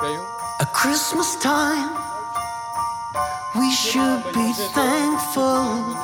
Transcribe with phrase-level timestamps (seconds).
[0.00, 1.90] At Christmas time,
[3.58, 5.96] we should be thankful.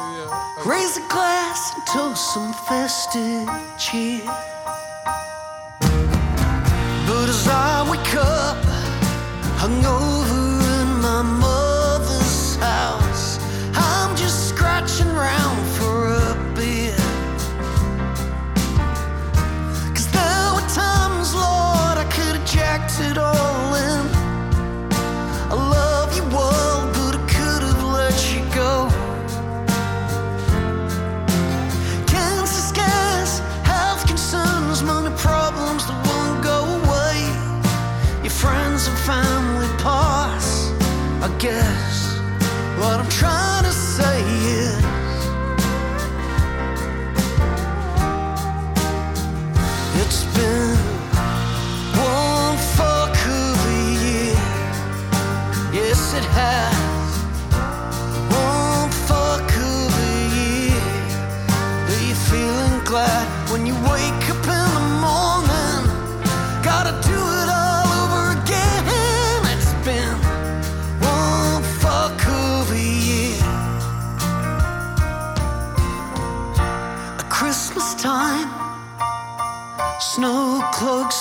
[0.66, 4.24] Raise a glass and toast some festive cheer.
[7.06, 8.58] But as I wake up,
[9.62, 10.43] hungover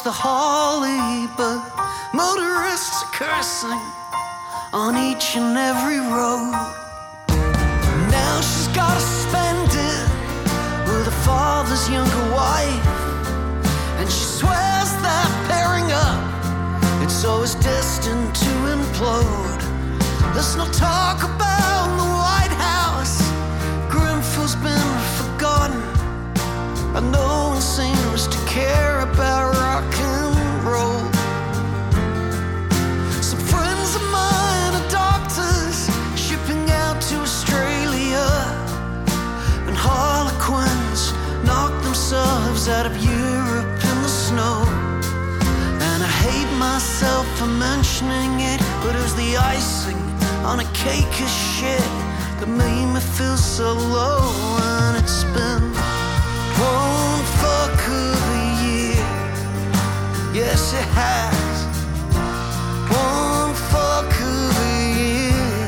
[0.04, 1.64] the holly, but
[2.14, 3.82] motorists are cursing
[4.74, 6.52] on each and every road.
[8.12, 10.04] Now she's gotta spend it
[10.88, 12.88] with her father's younger wife,
[14.00, 16.20] and she swears that pairing up,
[17.02, 19.62] it's always destined to implode.
[20.34, 23.22] There's no talk about the White House.
[23.90, 25.82] Grenfell's been forgotten.
[26.96, 28.93] And no one seems to care
[42.64, 44.64] themselves out of Europe in the snow.
[45.86, 50.00] And I hate myself for mentioning it, but it was the icing
[50.46, 51.90] on a cake of shit
[52.40, 54.32] that made me feel so low.
[54.76, 55.64] And it's been
[56.60, 59.06] one fuck of a year.
[60.34, 61.56] Yes, it has.
[62.90, 65.68] One fuck of a year.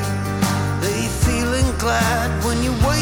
[0.84, 2.95] Are you feeling glad when you wake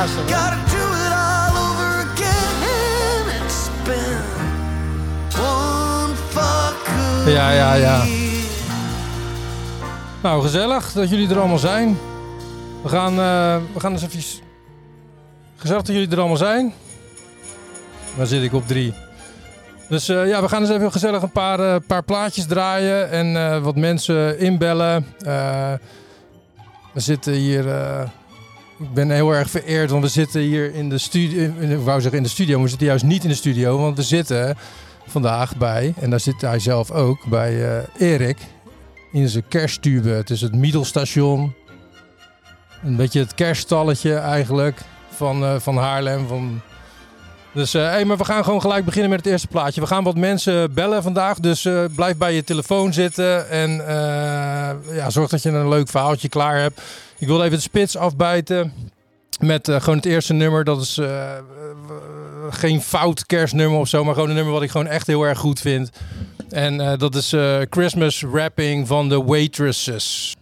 [0.00, 3.28] Gotta do it all over again.
[3.36, 4.22] It's been
[5.36, 8.04] one fuck of Ja, ja, ja.
[10.22, 11.98] Nou, gezellig dat jullie er allemaal zijn.
[12.82, 14.22] We gaan, eh, we gaan eens even...
[15.56, 16.72] Gezellig dat jullie er allemaal zijn.
[18.16, 18.94] Waar zit ik op drie?
[19.88, 23.62] Dus eh, ja, we gaan eens even gezellig een paar, eh, paar plaatjes draaien en
[23.62, 25.06] wat mensen inbellen.
[26.92, 27.64] We zitten hier...
[28.80, 31.52] ik ben heel erg vereerd, want we zitten hier in de studio.
[31.58, 33.78] Ik wou zeggen in de studio, maar we zitten juist niet in de studio.
[33.78, 34.56] Want we zitten
[35.06, 38.38] vandaag bij, en daar zit hij zelf ook, bij eh, Erik
[39.12, 40.08] in zijn kersttube.
[40.08, 41.54] Het is het Middelstation.
[42.82, 44.80] Een beetje het kerststalletje eigenlijk
[45.10, 46.26] van, eh, van Haarlem.
[46.26, 46.60] Van...
[47.52, 49.80] Dus eh, hey, maar we gaan gewoon gelijk beginnen met het eerste plaatje.
[49.80, 51.38] We gaan wat mensen bellen vandaag.
[51.38, 53.48] Dus eh, blijf bij je telefoon zitten.
[53.48, 56.80] En eh, ja, zorg dat je een leuk verhaaltje klaar hebt.
[57.18, 58.72] Ik wil even de spits afbijten.
[59.40, 60.64] Met gewoon het eerste nummer.
[60.64, 61.00] Dat is
[62.50, 64.04] geen fout kerstnummer of zo.
[64.04, 65.90] Maar gewoon een nummer wat ik gewoon echt heel erg goed vind.
[66.50, 67.34] En dat is
[67.70, 70.34] Christmas Rapping van de Waitresses.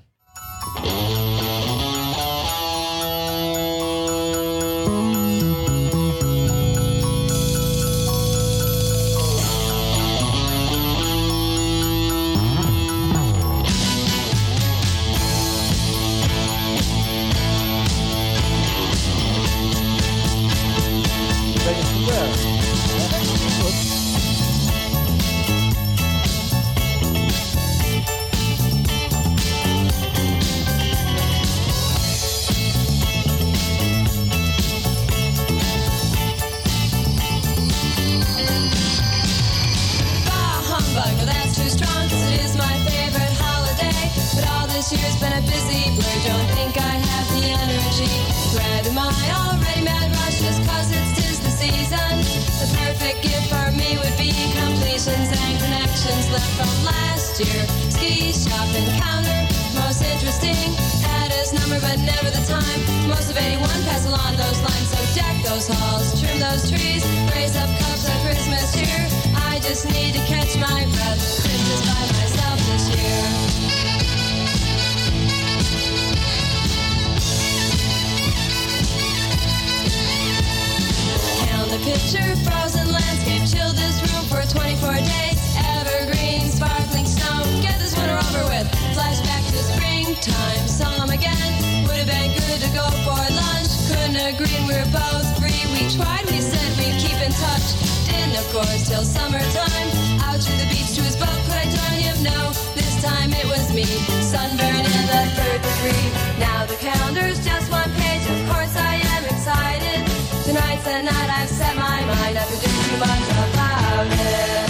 [82.68, 85.40] Frozen landscape, chill this room for 24 days.
[85.56, 88.68] Evergreen, sparkling snow, get this winter over with.
[88.92, 90.68] Flashback to the springtime,
[91.00, 91.48] him again.
[91.88, 93.72] Would have been good to go for lunch.
[93.88, 95.64] Couldn't agree, we were both free.
[95.72, 97.66] We tried, we said we'd keep in touch.
[98.04, 99.88] Didn't, of course, till summertime.
[100.28, 102.16] Out to the beach to his boat, could I join him?
[102.20, 103.88] No, this time it was me.
[104.20, 106.06] Sunburn in the third degree.
[106.36, 108.28] Now the calendar's just one page.
[108.28, 110.07] Of course, I am excited.
[110.48, 112.38] Tonight's the night I've set my mind.
[112.38, 114.68] I could do too much about it.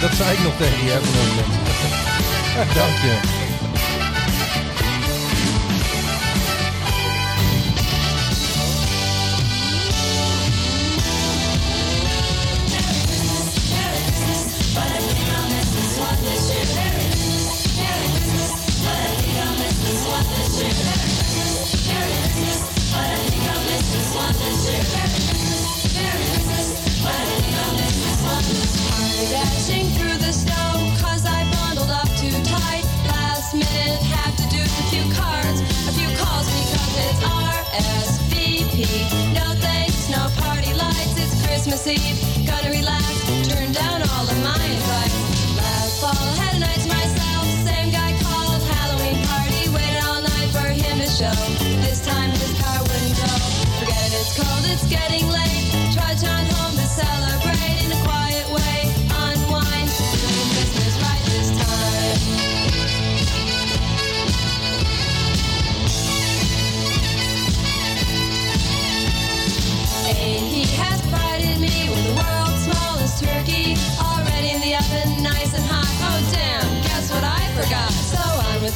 [0.00, 1.00] Dat zei ik nog tegen je, hè.
[2.78, 3.41] Dank je.
[41.86, 42.46] Eve.
[42.46, 43.04] Gonna relax,
[43.48, 45.56] turn down all of my invites.
[45.56, 47.44] Last fall, had a night to myself.
[47.66, 49.68] Same guy called, Halloween party.
[49.68, 51.34] Waited all night for him to show.
[51.82, 53.32] This time his car wouldn't go.
[53.80, 55.92] Forget it, it's cold, it's getting late.
[55.92, 57.51] Trudge on home to celebrate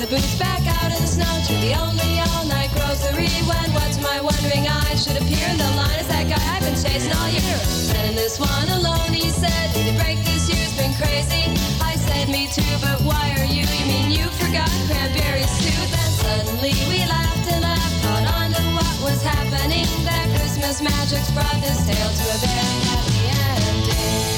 [0.09, 3.31] the boots back out in the snow to the only all-night grocery.
[3.47, 6.63] When what to my wondering eyes should appear in the line is that guy I've
[6.63, 7.59] been chasing all year.
[8.07, 11.51] And this one alone, he said, to break this year's been crazy.
[11.83, 13.67] I said, me too, but why are you?
[13.67, 15.75] You mean you forgot cranberry stew?
[15.75, 19.87] Then suddenly we laughed and laughed, caught on to what was happening.
[20.07, 24.36] That Christmas magic's brought this tale to a very happy ending.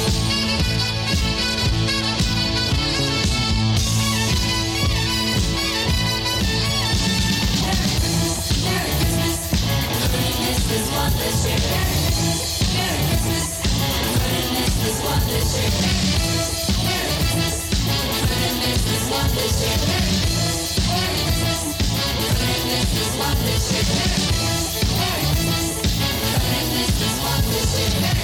[27.48, 28.17] This is.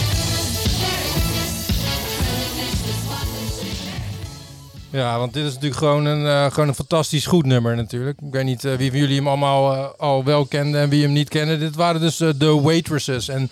[4.95, 8.19] Ja, want dit is natuurlijk gewoon een, eh, gewoon een fantastisch goed nummer natuurlijk.
[8.27, 11.03] Ik weet niet eh, wie van jullie hem allemaal eh, al wel kenden en wie
[11.03, 11.59] hem niet kende.
[11.59, 13.29] Dit waren dus de Waitresses.
[13.29, 13.51] En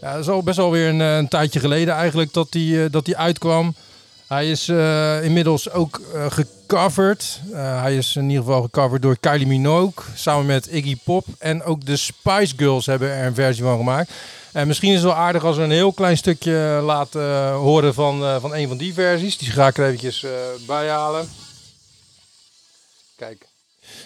[0.00, 3.04] ja, dat is al best wel weer een, een tijdje geleden eigenlijk dat hij dat
[3.04, 3.74] die uitkwam.
[4.32, 7.40] Hij is eh, inmiddels ook eh, gecoverd.
[7.52, 11.26] Eh, hij is in ieder geval gecoverd door Kylie Minogue samen met Iggy Pop.
[11.38, 14.10] En ook de Spice Girls hebben er een versie van gemaakt.
[14.52, 18.40] En misschien is het wel aardig als we een heel klein stukje laten horen van,
[18.40, 19.38] van een van die versies.
[19.38, 20.26] Die ga ik er eventjes
[20.66, 21.28] bijhalen.
[23.16, 23.46] Kijk.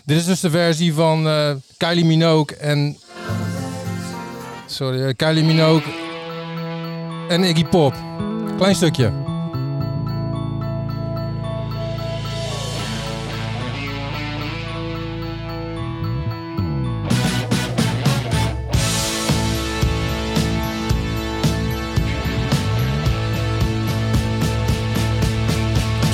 [0.05, 1.29] Dit is dus de versie van
[1.77, 2.99] Kylie Minogue en...
[4.67, 5.93] Sorry, Kylie Minogue
[7.29, 7.95] en Iggy Pop.
[8.57, 9.26] Klein stukje.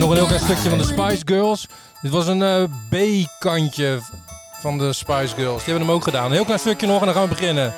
[0.00, 1.66] nog een heel klein stukje van de Spice Girls.
[2.02, 3.98] Dit was een eh, B-kantje
[4.60, 5.64] van de Spice Girls.
[5.64, 6.24] Die hebben hem ook gedaan.
[6.24, 7.74] Een heel klein stukje nog en dan gaan we beginnen.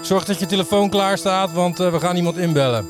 [0.00, 2.86] Zorg dat je telefoon klaar staat, want eh, we gaan iemand inbellen.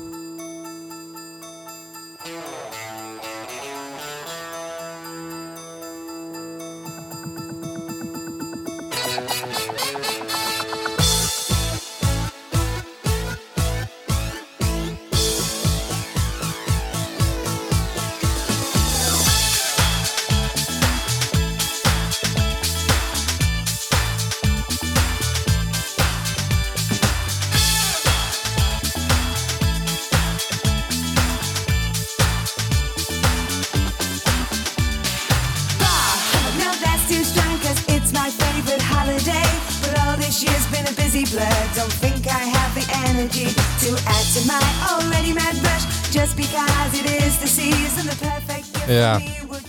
[41.75, 43.45] Don't think I have the energy
[43.83, 45.85] to add to my already mad rush.
[46.11, 49.17] Just because it is the season, the perfect gift Ja.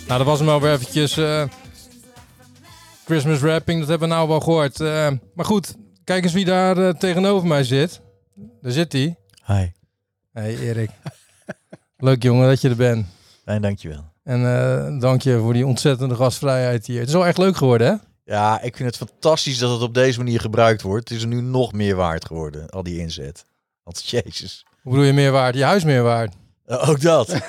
[0.06, 1.16] Nou, dat was hem alweer eventjes.
[1.16, 1.44] eh,
[3.04, 4.80] Christmas wrapping, dat hebben we nou wel gehoord.
[4.80, 5.74] Eh, maar goed,
[6.04, 8.00] kijk eens wie daar eh, tegenover mij zit.
[8.62, 9.16] Daar zit hij.
[9.46, 9.66] Hi.
[10.32, 10.90] Hey Erik.
[12.08, 13.06] Leuk jongen dat je er bent.
[13.44, 14.04] Fijn, dankjewel.
[14.24, 16.98] En eh, dank je voor die ontzettende gastvrijheid hier.
[16.98, 17.94] Het is wel echt leuk geworden, hè?
[18.28, 21.08] Ja, ik vind het fantastisch dat het op deze manier gebruikt wordt.
[21.08, 23.44] Het is er nu nog meer waard geworden, al die inzet.
[23.82, 24.64] Want jezus.
[24.82, 25.54] Hoe bedoel je meer waard?
[25.54, 26.34] Je huis meer waard.
[26.66, 27.34] Eh, ook dat.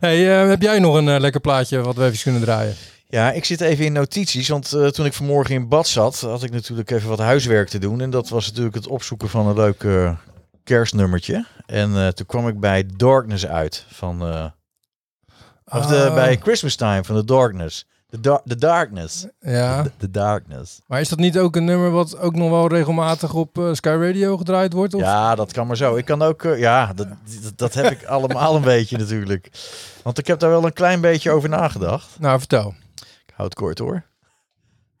[0.00, 2.74] Hey, eh, heb jij nog een eh, lekker plaatje wat we even kunnen draaien?
[3.08, 6.50] Ja, ik zit even in notities, want toen ik vanmorgen in bad zat, had ik
[6.50, 8.00] natuurlijk even wat huiswerk te doen.
[8.00, 9.86] En dat was natuurlijk het opzoeken van een leuk
[10.64, 11.46] kerstnummertje.
[11.66, 14.52] En toen kwam ik bij Darkness uit, van,
[15.72, 17.86] of de, Ah, bij Christmas Time van The Darkness.
[18.20, 19.26] The, the Darkness.
[19.40, 20.80] Ja, The, the Darkness.
[20.86, 23.88] maar is dat niet ook een nummer wat ook nog wel regelmatig op eh, Sky
[24.00, 24.94] Radio gedraaid wordt?
[24.94, 25.00] Of?
[25.00, 25.96] Ja, dat kan maar zo.
[25.96, 27.06] Ik kan ook, eh, ja, dat,
[27.42, 29.50] dat, dat heb ik allemaal een beetje natuurlijk.
[30.02, 32.18] Want ik heb daar wel een klein beetje over nagedacht.
[32.18, 32.74] Nou, vertel.
[33.26, 34.02] Ik hou het kort hoor.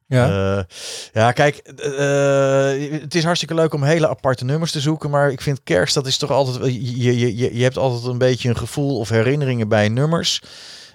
[0.08, 0.56] Ja.
[0.56, 0.64] Eh,
[1.12, 5.40] ja, kijk, eh, het is hartstikke leuk om hele aparte nummers te zoeken, maar ik
[5.40, 8.56] vind kerst, dat is toch altijd, je, je, je, je hebt altijd een beetje een
[8.56, 10.42] gevoel of herinneringen bij nummers.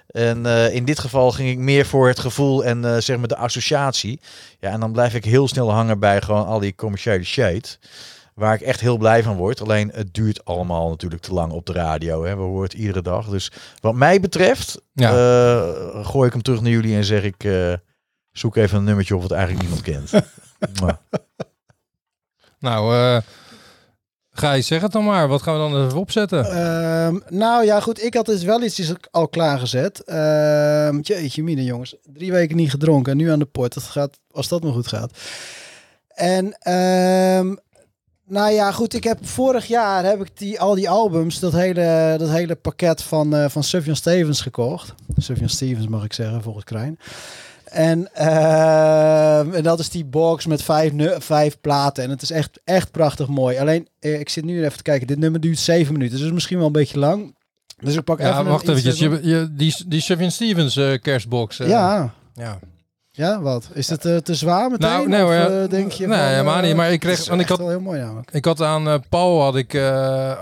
[0.06, 3.28] En eh, in dit geval ging ik meer voor het gevoel en eh, zeg maar
[3.28, 4.20] de associatie.
[4.60, 7.78] Ja, en dan blijf ik heel snel hangen bij gewoon al die commerciële shit.
[8.34, 9.60] Waar ik echt heel blij van word.
[9.60, 12.24] Alleen het duurt allemaal natuurlijk te lang op de radio.
[12.24, 12.36] Hè.
[12.36, 13.28] We horen het iedere dag.
[13.28, 15.10] Dus wat mij betreft Ja.
[15.10, 17.44] eh, gooi ik hem terug naar jullie en zeg ik...
[18.32, 20.10] zoek even een nummertje of het eigenlijk niemand kent.
[22.58, 23.22] Nou, eh
[24.34, 25.28] Gijs, zeg het dan maar.
[25.28, 26.44] Wat gaan we dan even opzetten?
[26.44, 28.02] Ehm, nou ja, goed.
[28.02, 30.04] Ik had dus wel iets al klaargezet.
[30.04, 31.96] Ehm jeetje mine jongens.
[32.02, 33.74] Drie weken niet gedronken en nu aan de port.
[33.74, 35.10] Dat gaat, als dat maar goed gaat.
[36.08, 37.54] En ehm,
[38.24, 38.94] nou ja, goed.
[38.94, 43.02] Ik heb vorig jaar heb ik die, al die albums, dat hele, dat hele pakket
[43.02, 44.94] van, eh van Sufjan Stevens gekocht.
[45.16, 46.98] Sufjan Stevens mag ik zeggen, volgens Krijn.
[47.72, 52.04] En, ehm, en dat is die box met vijf, vijf platen.
[52.04, 53.58] En het is echt, echt prachtig mooi.
[53.58, 55.06] Alleen, eh, ik zit nu even te kijken.
[55.06, 56.18] Dit nummer duurt zeven minuten.
[56.18, 57.36] Dus misschien wel een beetje lang.
[57.78, 59.00] Dus ik pak Ja, even wacht eventjes.
[59.00, 61.58] iets- Je, je, die, die Sufjan Stevens eh, kerstbox.
[61.60, 62.58] eh, ja, ja.
[63.10, 63.68] ja, wat?
[63.72, 64.88] Is het te zwaar meteen?
[64.88, 65.66] Nou, nee hoor, Of, ja.
[65.66, 67.58] denk je Nee, van, helemaal eh, niet, maar ik kreeg- het is want ik had-
[67.58, 68.30] wel heel mooi namelijk.
[68.32, 69.74] Ik had aan Paul had ik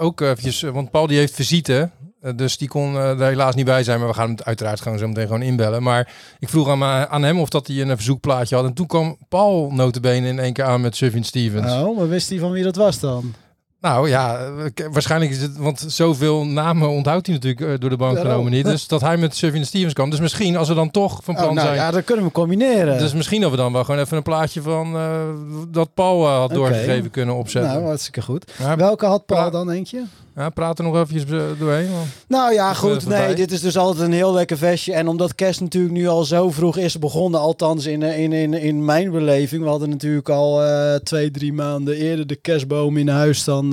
[0.01, 1.91] ook eventjes, want Paul die heeft visite,
[2.37, 4.99] dus die kon eh, er helaas niet bij zijn, maar we gaan hem uiteraard gewoon
[4.99, 5.83] zo meteen gewoon inbellen.
[5.83, 9.17] Maar ik vroeg aan, aan hem of dat hij een verzoekplaatje had en toen kwam
[9.29, 11.73] Paul notabene in één keer aan met Sufjan Stevens.
[11.73, 13.35] Oh, maar wist hij van wie dat was dan?
[13.81, 14.39] Nou ja,
[14.75, 18.33] eh, waarschijnlijk is het, want zoveel namen onthoudt hij natuurlijk eh, door de bank Daarom.
[18.33, 18.65] genomen niet.
[18.65, 20.11] Dus dat hij met Sufjan Stevens kwam.
[20.11, 21.79] Dus misschien als we dan toch van plan Oh, nou zijn.
[21.79, 22.99] ja, dat kunnen we combineren.
[22.99, 25.21] Dus misschien dat we dan wel gewoon even een plaatje van eh,
[25.69, 27.73] dat Paul eh, had doorgegeven kunnen opzetten.
[27.73, 28.53] nou, hartstikke goed.
[28.59, 30.03] Ja, Welke had Paul dan eentje?
[30.37, 31.89] Ja, praat er nog eventjes eh, doorheen.
[32.29, 32.95] Nou ja, goed.
[32.95, 33.27] eh, voorbij.
[33.27, 34.93] Nee, dit is dus altijd een heel lekker vestje.
[34.93, 38.55] En omdat kerst natuurlijk nu al zo vroeg is begonnen, althans in, eh, in, in,
[38.55, 39.63] in mijn beleving.
[39.63, 40.63] We hadden natuurlijk al
[41.03, 43.69] twee, drie maanden eerder de kerstboom in huis dan...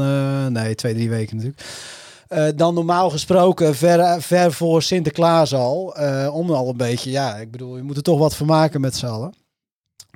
[0.51, 2.57] nee, twee, drie weken natuurlijk.
[2.57, 5.95] Dan normaal gesproken ver, ver voor Sinterklaas al.
[6.31, 8.95] om al een beetje, ja, ik bedoel, je moet er toch wat van maken met
[8.95, 9.33] z'n allen.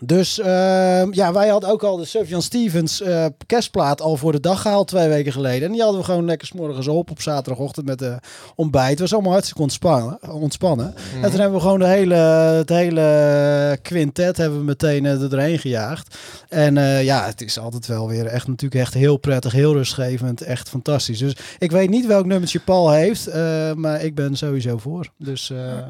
[0.04, 4.40] Dus ehm, ja, wij hadden ook al de Sufjan Stevens eh, kerstplaat al voor de
[4.40, 5.68] dag gehaald twee weken geleden.
[5.68, 8.20] En die hadden we gewoon lekker 's morgens op op zaterdagochtend met de
[8.56, 8.90] ontbijt.
[8.90, 10.20] Het was allemaal hartstikke ontspannen.
[10.32, 10.94] ontspannen.
[11.22, 15.30] En toen hebben we gewoon de hele, het hele quintet hebben we meteen eh, er
[15.30, 16.18] doorheen gejaagd.
[16.50, 20.42] En eh, ja, het is altijd wel weer echt natuurlijk echt heel prettig, heel rustgevend,
[20.42, 21.20] echt fantastisch.
[21.20, 25.08] Dus ik weet niet welk nummertje Paul heeft, eh, maar ik ben sowieso voor.
[25.18, 25.88] Dus eh,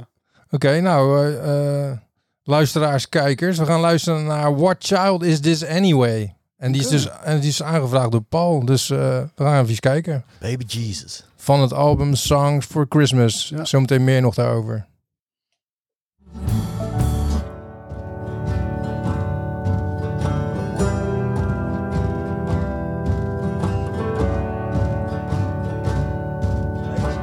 [0.53, 1.97] Oké, nou, eh, eh,
[2.43, 3.57] luisteraars, kijkers.
[3.57, 6.35] We gaan luisteren naar What Child Is This Anyway?
[6.57, 8.65] En die is dus en die is aangevraagd door Paul.
[8.65, 8.97] Dus eh,
[9.35, 10.25] we gaan even kijken.
[10.39, 11.23] Baby Jesus.
[11.35, 13.49] Van het album Songs for Christmas.
[13.55, 13.65] Ja.
[13.65, 14.85] Zometeen meer nog daarover.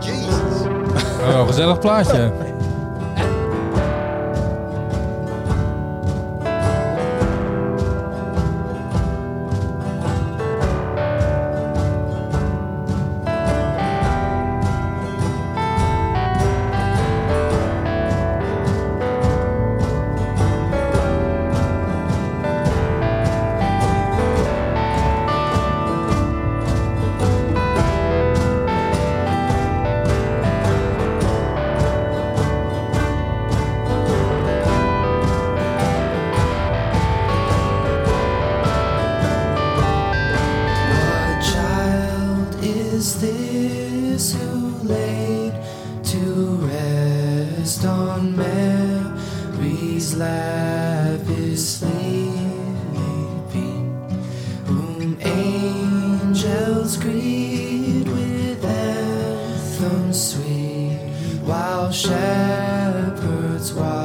[0.01, 0.67] Jesus.
[1.21, 2.33] Oh, gezellig plaatje.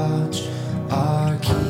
[0.04, 0.48] watch
[0.92, 1.63] our keeping.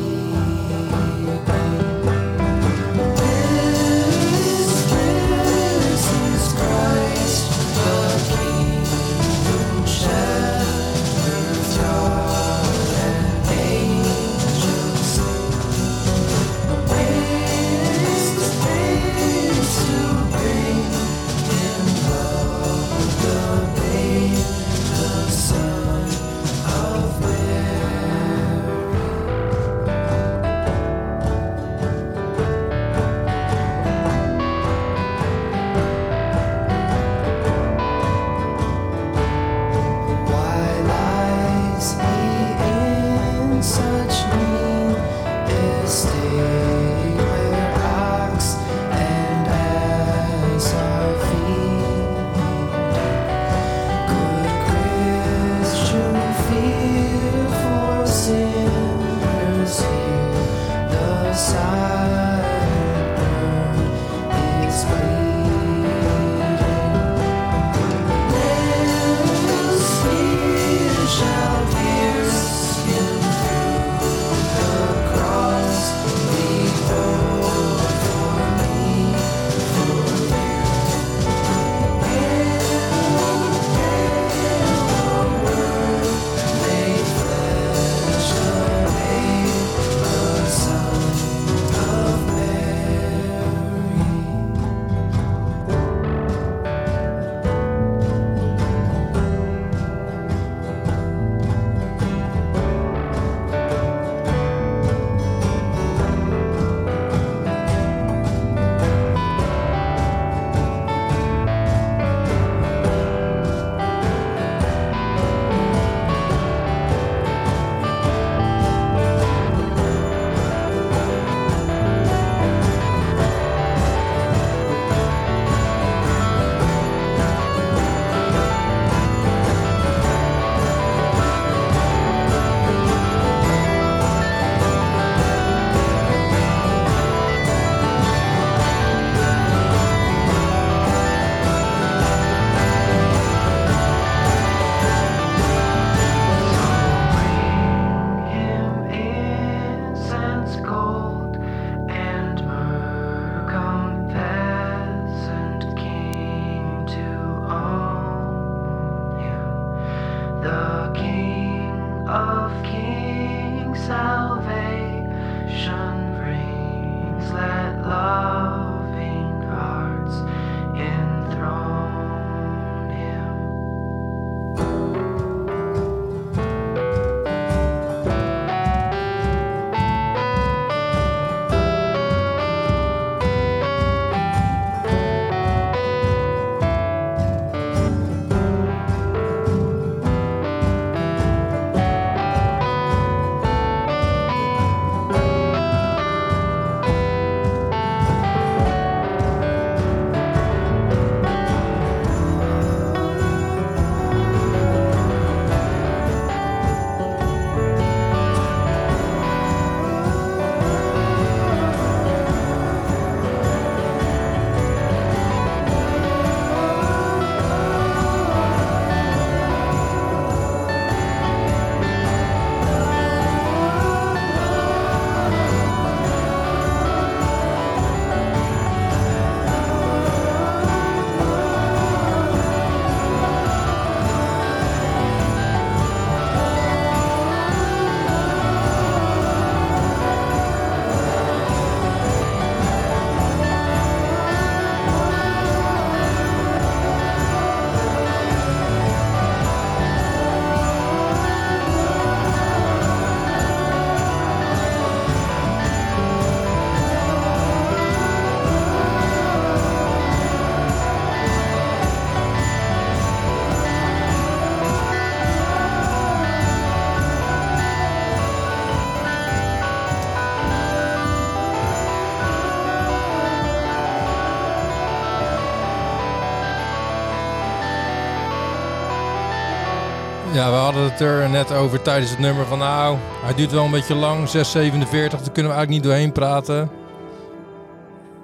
[280.99, 284.31] Het net over tijdens het nummer van nou, hij duurt wel een beetje lang, 6,47,
[284.31, 286.69] daar kunnen we eigenlijk niet doorheen praten.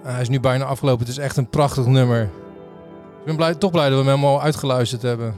[0.03, 2.21] Hij is nu bijna afgelopen, het is echt een prachtig nummer.
[3.19, 5.35] Ik ben blij, toch blij dat we hem al uitgeluisterd hebben.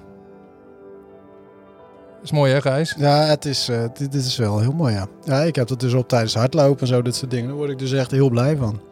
[2.24, 2.96] is mooi hè Gijs?
[2.98, 5.08] Ja, het is, eh, dit, dit is wel heel mooi, ja.
[5.24, 7.48] Ja, ik heb dat dus op tijdens hardlopen en zo, dit soort dingen.
[7.48, 8.91] Daar word ik dus echt heel blij van.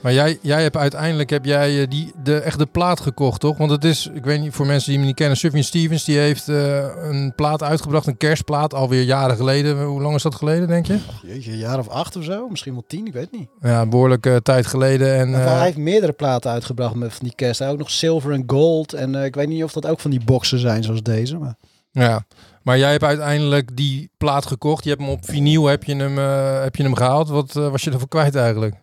[0.00, 3.56] Maar jij, jij hebt uiteindelijk heb jij eh, die, de, echt de plaat gekocht, toch?
[3.56, 6.18] Want het is, ik weet niet, voor mensen die me niet kennen, Sufjan Stevens, die
[6.18, 9.82] heeft eh, een plaat uitgebracht, een kerstplaat, alweer jaren geleden.
[9.84, 10.98] Hoe lang is dat geleden, denk je?
[11.22, 13.48] Jeetje, een jaar of acht of zo, misschien wel tien, ik weet niet.
[13.60, 15.14] Ja, een behoorlijke tijd geleden.
[15.14, 17.58] En, eh, hij heeft meerdere platen uitgebracht met van die kerst.
[17.58, 18.92] Hij ook nog Silver en Gold.
[18.92, 21.38] En ik weet niet of dat ook van die boxen zijn zoals deze.
[21.38, 21.54] Maar...
[21.90, 22.26] ja.
[22.62, 24.84] Maar jij hebt uiteindelijk die plaat gekocht.
[24.84, 26.16] Je hebt hem op vinyl heb je hem,
[26.62, 27.28] heb je hem gehaald.
[27.28, 28.74] Wat was je ervoor kwijt eigenlijk?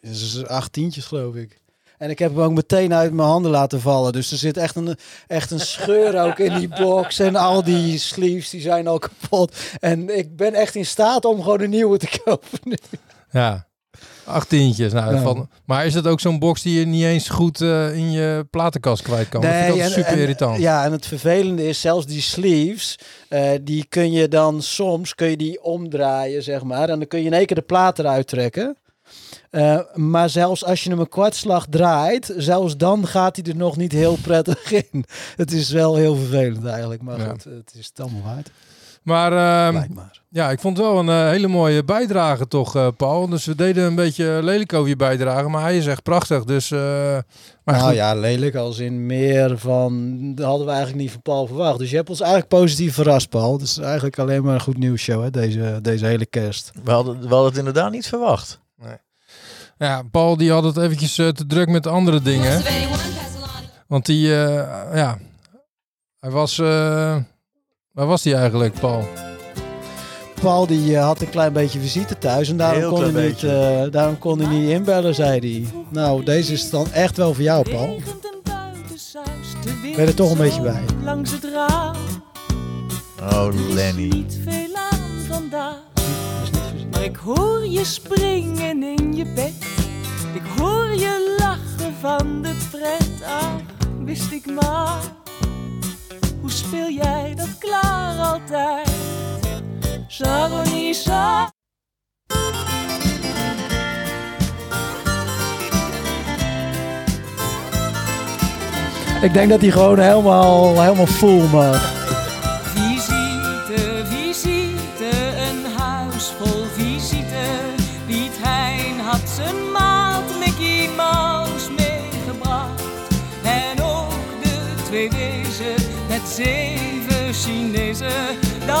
[0.00, 1.58] Dus acht tientjes geloof ik.
[1.98, 4.12] En ik heb hem ook meteen uit mijn handen laten vallen.
[4.12, 7.18] Dus er zit echt een, echt een scheur ook in die box.
[7.18, 9.56] En al die sleeves die zijn al kapot.
[9.80, 12.58] En ik ben echt in staat om gewoon een nieuwe te kopen.
[12.62, 12.76] nu.
[13.30, 13.66] Ja,
[14.24, 14.92] acht tientjes.
[14.92, 15.22] Nou, dat Ja.
[15.22, 18.46] valt- maar is het ook zo'n box die je niet eens goed eh, in je
[18.50, 19.40] platenkast kwijt kan?
[19.40, 20.58] dat vind en- super en- irritant.
[20.58, 22.98] Ja, en het vervelende is zelfs die sleeves.
[23.28, 26.88] eh, die kun je dan soms kun je die omdraaien, zeg maar.
[26.88, 28.76] En dan kun je in één keer de plaat eruit trekken.
[29.50, 33.76] Eh, maar zelfs als je hem een kwartslag draait, zelfs dan gaat hij er nog
[33.76, 35.04] niet heel prettig in.
[35.36, 37.28] Het is wel heel vervelend eigenlijk, maar Ja.
[37.28, 38.50] goed, het is het allemaal waard.
[39.02, 40.20] Maar ehm, maar.
[40.28, 43.28] ja, ik vond het wel een eh, hele mooie bijdrage toch, eh, Paul.
[43.28, 46.44] Dus we deden een beetje lelijk over je bijdrage, maar hij is echt prachtig.
[46.44, 46.78] Dus, eh,
[47.64, 47.94] maar nou goed.
[47.94, 51.78] ja, lelijk als in meer van, dat hadden we eigenlijk niet van Paul verwacht.
[51.78, 53.58] Dus je hebt ons eigenlijk positief verrast, Paul.
[53.58, 56.70] Dus eigenlijk alleen maar een goed nieuws show, hè, deze, deze hele kerst.
[56.84, 58.60] We hadden, we hadden het inderdaad niet verwacht.
[59.86, 62.52] Ja, Paul die had het eventjes eh, te druk met andere dingen.
[62.52, 63.68] Voice of 81, pass along.
[63.86, 65.18] Want die, eh, ja,
[66.20, 67.16] hij was, eh,
[67.92, 69.08] waar was hij eigenlijk, Paul?
[70.40, 73.82] Paul die had een klein beetje visite thuis en daarom, Heel kon hij, niet, eh,
[73.90, 75.72] daarom kon hij niet inbellen, zei hij.
[75.88, 78.00] Nou, deze is dan echt wel voor jou, Paul.
[79.82, 80.82] Ben je er toch een beetje bij?
[81.04, 81.96] Langs het raam,
[83.32, 84.08] Oh, Lenny.
[84.08, 85.88] niet veel aan vandaag.
[87.02, 89.54] Ik hoor je springen in je bed.
[90.34, 93.22] Ik hoor je lachen van de pret.
[93.26, 93.52] Ach,
[94.04, 95.00] wist ik maar.
[96.40, 98.90] Hoe speel jij dat klaar altijd?
[100.06, 101.52] Saronisa.
[109.22, 111.99] Ik denk dat hij gewoon helemaal, helemaal full mag.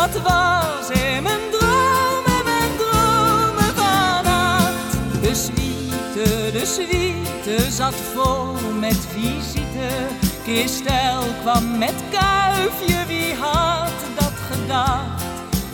[0.00, 4.92] Dat was in mijn droom en mijn dromen vannacht.
[5.22, 9.88] De suite, de suite zat vol met visite.
[10.42, 15.24] Christel kwam met kuifje, wie had dat gedacht?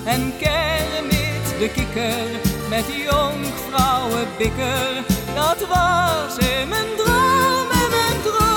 [0.05, 2.27] En Kermit de kikker
[2.69, 5.05] met jonkvrouwenbikker.
[5.35, 8.56] Dat was in mijn droom en mijn dromen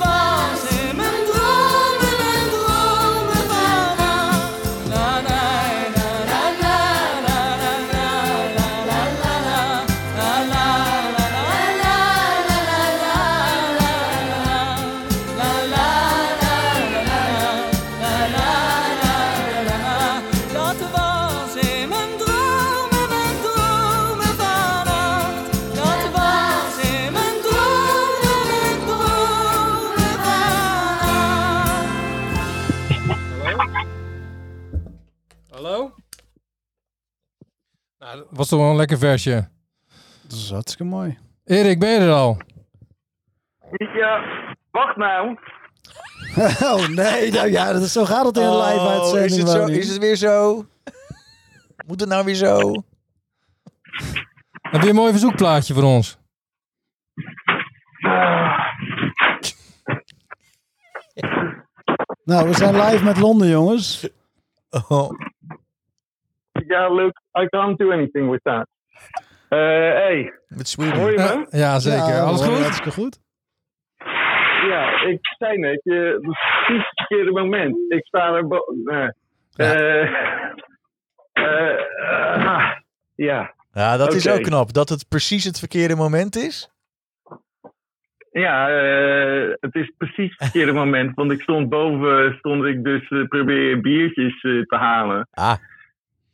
[0.00, 0.59] of us.
[38.40, 39.48] Was toch wel een lekker versje.
[40.22, 41.18] Dat is hartstikke mooi.
[41.44, 42.36] Erik, ben je er al?
[43.94, 44.22] Ja,
[44.70, 45.38] wacht nou.
[46.72, 49.30] oh nee, nou ja, dat is, zo gaat het in een live Oh, uitzending.
[49.30, 50.66] is het, zo, is het weer zo?
[51.86, 52.72] Moet het nou weer zo?
[54.62, 56.18] Heb je een mooi verzoekplaatje voor ons?
[62.24, 64.08] Nou, we zijn live met Londen, jongens.
[64.88, 65.10] Oh.
[66.70, 67.20] Ja, leuk.
[67.40, 68.66] I can't do anything with that.
[69.48, 69.58] Eh,
[70.04, 70.98] hey, Met Sweden.
[70.98, 71.22] hoor je me?
[71.22, 72.08] Ja, ja, zeker.
[72.08, 72.58] Ja, Alles goed?
[72.62, 73.18] Hartstikke goed.
[74.68, 77.76] Ja, ik zei net, je, het is precies het verkeerde moment.
[77.88, 78.46] Ik sta er...
[78.46, 79.08] bo- eh,
[79.50, 79.74] Ja.
[79.74, 80.02] eh,
[81.32, 82.72] eh, ah,
[83.14, 84.72] ja, Ja, dat is ook knap.
[84.72, 86.70] Dat het precies het verkeerde moment is.
[88.32, 91.14] ja eh, het is precies het verkeerde moment.
[91.14, 95.28] Want ik stond boven, stond ik dus eh, proberen biertjes te halen.
[95.30, 95.54] Ah,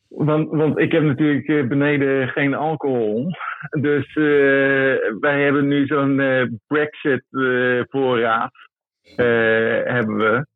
[0.09, 3.31] Want, want ik heb natuurlijk eh, beneden geen alcohol.
[3.81, 4.25] Dus eh,
[5.21, 7.23] wij hebben nu zo'n eh, Brexit
[7.90, 8.53] voorraad.
[9.16, 9.27] eh,
[9.85, 10.47] hebben we.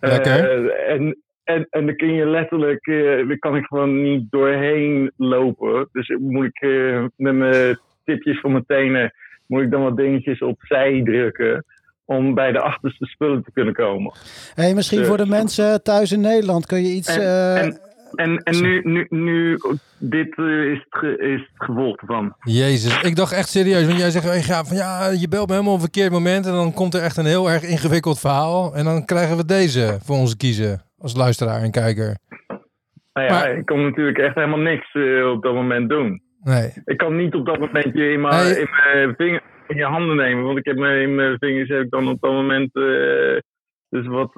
[0.00, 0.70] Lekker.
[0.70, 2.84] En, en, en dan kun je letterlijk,
[3.28, 5.88] daar kan ik gewoon niet doorheen lopen.
[5.92, 6.60] Dus moet ik
[7.16, 9.12] met mijn tipjes van mijn tenen,
[9.46, 11.64] moet ik dan wat dingetjes opzij drukken.
[12.04, 14.12] Om bij de achterste spullen te kunnen komen.
[14.54, 17.16] Hey, misschien Dus- voor de mensen thuis in Nederland kun je iets...
[17.16, 17.78] En- en-
[18.14, 19.58] En, en nu, nu, nu,
[19.98, 22.34] dit eh, is, het is het gevolg ervan.
[22.40, 23.86] Jezus, ik dacht echt serieus.
[23.86, 26.46] Want jij zegt, hey, ja, van, ja, je belt me helemaal op een verkeerd moment.
[26.46, 28.74] En dan komt er echt een heel erg ingewikkeld verhaal.
[28.74, 30.82] En dan krijgen we deze voor ons kiezen.
[30.98, 32.16] Als luisteraar en kijker.
[33.12, 36.22] Nou ja, Maar- ik kon natuurlijk echt helemaal niks eh, op dat moment doen.
[36.42, 36.72] Nee.
[36.84, 38.50] Ik kan niet op dat momentje in mijn, Hey.
[38.52, 40.44] in mijn vinger, in je handen nemen.
[40.44, 43.38] Want ik heb me in mijn vingers heb ik dan op dat moment eh,
[43.88, 44.32] dus wat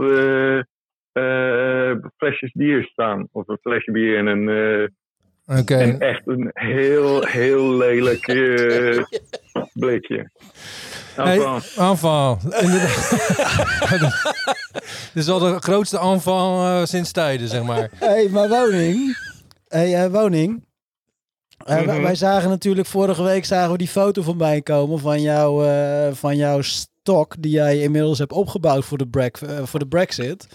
[2.16, 3.28] flesjes bier staan.
[3.32, 5.76] Of een flesje bier en een, eh, Oké.
[5.76, 9.02] en echt een heel, heel lelijk eh,
[9.82, 10.30] blikje.
[11.14, 12.38] Hey, Enfin, aanval.
[15.12, 17.90] Dit is al de grootste aanval eh, sinds tijden, zeg maar.
[17.94, 19.16] hey, maar woning.
[19.68, 20.64] Hey, eh, woning.
[21.64, 22.02] Eh, wij- Mhm.
[22.02, 26.36] wij zagen natuurlijk vorige week zagen we die foto voorbij komen van, jou, eh, van
[26.36, 30.46] jouw stok die jij inmiddels hebt opgebouwd voor de, brek, eh, voor de Brexit.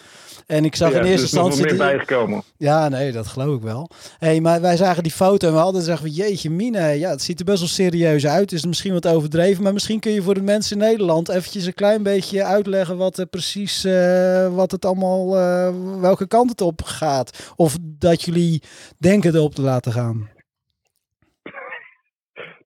[0.48, 1.78] En ik zag ja, in er eerste is nog wel instantie.
[1.78, 2.44] meer die- bijgekomen.
[2.58, 3.90] Ja, nee, dat geloof ik wel.
[4.18, 7.22] Hey, maar wij zagen die foto en we hadden zeggen van jeetje mine, ja, het
[7.22, 8.52] ziet er best wel serieus uit.
[8.52, 11.74] Is misschien wat overdreven, maar misschien kun je voor de mensen in Nederland eventjes een
[11.74, 16.82] klein beetje uitleggen wat er precies, eh, wat het allemaal, eh, welke kant het op
[16.84, 17.54] gaat.
[17.56, 18.64] Of dat jullie
[18.98, 20.30] denken erop te laten gaan.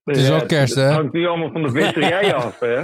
[0.04, 0.82] Het is wel kerst, hè?
[0.82, 2.84] Het hangt nu allemaal van de visserij af, hè?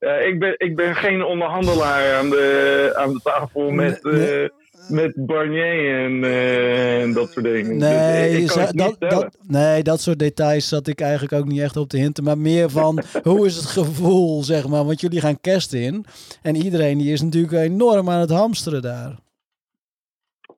[0.00, 4.42] Ja, ik, ben, ik ben geen onderhandelaar aan de, aan de tafel met, Nee, nee.
[4.42, 4.50] eh,
[4.88, 7.76] met Barnier en, eh, en dat soort dingen.
[7.76, 11.76] Nee, dus, niet dat, dat, nee, dat soort details zat ik eigenlijk ook niet echt
[11.76, 12.24] op te hinten.
[12.24, 14.84] Maar meer van, hoe is het gevoel, zeg maar.
[14.84, 16.04] Want jullie gaan kerst in.
[16.42, 19.14] En iedereen die is natuurlijk enorm aan het hamsteren daar.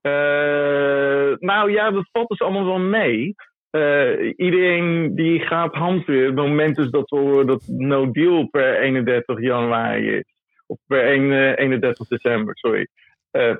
[0.01, 3.35] Eh, nou ja, dat valt dus allemaal wel mee.
[3.73, 6.25] Eh, iedereen die gaat hamsteren.
[6.25, 10.25] Het moment is dat we dat no deal per 31 januari is.
[10.67, 12.87] Of per 1, eh, 31 december, sorry.
[13.31, 13.57] Eh,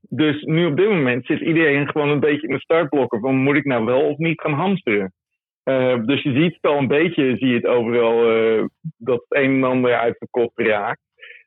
[0.00, 3.56] dus nu op dit moment zit iedereen gewoon een beetje in de startblokken van moet
[3.56, 5.12] ik nou wel of niet gaan hamsteren.
[6.06, 8.16] Dus je ziet het al een beetje, zie je het overal,
[8.96, 11.00] dat het een en ander uitverkocht raakt.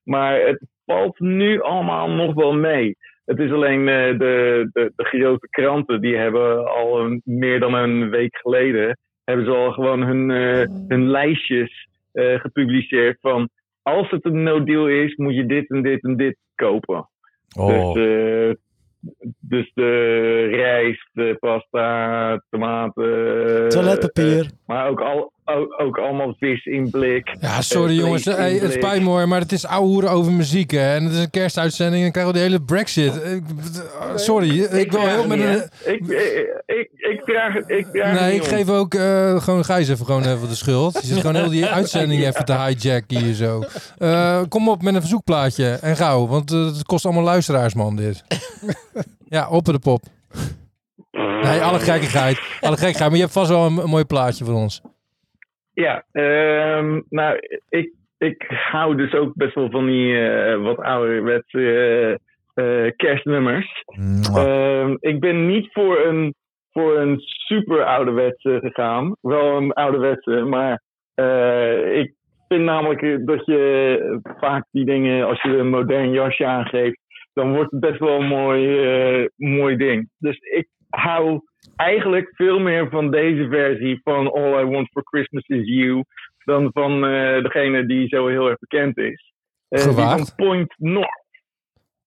[0.04, 2.96] Maar het valt nu allemaal nog wel mee.
[3.30, 7.74] Het is alleen eh, de, de, de grote kranten, die hebben al een, meer dan
[7.74, 13.50] een week geleden, hebben ze al gewoon hun, eh, hun lijstjes eh, gepubliceerd van
[13.82, 17.10] als het een no deal is, moet je dit en dit en dit kopen.
[17.58, 17.94] Oh.
[17.94, 18.56] Dus, eh,
[19.40, 19.92] dus de
[20.52, 23.70] rijst, de pasta, tomaten.
[23.70, 24.52] Toiletpapier.
[24.66, 27.36] maar ook al, ook, ook allemaal vis in blik.
[27.40, 30.32] Ja, sorry Eh, jongens, hey, het spijt me hoor, maar het is ouwe hoeren over
[30.32, 30.96] muziek hè.
[30.96, 33.14] En het is een kerstuitzending en dan krijgen we de hele brexit.
[33.26, 33.42] Uh,
[34.16, 35.46] sorry, ik wil heel met een...
[35.46, 35.58] hè.
[35.92, 37.70] Ik, ik, ik, ik draag het.
[37.70, 38.48] Ik draag het Nee, ik om.
[38.48, 40.94] geef ook eh, gewoon Gijs even, gewoon even de schuld.
[41.02, 43.64] Je zit gewoon heel die uitzending even te hijacken hier zo.
[43.98, 47.96] Eh, kom op met een verzoekplaatje en gauw, want eh, het kost allemaal luisteraars man
[47.96, 48.24] dit.
[49.36, 50.04] ja, op de pop.
[51.42, 52.40] Nee, alle gekkigheid.
[52.62, 54.82] Alle gekkigheid, maar je hebt vast wel een, een mooi plaatje voor ons.
[55.80, 56.04] Ja,
[57.10, 57.40] nou,
[57.70, 61.60] ik, ik hou dus ook best wel van die eh, wat ouderwetse
[62.54, 63.84] eh, eh, kerstnummers.
[64.36, 66.34] Ehm, ik ben niet voor een,
[66.72, 69.16] voor een super ouderwetse gegaan.
[69.22, 70.82] Wel een ouderwetse, maar
[71.94, 72.14] ik
[72.48, 77.00] vind namelijk dat je vaak die dingen, als je een modern jasje aangeeft,
[77.34, 80.10] dan wordt het best wel een mooi, mooi ding.
[80.18, 81.42] Dus ik hou
[81.80, 86.04] eigenlijk veel meer van deze versie van All I Want for Christmas is You
[86.46, 89.34] dan van eh, degene die zo heel erg bekend is.
[89.68, 90.18] Eh, die Gewaagd.
[90.36, 91.28] van Point North.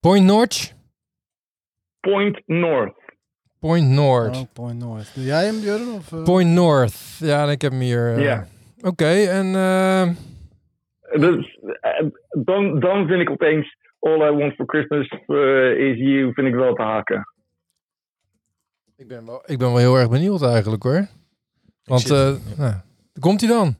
[0.01, 0.75] Point North?
[2.01, 3.01] Point North.
[3.61, 4.37] Point North.
[4.37, 5.15] Oh, Point North.
[5.15, 5.93] Doe jij hem, Jurgen?
[5.95, 6.23] Of, eh?
[6.23, 7.17] Point North.
[7.19, 8.21] Ja, ik heb hem hier.
[8.21, 8.47] Ja.
[8.83, 9.07] Oké,
[9.39, 9.55] en...
[9.55, 10.09] eh,
[11.21, 11.59] Dus,
[12.45, 15.09] dan, dan vind ik opeens All I Want for Christmas
[15.79, 17.32] is You vind ik wel te haken.
[19.03, 21.07] Ik ben wel, ik ben wel heel erg benieuwd eigenlijk hoor.
[21.85, 22.75] Want, zit- eh nou,
[23.21, 23.77] komt hij dan?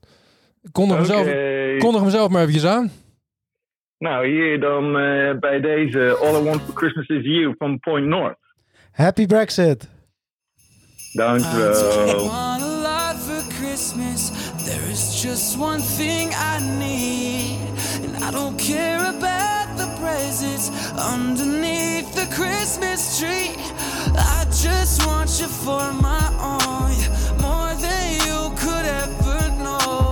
[0.73, 1.77] Kondig hem, zelf, Oké.
[1.79, 2.91] kondig hem zelf maar eventjes aan.
[3.99, 8.07] Nou, hier dan eh, bij deze All I Want for Christmas is You van Point
[8.07, 8.39] North.
[8.93, 9.89] Happy Brexit.
[11.13, 12.31] Dankjewel.
[14.73, 17.61] There is just one thing I need.
[18.05, 23.53] And I don't care about the presents underneath the Christmas tree.
[24.17, 26.93] I just want you for my own.
[27.43, 30.12] More than you could ever know.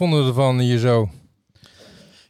[0.00, 1.08] Vonden we ervan hier zo?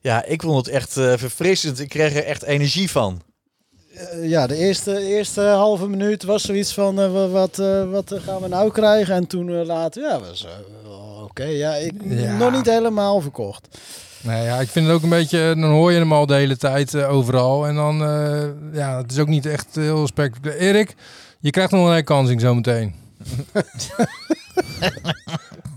[0.00, 1.80] Ja, ik vond het echt eh, verfrissend.
[1.80, 3.22] Ik kreeg er echt energie van.
[3.94, 7.56] Eh, ja, de eerste, eerste halve minuut was zoiets van eh, wa- wat,
[7.90, 9.14] wat gaan we nou krijgen?
[9.14, 10.46] En toen later, ja, was
[11.22, 11.44] oké.
[11.44, 12.36] Ja, ik Ja.
[12.36, 13.78] nog niet helemaal verkocht.
[14.22, 16.56] Nee, ja, ik vind het ook een beetje, dan hoor je hem al de hele
[16.56, 17.66] tijd overal.
[17.66, 20.58] En dan, eh, ja, het is ook niet echt heel spectaculair.
[20.60, 20.94] Erik,
[21.40, 22.94] je krijgt nog een herkansing zometeen.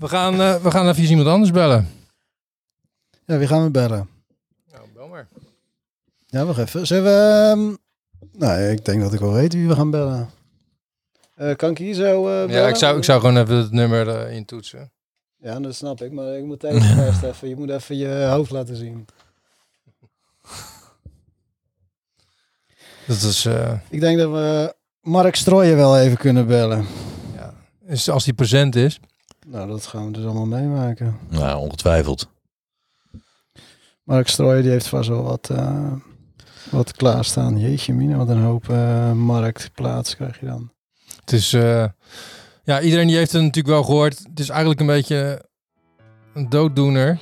[0.03, 1.89] we, gaan, eh, we gaan even iemand anders bellen.
[3.25, 4.09] Ja, wie gaan we bellen?
[4.71, 5.27] Nou, bel maar.
[6.27, 6.87] Ja, wacht even.
[6.87, 7.49] Zullen we...
[7.51, 7.75] ehm,
[8.39, 10.29] nou, ik denk dat ik wel weet wie we gaan bellen.
[11.35, 12.61] Eh, kan ik hier zo eh, bellen?
[12.61, 14.91] Ja, ik zou, ik zou gewoon even het nummer eh, intoetsen.
[15.37, 16.11] Ja, dat snap ik.
[16.11, 17.49] Maar ik moet even eerst even...
[17.49, 19.05] Je moet even je hoofd laten zien.
[23.07, 26.85] Dat is, eh, Ik denk dat we Mark Strooijen wel even kunnen bellen.
[27.85, 28.99] is als die present is.
[29.47, 31.17] Nou, dat gaan we dus allemaal meemaken.
[31.29, 32.31] Nou, ongetwijfeld.
[34.03, 35.91] Mark Strooijen die heeft vast wel wat, eh,
[36.71, 37.59] wat klaarstaan.
[37.59, 40.71] Jeetje mina, wat een hoop eh, marktplaats krijg je dan.
[41.19, 41.85] Het is, eh,
[42.63, 44.19] ja, iedereen die heeft het natuurlijk wel gehoord.
[44.29, 45.45] Het is eigenlijk een beetje
[46.33, 47.21] een dooddoener.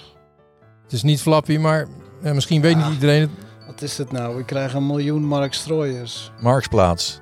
[0.84, 1.88] Het is niet flappy, maar
[2.24, 3.30] ja, misschien weet niet iedereen het.
[3.68, 4.36] Wat is het nou?
[4.36, 6.32] We krijgen een miljoen Mark Strooiers.
[6.42, 7.21] Marktplaats.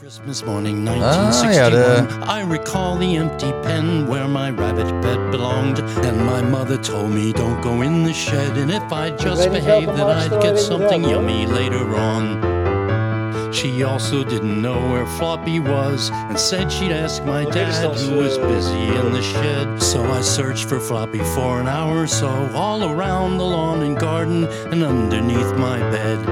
[0.00, 2.22] Christmas morning Ah, ja, 1961.
[2.28, 5.80] I recall the empty pen where my rabbit bed belonged.
[6.06, 8.56] And my mother told me, don't go in the shed.
[8.58, 13.52] And if I just weet behaved, then I'd get something yummy later on.
[13.52, 18.38] She also didn't know where Floppy was and said she'd ask my dad who was
[18.38, 19.82] busy in the shed.
[19.82, 23.98] So I searched for Floppy for an hour or so all around the lawn and
[23.98, 26.24] garden and underneath my bed.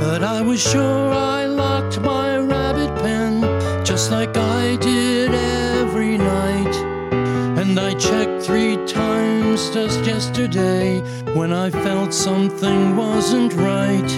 [0.00, 2.17] But I was sure I locked my rabbit pen
[4.10, 6.74] like I did every night.
[7.60, 11.00] And I checked three times just yesterday
[11.34, 14.10] when I felt something wasn't right.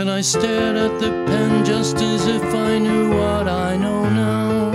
[0.00, 4.70] And I stared at the pen just as if I knew what I know now.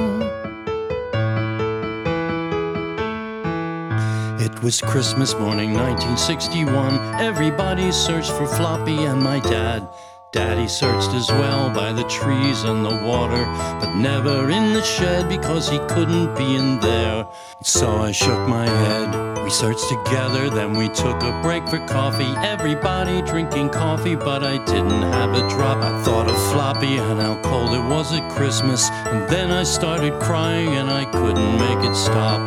[4.39, 7.21] It was Christmas morning 1961.
[7.21, 9.87] Everybody searched for Floppy and my dad.
[10.35, 13.45] Daddy searched as well by the trees and the water,
[13.79, 17.25] but never in the shed because he couldn't be in there.
[17.61, 19.09] So I shook my head.
[19.45, 22.33] We searched together, then we took a break for coffee.
[22.43, 25.77] Everybody drinking coffee, but I didn't have a drop.
[25.81, 28.89] I thought of Floppy and how cold it was at Christmas.
[29.05, 32.41] And then I started crying and I couldn't make it stop.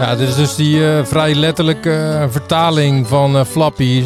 [0.00, 4.04] Ja, dit is dus die eh, vrij letterlijke eh, vertaling van eh, Flappy.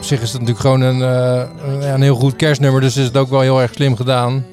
[0.00, 3.04] Op zich is het natuurlijk gewoon een, eh, een, een heel goed kerstnummer, dus is
[3.04, 4.46] het ook wel heel erg slim gedaan.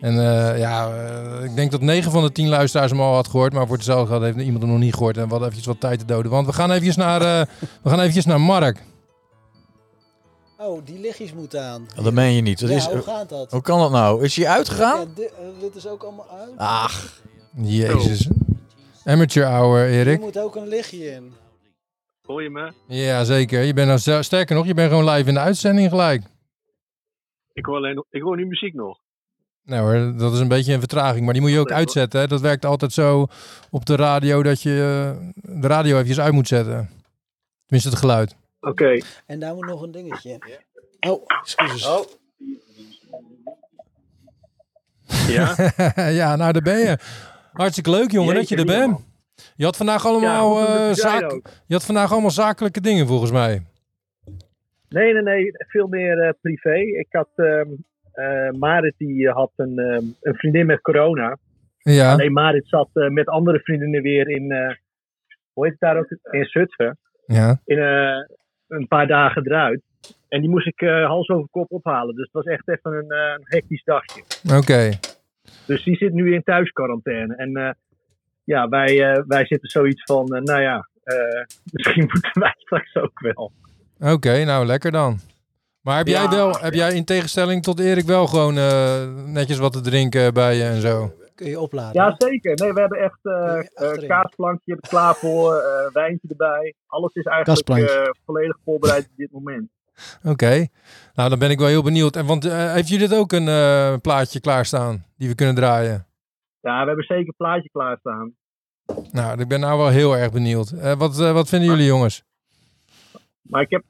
[0.00, 3.28] En eh, ja, eh, ik denk dat 9 van de 10 luisteraars hem al had
[3.28, 5.16] gehoord, maar voor hetzelfde geld heeft iemand hem nog niet gehoord.
[5.16, 6.30] En we hadden eventjes wat tijd te doden.
[6.30, 7.46] Want we gaan eventjes naar, eh,
[7.82, 8.82] we gaan eventjes naar Mark.
[10.58, 11.88] Oh, die lichtjes moeten aan.
[12.02, 12.60] Dat meen je niet.
[12.60, 13.50] Dat ja, is, hoe gaat dat?
[13.50, 14.24] hoe kan dat nou?
[14.24, 14.98] Is hij uitgegaan?
[15.00, 16.52] Ja, dit, dit is ook allemaal uit.
[16.56, 17.20] Ach,
[17.56, 18.28] Jezus.
[19.04, 20.20] Amateur hour, Er Erik.
[20.20, 21.32] moet ook een lichtje in.
[22.26, 22.72] Hoor je me?
[22.86, 23.62] Ja, zeker.
[23.62, 26.22] Je bent nou, ster- sterker nog, je bent gewoon live in de uitzending gelijk.
[27.52, 28.98] Ik hoor, alleen, ik hoor nu muziek nog.
[29.62, 32.20] Nou hoor, dat is een beetje een vertraging, maar die moet je ook uitzetten.
[32.20, 32.26] Hè?
[32.26, 33.26] Dat werkt altijd zo
[33.70, 35.28] op de radio dat je eh,
[35.60, 36.90] de radio eventjes uit moet zetten.
[37.66, 38.36] Tenminste het geluid.
[38.60, 38.98] Oké.
[39.26, 40.38] En daar moet nog een dingetje.
[41.00, 41.86] Oh, excuses.
[41.86, 42.06] Oh.
[45.28, 45.54] Ja?
[46.20, 46.98] ja, nou daar ben je.
[47.52, 49.00] Hartstikke leuk jongen dat je er bent.
[49.56, 53.62] Je had vandaag allemaal, eh, zaak- je had vandaag allemaal zakelijke dingen volgens mij.
[54.88, 55.50] Nee, nee, nee.
[55.52, 56.74] Veel meer eh, privé.
[56.74, 57.28] Ik had...
[57.36, 57.68] ehm
[58.12, 61.36] eh, Marit die had een, ehm, een vriendin met corona.
[61.78, 64.52] Ja, Alleen Marit zat met andere vriendinnen weer in...
[65.52, 66.16] hoe heet het daar ook?
[66.30, 66.98] In Zutphen.
[67.26, 67.60] ja.
[67.64, 67.78] In
[68.68, 69.82] een paar dagen eruit.
[70.28, 72.14] En die moest ik eh, hals over kop ophalen.
[72.14, 74.22] Dus het was echt even een, een hectisch dagje.
[74.56, 74.98] oké.
[75.66, 77.34] Dus die zit nu in thuisquarantaine.
[77.36, 77.76] En
[78.46, 82.94] ja, wij, eh, wij zitten zoiets van, eh, nou ja, eh, misschien moeten wij straks
[82.96, 83.52] ook wel.
[84.12, 85.18] Oké, nou lekker dan.
[85.80, 89.72] Maar heb jij wel, heb jij in tegenstelling tot Erik wel gewoon eh, netjes wat
[89.72, 91.12] te drinken bij je en zo?
[91.34, 92.02] Kun je opladen?
[92.02, 92.54] Ja, zeker.
[92.54, 94.08] Nee, we hebben echt achterin.
[94.08, 96.74] kaasplankje er klaar voor, eh, wijntje erbij.
[96.86, 99.68] Alles is eigenlijk eh, volledig voorbereid op dit moment.
[100.24, 100.66] Oké,
[101.14, 102.16] nou dan ben ik wel heel benieuwd.
[102.16, 106.06] En want eh, heeft jullie dit ook een eh, plaatje klaarstaan die we kunnen draaien?
[106.66, 108.34] Ja, we hebben zeker een plaatje klaarstaan.
[109.12, 110.70] Nou, ik ben nou wel heel erg benieuwd.
[110.70, 112.22] Eh, wat, eh, wat vinden jullie jongens?
[113.42, 113.84] Maar ik heb...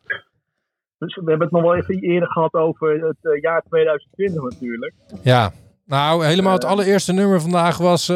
[0.98, 4.94] Dus we hebben het nog wel even eerder gehad over het eh, jaar 2020 natuurlijk.
[5.22, 5.52] Ja,
[5.84, 8.06] Nou, helemaal het allereerste nummer vandaag was,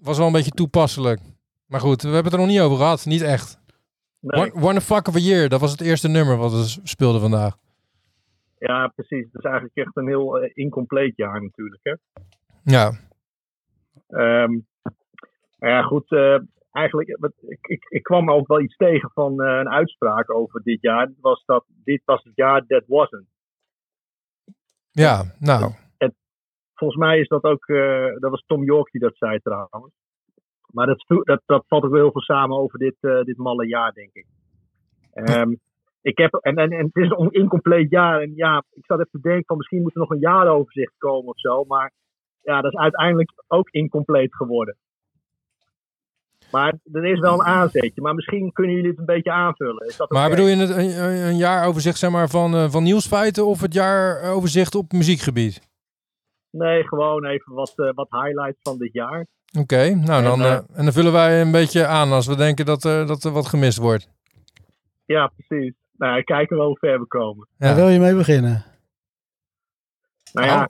[0.00, 1.20] was wel een beetje toepasselijk.
[1.66, 3.04] Maar goed, we hebben het er nog niet over gehad.
[3.04, 3.58] Niet echt.
[4.20, 4.52] Nee.
[4.54, 7.20] One, One Fuck of a Year, dat was het eerste nummer wat we s- speelden
[7.20, 7.56] vandaag.
[8.58, 9.24] Ja, precies.
[9.24, 11.80] Het is eigenlijk echt een heel incompleet jaar natuurlijk.
[11.82, 11.94] Hè?
[12.66, 12.92] Ja,
[15.58, 16.10] maar ja, goed.
[16.10, 16.38] eh,
[16.70, 20.62] eigenlijk, wat, ik, ik, ik kwam ook wel iets tegen van eh, een uitspraak over
[20.62, 21.12] dit jaar.
[21.20, 23.26] Was dat dit was het jaar that wasn't.
[24.90, 25.72] ja nou.
[26.74, 29.94] Volgens mij is dat ook, eh, dat was Tom York die dat zei trouwens.
[30.66, 33.92] Maar dat, dat, dat valt ook wel heel veel samen over dit, dit malle jaar,
[33.92, 34.26] denk ik.
[35.12, 35.54] Ehm,
[36.02, 38.20] ik heb, en, en, en het is een incompleet jaar.
[38.20, 41.28] En ja, ik zat even te denken van misschien moet er nog een jaaroverzicht komen
[41.28, 41.64] of zo.
[41.64, 41.92] Maar
[42.46, 44.76] ja, dat is uiteindelijk ook incompleet geworden.
[46.50, 48.02] Maar er is wel een aanzetje.
[48.02, 49.86] Maar misschien kunnen jullie het een beetje aanvullen.
[49.86, 53.46] Is dat Maar bedoel je het, een, een- jaaroverzicht zeg maar, van, eh, van nieuwsfeiten
[53.46, 55.60] of het jaaroverzicht op muziekgebied?
[56.50, 59.26] Nee, gewoon even wat, eh, wat highlights van dit jaar.
[59.58, 62.64] Oké, nou dan, En, eh, en dan vullen wij een beetje aan als we denken
[62.66, 64.08] dat, er dat er wat gemist wordt.
[65.04, 65.74] Ja, precies.
[65.96, 67.48] Nou, kijken we hoe ver we komen.
[67.58, 67.66] Ja.
[67.66, 68.64] Waar wil je mee beginnen?
[70.32, 70.68] Nou ja,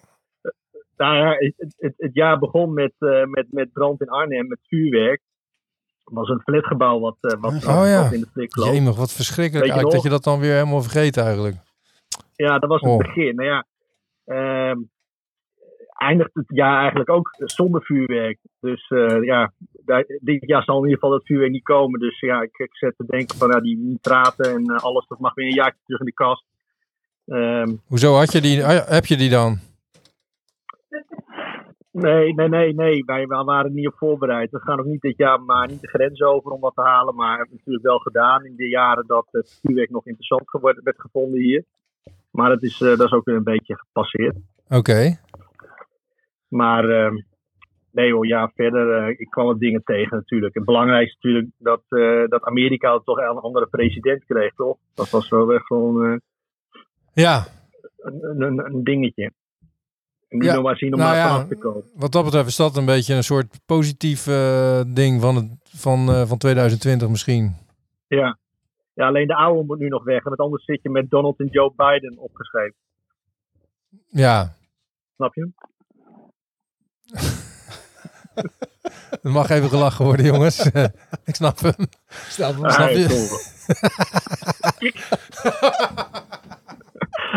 [0.97, 4.47] eh, nou ja het, het, het jaar begon met, eh, met, met brand in Arnhem,
[4.49, 5.21] met vuurwerk.
[6.05, 8.03] Het was een flatgebouw wat, eh, wat, Oh ja.
[8.03, 8.47] wat in de.
[8.73, 11.57] Jemig, wat verschrikkelijk dat je dat dan weer helemaal vergeet eigenlijk.
[12.37, 12.99] Ja, dat was het Oh.
[12.99, 13.35] begin.
[13.35, 13.65] Nou ja,
[14.25, 14.79] ehm,
[15.99, 18.39] eindigt het jaar eigenlijk ook zonder vuurwerk.
[18.61, 19.53] Dus eh, ja,
[19.85, 22.01] daar- dit jaar zal in ieder geval dat vuurwerk niet komen.
[22.01, 25.35] Dus ja, ik, ik zet te denken van ja, die nitraten en alles, dat mag
[25.35, 26.45] weer een jaartje terug in de kast.
[27.27, 29.59] Ehm, Hoezo had je die, ah, heb je die dan?
[31.97, 33.05] Nee, nee, nee, nee.
[33.05, 34.51] Wij, wij waren niet op voorbereid.
[34.51, 37.15] We gaan ook niet dit jaar maar niet de grens over om wat te halen.
[37.15, 40.85] Maar hebben we natuurlijk wel gedaan in de jaren dat het vuurwerk nog interessant geworden,
[40.85, 41.65] werd gevonden hier.
[42.31, 44.37] Maar dat is, eh, dat is ook weer een beetje gepasseerd.
[44.69, 45.19] Oké.
[46.49, 47.17] Maar ehm,
[47.93, 50.55] nee hoor, ja, verder, eh, ik kwam wat dingen tegen natuurlijk.
[50.55, 54.77] Het belangrijkste natuurlijk dat, eh, dat Amerika toch een andere president kreeg, toch?
[54.95, 56.21] Dat was wel echt gewoon
[57.13, 57.47] Ja,
[57.97, 59.33] een, een, een dingetje.
[60.29, 61.83] En niet Ja, nog maar zien om nou daar ja, vanaf te komen.
[61.95, 66.09] wat dat betreft is dat een beetje een soort positief eh, ding van, het, van,
[66.09, 67.57] eh, van 2020 misschien.
[68.09, 68.39] Ja.
[68.95, 70.25] ja, alleen de oude moet nu nog weg.
[70.25, 72.75] Want anders zit je met Donald en Joe Biden opgeschreven.
[74.09, 74.55] Ja,
[75.17, 75.51] Snap je?
[79.23, 80.71] er mag even gelachen worden jongens.
[81.25, 81.75] ik snap hem.
[82.09, 82.71] Snap hem.
[82.71, 83.07] Snap je?
[83.07, 83.29] cool.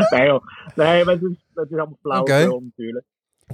[0.20, 0.44] nee joh.
[0.76, 2.60] Nee, maar het is, het is allemaal flauw Oké.
[2.64, 3.06] natuurlijk.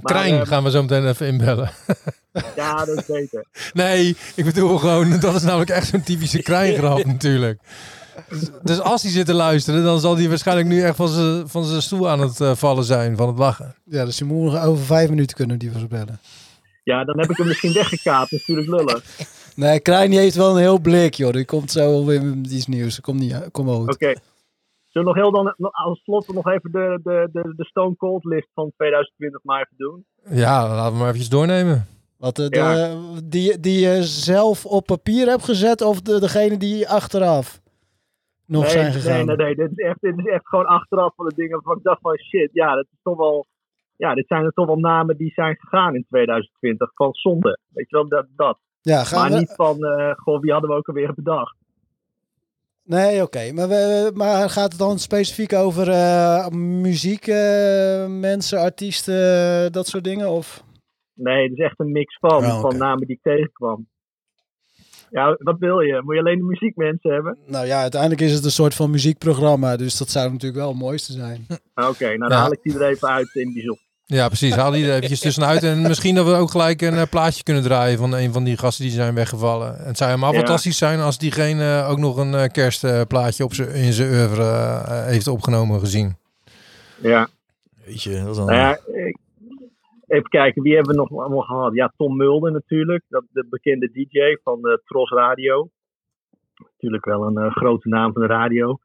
[0.02, 1.70] Maar, Krijn ehm, gaan we zo meteen even inbellen.
[2.56, 3.46] Ja, dat is beter.
[3.72, 7.60] Nee, ik bedoel gewoon, dat is namelijk echt zo'n typische krijngrap natuurlijk.
[8.62, 11.64] Dus als hij zit te luisteren, dan zal hij waarschijnlijk nu echt van zijn van
[11.64, 13.74] zijn stoel aan het eh, vallen zijn van het lachen.
[13.84, 16.20] Ja, dus je moet nog over vijf minuten kunnen die we bellen.
[16.84, 18.30] Ja, dan heb ik hem misschien weggekaapt.
[18.30, 19.04] Dat is natuurlijk lullig.
[19.54, 21.32] Nee, Krijn heeft wel een heel blik, joh.
[21.32, 23.00] Die komt zo weer met iets nieuws.
[23.00, 23.92] Komt niet kom goed.
[23.94, 24.14] Oké.
[24.96, 28.24] Zullen we nog heel dan als slot nog even de, de, de, de Stone Cold
[28.24, 30.04] list van 2020 maar even doen?
[30.38, 31.86] Ja, laten we maar eventjes doornemen.
[32.18, 32.96] Wat, eh, de, Ja.
[33.24, 37.60] die, die je zelf op papier hebt gezet of de, degene die achteraf
[38.46, 39.26] nog nee, zijn gegaan?
[39.26, 39.54] Nee, nee, nee.
[39.54, 42.18] Dit is, echt, dit is echt gewoon achteraf van de dingen waarvan ik dacht van
[42.18, 43.46] shit, ja, dat is toch wel...
[43.96, 47.58] Ja, dit zijn er toch wel namen die zijn gegaan in 2020 van zonde.
[47.68, 48.26] Weet je wel, dat.
[48.36, 48.58] dat.
[48.80, 49.38] Ja, gaan Maar we...
[49.38, 51.56] niet van, eh goh, wie hadden we ook alweer bedacht?
[52.86, 53.52] Nee, oké.
[53.52, 60.04] Maar, we, maar gaat het dan specifiek over eh, muziek, eh, mensen, artiesten, dat soort
[60.04, 60.30] dingen?
[60.30, 60.64] Of?
[61.14, 63.88] Nee, het is echt een mix van, Oh, van namen die ik tegenkwam.
[65.10, 66.02] Ja, wat wil je?
[66.04, 67.38] Moet je alleen de muziekmensen hebben?
[67.46, 69.76] Nou ja, uiteindelijk is het een soort van muziekprogramma.
[69.76, 71.46] Dus dat zou natuurlijk wel het mooiste zijn.
[71.74, 72.36] Oké, nou dan Ja.
[72.36, 73.84] haal ik die er even uit in bijzonder.
[74.08, 74.54] Ja, precies.
[74.54, 75.62] Haal die er eventjes tussenuit.
[75.62, 78.56] En misschien dat we ook gelijk een eh, plaatje kunnen draaien van een van die
[78.58, 79.78] gasten die zijn weggevallen.
[79.78, 80.38] En het zou helemaal Ja.
[80.38, 85.26] fantastisch zijn als diegene ook nog een eh, kerstplaatje op in zijn oeuvre eh, heeft
[85.28, 86.16] opgenomen gezien.
[87.00, 87.28] Ja.
[87.84, 88.46] Weet je, dat is dan...
[88.46, 89.18] Nou ja, ik-
[90.06, 91.74] even kijken, wie hebben we nog allemaal gehad?
[91.74, 95.68] Ja, Tom Mulder natuurlijk, dat, de bekende DJ van eh, Tros Radio.
[96.72, 98.78] Natuurlijk wel een eh, grote naam van de radio.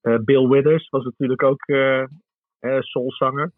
[0.00, 3.52] Eh, Bill Withers was natuurlijk ook eh eh, soulzanger.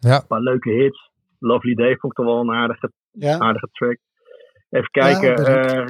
[0.00, 0.20] Ja.
[0.20, 1.10] Een paar leuke hits.
[1.38, 3.38] Lovely Day vond ik toch wel een aardige, Ja?
[3.38, 3.98] aardige track.
[4.70, 5.28] Even kijken.
[5.28, 5.86] Ja, eh,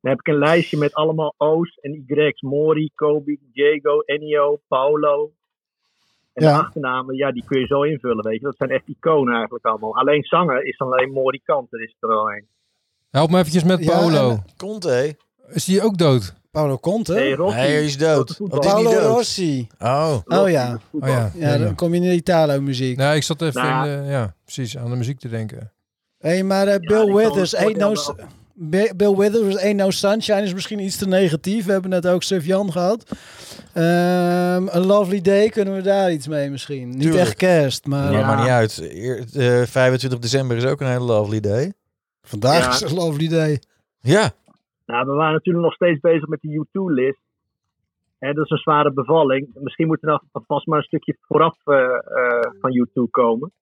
[0.00, 2.40] dan heb ik een lijstje met allemaal O's en Y's.
[2.40, 5.32] Mori, Kobe, Diego, Ennio, Paolo.
[6.32, 6.56] En Ja.
[6.56, 8.44] de achternamen, ja, die kun je zo invullen, weet je.
[8.44, 9.96] Dat zijn echt iconen eigenlijk allemaal.
[9.96, 12.46] Alleen zanger is dan alleen Mori Kanter is er al een.
[13.10, 14.30] Help me eventjes met Ja, Paolo.
[14.30, 15.16] en- Conte.
[15.48, 16.39] Is die ook dood?
[16.50, 17.14] Paolo Conte?
[17.14, 17.56] Nee, Rossi.
[17.56, 18.36] Nee, hij is dood.
[18.38, 19.02] Wat is Paolo dood?
[19.02, 19.66] Rossi.
[19.78, 20.14] Oh.
[20.24, 20.78] Oh ja.
[20.92, 21.32] Oh ja.
[21.34, 22.96] Ja, dan kom je in de Italo-muziek.
[22.96, 25.72] Nee, ik zat even Nou in de, ja, precies, aan de muziek te denken.
[26.18, 27.94] Hé, hey, maar eh, Bill Withers, Ain't no,
[28.96, 31.64] Bill Withers, Ain't No Sunshine is misschien iets te negatief.
[31.64, 33.04] We hebben net ook Sufjan gehad.
[33.72, 36.88] Ehm A Lovely Day, kunnen we daar iets mee misschien?
[36.90, 37.22] Niet Tuurlijk.
[37.22, 38.26] echt kerst, maar Maar Ja.
[38.26, 38.78] maakt niet uit.
[38.82, 39.24] Eer-
[39.60, 41.72] eh, 25 december is ook een hele lovely day.
[42.22, 42.86] vandaag Ja.
[42.86, 43.60] is A Lovely Day.
[44.00, 44.32] Ja.
[44.90, 47.20] Nou, we waren natuurlijk nog steeds bezig met die U2-list.
[48.18, 49.48] dat is een zware bevalling.
[49.54, 53.52] Misschien moet er nog vast maar een stukje vooraf eh, eh, van U2 komen.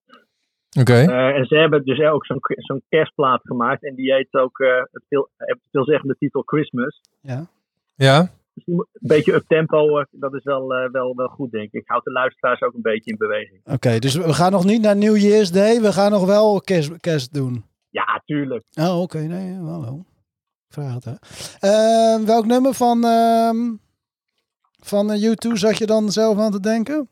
[0.80, 0.92] Oké.
[0.94, 3.84] Eh, en ze hebben dus ook zo'n zo'n kerstplaat gemaakt.
[3.84, 7.00] En die heet ook eh, het veel, heeft de veelzeggende titel Christmas.
[7.96, 8.20] Ja?
[8.54, 11.72] Dus die moet- een beetje up-tempo, eh, dat is wel, eh, wel, wel goed, denk
[11.72, 11.82] ik.
[11.86, 13.60] Houdt de luisteraars ook een beetje in beweging.
[13.64, 15.80] Oké, dus we gaan nog niet naar New Year's Day.
[15.80, 17.64] We gaan nog wel kerst, kerst doen.
[17.90, 18.64] Ja, tuurlijk.
[18.74, 19.18] Oh, oké.
[19.18, 20.04] Nee, hallo.
[20.68, 21.12] Vraag het, hè.
[21.58, 23.56] Ehm, welk nummer van, ehm
[24.82, 27.08] van eh, U2 zat je dan zelf aan te denken?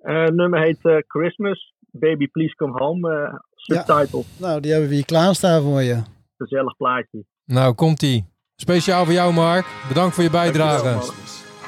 [0.00, 1.72] Eh, het nummer heet eh, Christmas.
[1.90, 3.10] Baby Please Come Home.
[3.14, 4.22] eh subtitle.
[4.36, 6.02] Nou, die hebben we hier klaarstaan voor je.
[6.36, 7.24] Gezellig plaatje.
[7.44, 8.24] Nou, komt-ie.
[8.56, 9.66] Speciaal voor jou, Mark.
[9.88, 10.84] Bedankt voor je bijdrage.
[10.84, 11.16] Dankjewel.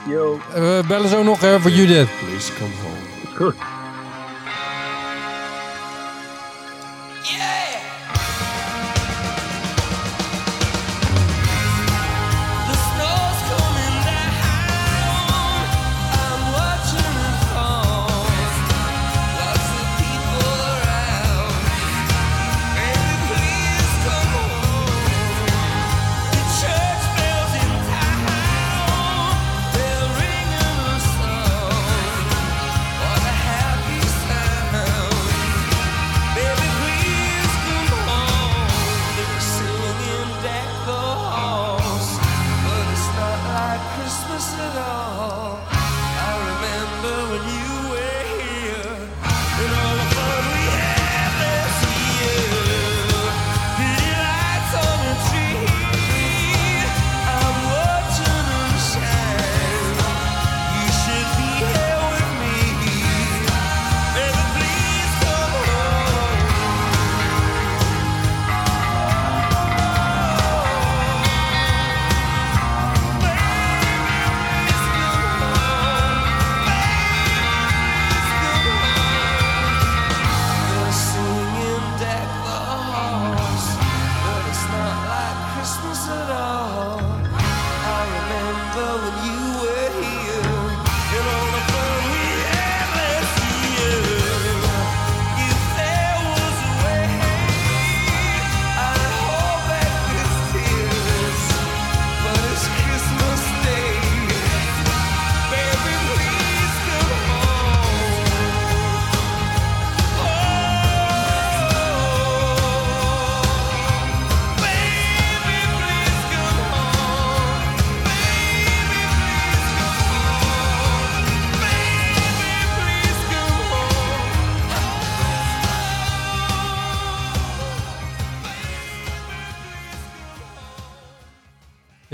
[0.09, 2.09] Yo, We bellen zo nog hè, voor Judith.
[2.27, 3.23] Please come home.
[3.23, 3.80] is goed.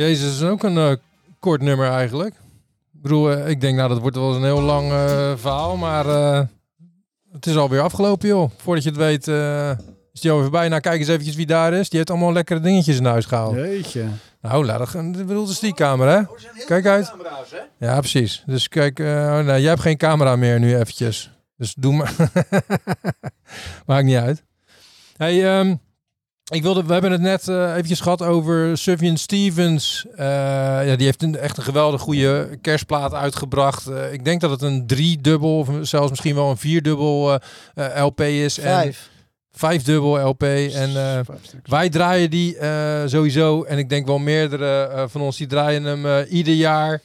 [0.07, 0.92] Jezus, is ook een eh,
[1.38, 2.34] kort nummer eigenlijk.
[2.94, 5.76] Ik bedoel, eh, ik denk nou dat wordt wel eens een heel lang eh, verhaal,
[5.76, 6.40] maar eh,
[7.32, 8.50] het is alweer afgelopen joh.
[8.57, 9.70] Voordat je het weet eh,
[10.12, 10.68] is die alweer voorbij.
[10.68, 11.88] Nou kijk eens eventjes wie daar is.
[11.88, 13.54] Die heeft allemaal lekkere dingetjes in huis gehaald.
[13.54, 14.04] Jeetje.
[14.40, 15.07] Nou, laat het gaan.
[15.07, 16.64] Ik bedoel, dat is die camera hè.
[16.64, 17.12] Kijk uit.
[17.78, 18.42] Ja, precies.
[18.46, 21.30] Dus kijk, eh, oh, nou, jij hebt geen camera meer nu eventjes.
[21.57, 22.14] Dus doe maar.
[23.86, 24.44] Maakt niet uit.
[25.16, 25.74] Hey, ehm,
[26.51, 30.07] ik wilde, we hebben het net eh, eventjes gehad over Sufjan Stevens.
[30.14, 30.26] Eh,
[30.86, 33.86] ja, die heeft een, echt een geweldig goede kerstplaat uitgebracht.
[33.86, 37.38] Eh, ik denk dat het een driedubbel of zelfs misschien wel een vierdubbel
[37.97, 38.59] LP is.
[38.59, 39.11] En Vijf.
[39.53, 40.42] vijfdubbel LP.
[40.42, 41.24] En
[41.64, 42.57] wij draaien die
[43.07, 43.62] sowieso.
[43.62, 47.01] En ik denk wel meerdere van ons die draaien hem ieder jaar.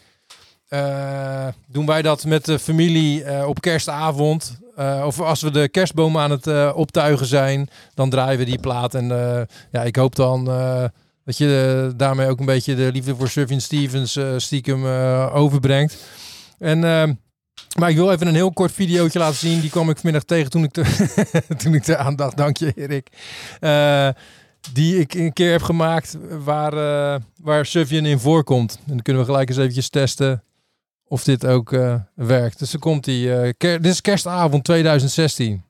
[0.71, 4.59] Eh, doen wij dat met de familie eh, op kerstavond.
[4.75, 8.95] Eh, of als we de kerstboom aan het optuigen zijn, dan draaien we die plaat.
[8.95, 9.07] En
[9.71, 10.45] ja, ik hoop dan
[11.25, 14.85] dat je daarmee ook een beetje de liefde voor Sufjan Stevens stiekem
[15.33, 15.97] overbrengt.
[16.59, 16.79] En,
[17.79, 19.59] maar ik wil even een heel kort videootje laten zien.
[19.59, 21.13] Die kwam ik vanmiddag tegen toen ik, te,
[21.63, 22.37] toen ik dacht.
[22.37, 23.07] Dank je, Erik.
[24.73, 28.79] Die ik een keer heb gemaakt waar, eh waar Sufjan in voorkomt.
[28.85, 30.43] En dan kunnen we gelijk eens eventjes testen
[31.11, 32.59] of dit ook eh, werkt.
[32.59, 33.35] Dus dan komt die.
[33.35, 35.63] eh, ker- dit is kerstavond 2016.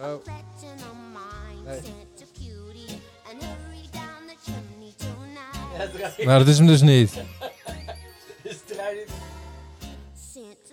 [0.00, 0.26] Oh.
[6.16, 6.26] Nee.
[6.26, 7.12] Nou, dat is hem dus niet.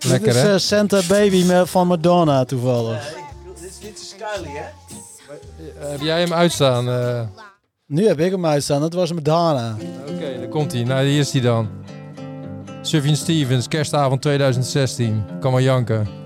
[0.00, 0.52] Lekker, Dit is hè?
[0.52, 3.14] eh, Santa Baby van Madonna toevallig.
[3.80, 4.64] Dit is Scully, hè?
[5.88, 6.84] Heb jij hem uitstaan?
[7.90, 9.76] Nu heb ik hem uitstaan, dat was Madonna.
[10.08, 10.82] Oké, daar komt hij.
[10.84, 11.68] Nou, hier is hij dan.
[12.82, 15.24] Sufjan Stevens, kerstavond 2016.
[15.40, 16.19] Kan maar janken.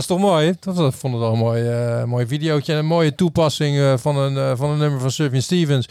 [0.00, 0.54] Is toch mooi?
[0.60, 2.72] Dat vond het wel een mooi, eh mooi videootje.
[2.72, 5.88] En een mooie toepassing eh, van, een, eh, van een nummer van Sufjan Stevens.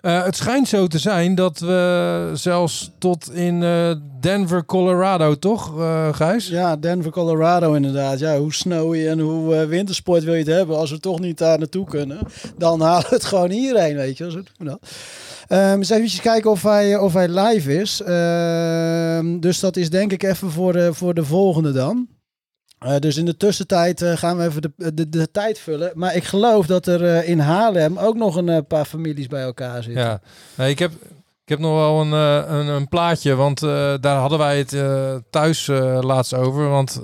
[0.00, 3.60] Het schijnt zo te zijn dat we zelfs tot in
[4.20, 5.72] Denver, Colorado, toch,
[6.12, 6.48] Gijs?
[6.48, 8.18] Ja, Denver, Colorado inderdaad.
[8.18, 11.58] Ja, hoe snowy en hoe wintersport wil je het hebben als we toch niet daar
[11.58, 12.18] naartoe kunnen?
[12.58, 14.30] Dan halen we het gewoon hierheen, weet je.
[14.30, 14.78] Zo doen.
[15.48, 18.00] Ehm eens even kijken of hij, of hij live is.
[18.02, 22.08] Ehm, dus dat is denk ik even voor de, voor de volgende dan.
[22.82, 25.92] Eh, dus in de tussentijd eh, gaan we even de, de, de tijd vullen.
[25.94, 29.82] Maar ik geloof dat er eh, in Haarlem ook nog een paar families bij elkaar
[29.82, 30.20] zitten.
[30.56, 30.92] Ja, ik, heb,
[31.42, 32.12] ik heb nog wel een,
[32.52, 33.60] een, een plaatje, want
[34.00, 34.76] daar hadden wij het
[35.30, 35.66] thuis
[36.00, 36.68] laatst over.
[36.68, 37.00] Want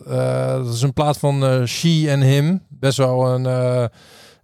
[0.64, 2.62] dat is een plaat van She and Him.
[2.68, 3.90] Best wel een...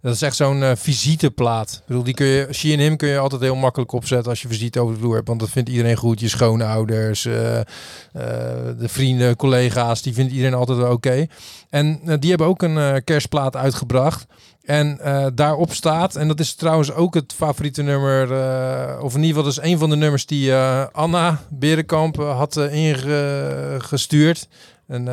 [0.05, 1.71] dat is echt zo'n eh, visiteplaat.
[1.71, 4.47] Ik bedoel, die kun je, She Him kun je altijd heel makkelijk opzetten als je
[4.47, 5.27] visite over de vloer hebt.
[5.27, 6.19] Want dat vindt iedereen goed.
[6.19, 7.65] Je schoonouders, eh, eh,
[8.77, 11.25] de vrienden, collega's, die vindt iedereen altijd wel oké.
[11.69, 14.25] En die hebben ook een kerstplaat uitgebracht.
[14.61, 14.99] En
[15.35, 18.23] daarop staat, en dat is trouwens ook het favoriete nummer,
[19.01, 20.53] of in ieder geval dat is een van de nummers die
[20.91, 24.47] Anna Berenkamp had ingestuurd.
[24.87, 25.05] En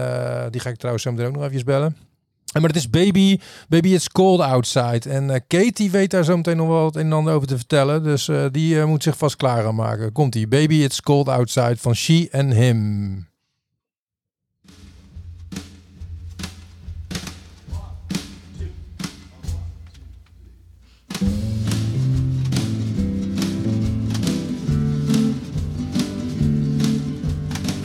[0.51, 2.12] die ga ik trouwens zo meteen ook nog even bellen.
[2.61, 3.39] Maar het is Baby,
[3.69, 5.11] Baby It's Cold Outside.
[5.11, 7.57] En eh Katie weet daar zo meteen nog wel het een en ander over te
[7.57, 8.03] vertellen.
[8.03, 10.13] Dus eh, die eh, moet zich vast klaar gaan maken.
[10.13, 10.49] Komt-ie.
[10.49, 13.31] Baby It's Cold Outside van She and Him.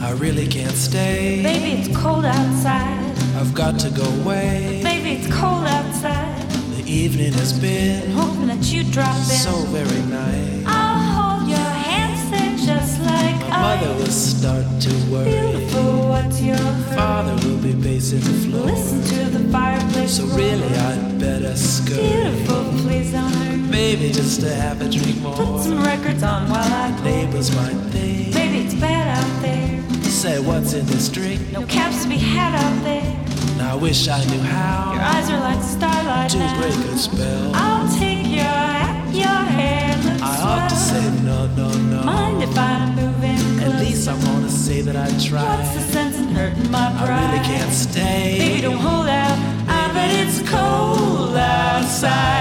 [0.00, 1.42] I really can't stay.
[1.42, 3.07] Baby, it's cold outside.
[3.38, 4.80] I've got to go away.
[4.82, 6.42] Baby, it's cold outside.
[6.76, 9.22] The evening has been Hoping that you drop in.
[9.22, 10.64] so very nice.
[10.66, 15.30] I'll hold your hands, they're just like My mother will start to worry.
[15.30, 16.96] Beautiful, what's your hurry?
[16.96, 18.66] Father will be pacing the floor.
[18.66, 20.16] Listen to the fireplace.
[20.16, 22.08] So really, I'd better scurry.
[22.08, 23.58] Beautiful, please don't hurt.
[23.70, 25.36] Maybe just to have a drink more.
[25.36, 27.04] Put some records on while I pour.
[27.04, 28.34] Neighbors might think.
[28.34, 29.80] Baby, it's bad out there.
[30.10, 31.40] Say what's in this drink.
[31.52, 33.27] No caps to be had out there.
[33.60, 36.60] I wish I knew how Your eyes are like starlight to now.
[36.60, 37.52] break a spell.
[37.54, 39.26] I'll take your hat, your
[39.58, 42.02] hair looks I ought to say no, no, no.
[42.04, 45.58] Mind if I'm moving At least I wanna say that I tried.
[45.58, 47.32] What's the sense in hurting my I pride?
[47.32, 48.36] really can't stay.
[48.38, 49.38] Baby, don't hold out.
[49.68, 52.37] I bet it's cold outside.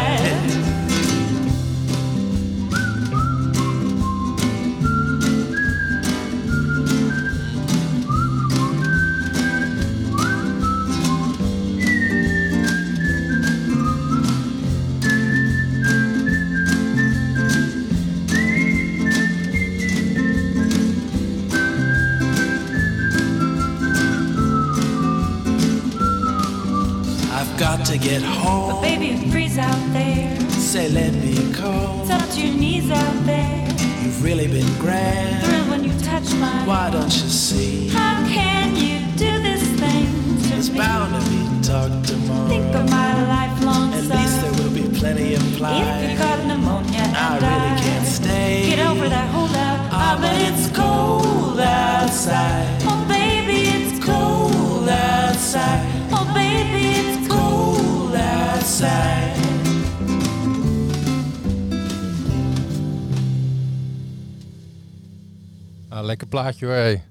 [66.30, 66.76] Lekker plaatje hoor.
[66.76, 67.04] hey.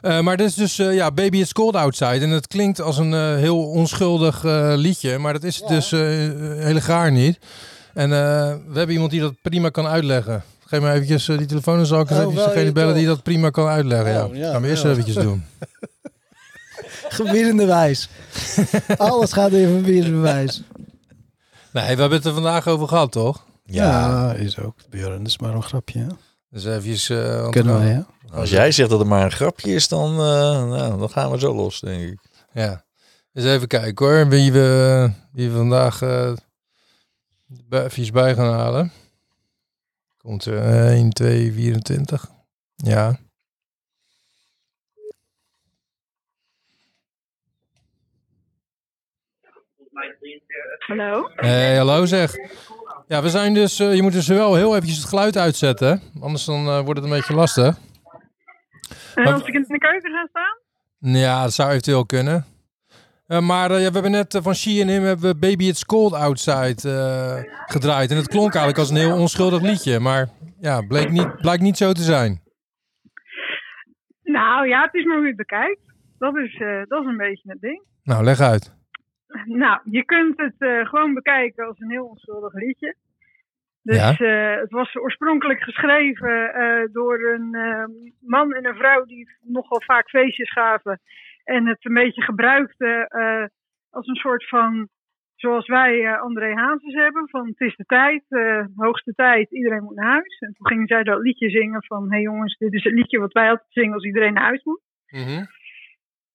[0.00, 2.18] Eh, maar dit is dus, eh, ja, Baby It's Cold Outside.
[2.24, 5.92] En het klinkt als een eh, heel onschuldig eh, liedje, maar dat is het dus
[5.92, 6.00] eh
[6.64, 7.38] hele gaar niet.
[7.94, 8.18] En eh,
[8.68, 10.42] we hebben iemand die dat prima kan uitleggen.
[10.66, 13.22] Geef me eventjes die telefoon, dan zal ik eens Oh, eventjes degene bellen die dat
[13.22, 14.24] prima kan uitleggen.
[14.24, 14.40] Oh, ja.
[14.46, 14.90] ja, Gaan we eerst ja.
[14.90, 15.44] eventjes doen.
[17.08, 18.08] Gebiedende wijs.
[18.96, 20.62] Alles gaat in gebiedende wijs.
[21.72, 23.44] Nee, we hebben het er vandaag over gehad, toch?
[23.64, 24.74] Ja, is ook.
[24.90, 25.98] Björn, dat is maar een grapje.
[25.98, 26.06] Hè?
[26.50, 27.08] Dus eventjes...
[27.10, 28.00] eh, Kunnen wij, hè?
[28.32, 31.38] Als jij zegt dat het maar een grapje is, dan, eh, nou, dan gaan we
[31.38, 32.18] zo los, denk ik.
[32.52, 32.84] Ja.
[33.32, 36.32] Dus even kijken hoor, wie we, wie we vandaag eh
[37.46, 38.92] bij- even bij gaan halen.
[40.16, 42.30] Komt er 1, 2, 24.
[42.76, 43.18] Ja.
[50.86, 51.30] Hallo?
[51.36, 52.34] Hey, hallo zeg.
[53.06, 56.02] Ja, we zijn dus, eh, je moet dus wel heel eventjes het geluid uitzetten.
[56.20, 57.76] Anders dan eh, wordt het een beetje lastig.
[59.24, 60.56] En als ik in de keuken ga staan?
[60.98, 62.44] Ja, dat zou eventueel kunnen.
[63.26, 65.64] Eh, maar eh, ja, we hebben net eh, van She and Him hebben we Baby
[65.64, 66.80] It's Cold Outside
[67.66, 68.10] gedraaid.
[68.10, 70.00] En het klonk eigenlijk als een heel onschuldig liedje.
[70.00, 70.28] Maar
[70.60, 72.40] ja, bleek niet, blijkt niet zo te zijn.
[74.22, 75.80] Nou ja, het is maar hoe je het bekijkt.
[76.18, 76.58] Dat is,
[76.88, 77.82] dat is een beetje het ding.
[78.02, 78.76] Nou, leg uit.
[79.44, 82.94] Nou, je kunt het gewoon bekijken als een heel onschuldig liedje.
[83.88, 84.16] Dus Ja.
[84.16, 87.84] eh, het was oorspronkelijk geschreven eh, door een eh,
[88.20, 91.00] man en een vrouw die nogal vaak feestjes gaven.
[91.44, 93.44] En het een beetje gebruikten eh,
[93.90, 94.88] als een soort van,
[95.34, 98.24] zoals wij André Hazes hebben, van het is de tijd,
[98.76, 100.38] hoogste tijd, iedereen moet naar huis.
[100.38, 103.18] En toen gingen zij dat liedje zingen van, hé hey jongens, dit is het liedje
[103.18, 104.82] wat wij altijd zingen als iedereen naar huis moet.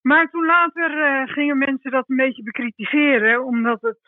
[0.02, 0.90] Maar toen later
[1.28, 4.02] gingen mensen dat een beetje bekritiseren, omdat het,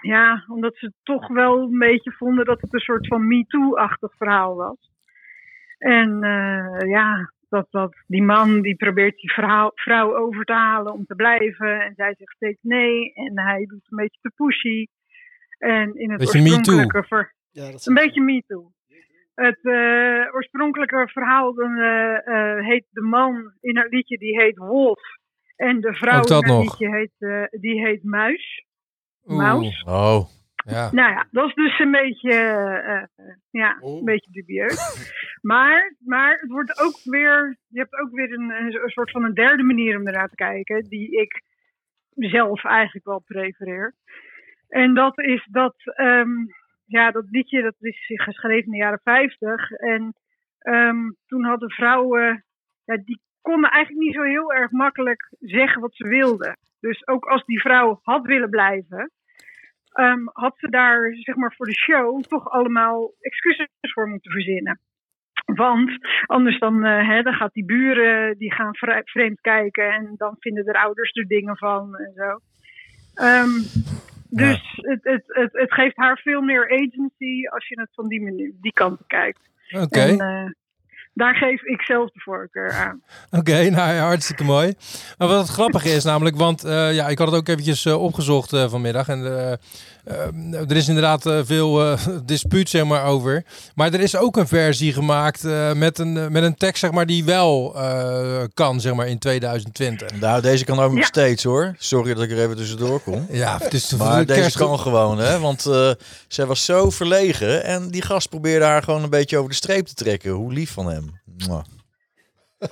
[0.00, 4.54] ja, omdat ze toch wel een beetje vonden dat het een soort van MeToo-achtig verhaal
[4.54, 4.92] was.
[5.78, 10.92] En eh, ja, dat, dat die man die probeert die vrouw, vrouw over te halen
[10.92, 14.86] om te blijven en zij zegt steeds nee en hij doet een beetje te pushy.
[15.58, 18.72] En in het Beetje Me oorspronkelijke ver- Ja, dat een beetje me too.
[19.34, 24.56] Het eh, oorspronkelijke verhaal dan, eh, eh, heet de man in het liedje die heet
[24.56, 25.00] Wolf.
[25.56, 26.62] En de vrouw in het nog.
[26.62, 28.64] liedje heet, eh, die heet Muis.
[29.24, 29.82] Maus.
[29.82, 30.28] Oh.
[30.64, 30.88] Ja.
[30.92, 33.06] Nou ja, dat is dus een beetje, eh, eh,
[33.50, 34.78] ja, een beetje dubieus.
[35.52, 39.34] maar, maar het wordt ook weer, je hebt ook weer een, een soort van een
[39.34, 41.42] derde manier om ernaar te kijken, die ik
[42.14, 43.94] zelf eigenlijk wel prefereer.
[44.68, 46.30] En dat is dat, ehm,
[46.86, 49.70] ja, dat liedje dat is geschreven in de jaren 50.
[49.70, 50.14] En
[50.58, 52.44] ehm, toen hadden vrouwen,
[52.84, 56.56] ja, die konden eigenlijk niet zo heel erg makkelijk zeggen wat ze wilden.
[56.88, 59.10] Dus ook als die vrouw had willen blijven,
[59.92, 64.80] ehm, had ze daar zeg maar voor de show toch allemaal excuses voor moeten verzinnen.
[65.44, 65.90] Want
[66.26, 70.36] anders dan, eh, hè, dan gaat die buren die gaan vre- vreemd kijken en dan
[70.38, 72.38] vinden de ouders er dingen van en zo.
[73.14, 73.54] Ehm,
[74.28, 78.58] dus het, het, het, het geeft haar veel meer agency als je het van die,
[78.60, 79.50] die kant bekijkt.
[79.70, 80.00] Oké.
[80.00, 80.50] Eh,
[81.14, 83.02] daar geef ik zelf de voorkeur aan.
[83.30, 84.74] Oké, nou ja, hartstikke mooi.
[85.18, 88.02] Maar wat het grappige is namelijk, want eh, ja, ik had het ook eventjes eh,
[88.02, 89.08] opgezocht eh, vanmiddag.
[89.08, 89.24] En
[90.52, 93.44] er is inderdaad veel eh, dispuut zeg maar, over.
[93.74, 97.06] Maar er is ook een versie gemaakt eh, met, een, met een tekst zeg maar,
[97.06, 100.20] die wel eh, kan zeg maar, in 2020.
[100.20, 101.04] Nou, deze kan ook nog Ja.
[101.04, 101.74] steeds hoor.
[101.78, 103.26] Sorry dat ik er even tussendoor kom.
[103.44, 105.38] Ja, het is Maar deze kerst- kan gewoon, hè?
[105.38, 105.90] Want eh,
[106.28, 109.86] zij was zo verlegen en die gast probeerde haar gewoon een beetje over de streep
[109.86, 110.30] te trekken.
[110.30, 111.03] Hoe lief van hem.
[111.24, 111.64] Mwah.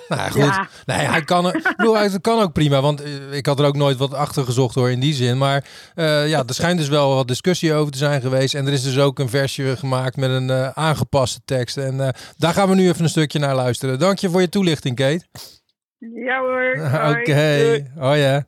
[0.09, 0.43] Nou goed.
[0.43, 0.69] Ja.
[0.85, 2.81] Nee, hij kan, bedoel, hij kan ook prima.
[2.81, 5.39] Want eh, ik had er ook nooit wat achter gezocht hoor in die zin.
[5.39, 5.65] Maar
[5.95, 8.55] eh, ja, er schijnt dus wel wat discussie over te zijn geweest.
[8.55, 11.77] En er is dus ook een versje gemaakt met een eh, aangepaste tekst.
[11.77, 13.99] En eh, daar gaan we nu even een stukje naar luisteren.
[13.99, 15.25] Dank je voor je toelichting, Kate.
[15.99, 16.79] Ja hoor.
[17.01, 17.21] hoi.
[17.21, 17.85] Oké.
[17.99, 18.45] Oh ja.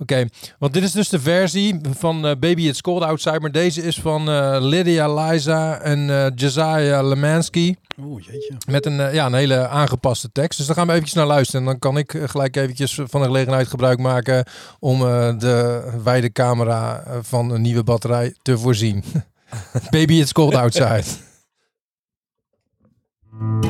[0.00, 0.26] Oké,
[0.58, 3.40] want dit is dus de versie van eh, Baby It's Cold Outside.
[3.40, 7.74] Maar deze is van eh, Lydia Liza en eh Josiah Lemansky.
[8.00, 8.56] Oeh, jeetje.
[8.66, 10.58] Met een, ja, een hele aangepaste tekst.
[10.58, 11.60] Dus daar gaan we eventjes naar luisteren.
[11.60, 14.46] En dan kan ik gelijk eventjes van de gelegenheid gebruik maken...
[14.78, 14.98] om
[15.38, 19.04] de wijde camera van een nieuwe batterij te voorzien.
[19.90, 21.04] Baby It's Cold Outside.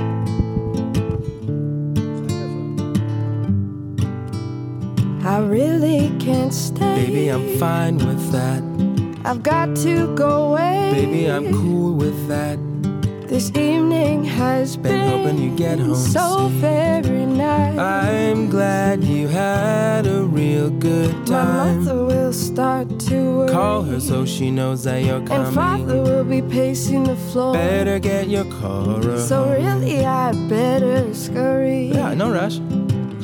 [5.39, 7.07] I really can't stay.
[7.07, 8.61] Baby, I'm fine with that.
[9.25, 10.91] I've got to go away.
[10.93, 12.59] Baby, I'm cool with that.
[13.29, 16.61] This evening has Been been, hoping you get home so safe.
[16.61, 17.79] very nice.
[17.79, 21.29] I'm glad you had a real good time.
[21.29, 23.51] My mother will start to worry.
[23.53, 25.47] Call her so she knows that you're coming.
[25.47, 27.53] And father will be pacing the floor.
[27.53, 29.19] Better get your car.
[29.19, 31.93] So really, I better scurry.
[31.93, 32.59] Yeah, no rush.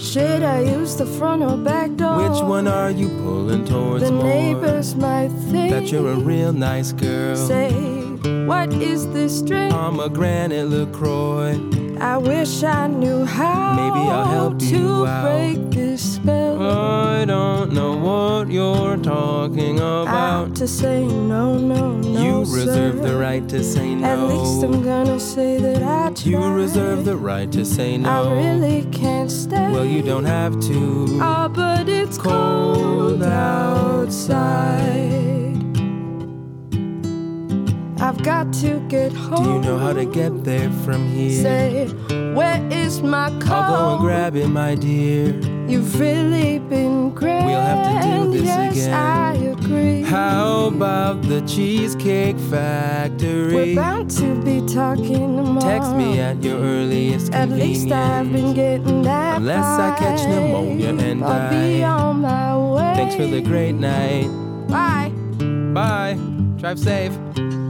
[0.04, 2.16] Should I use the front or back door?
[2.28, 4.24] Which one are you pulling towards The more?
[4.24, 7.34] neighbors might think That you're a real nice girl.
[7.36, 7.72] Say,
[8.46, 9.72] what is this drink?
[9.72, 11.73] Pomegranate LaCroix.
[12.04, 15.24] I wish I knew how Maybe I'll help to you out.
[15.24, 16.60] break this spell.
[16.62, 20.08] I don't know what you're talking about.
[20.08, 22.22] Out to say no, no, no.
[22.22, 23.08] you reserve sir.
[23.08, 24.06] the right to say no.
[24.06, 26.26] At least I'm gonna say that I tried.
[26.26, 28.10] You reserve the right to say no.
[28.10, 29.72] I really can't stay.
[29.72, 31.06] Well, you don't have to.
[31.22, 34.74] Oh, but it's cold outside.
[38.04, 39.44] I've got to get home.
[39.44, 41.42] Do you know how to get there from here?
[41.42, 41.88] Say,
[42.34, 43.64] where is my car?
[43.64, 45.32] I'll go and grab it, my dear.
[45.66, 47.46] You've really been great.
[47.46, 48.92] We'll have to do this yes, again.
[48.92, 50.02] I agree.
[50.02, 53.54] How about the Cheesecake Factory?
[53.54, 55.60] We're bound to be talking tomorrow.
[55.60, 59.38] Text me at your earliest At least I've been getting that.
[59.38, 62.94] Unless I catch pneumonia and I'll be on my way.
[62.96, 64.28] Thanks for the great night.
[64.68, 65.08] Bye.
[65.72, 66.18] Bye.
[66.58, 67.63] Drive safe.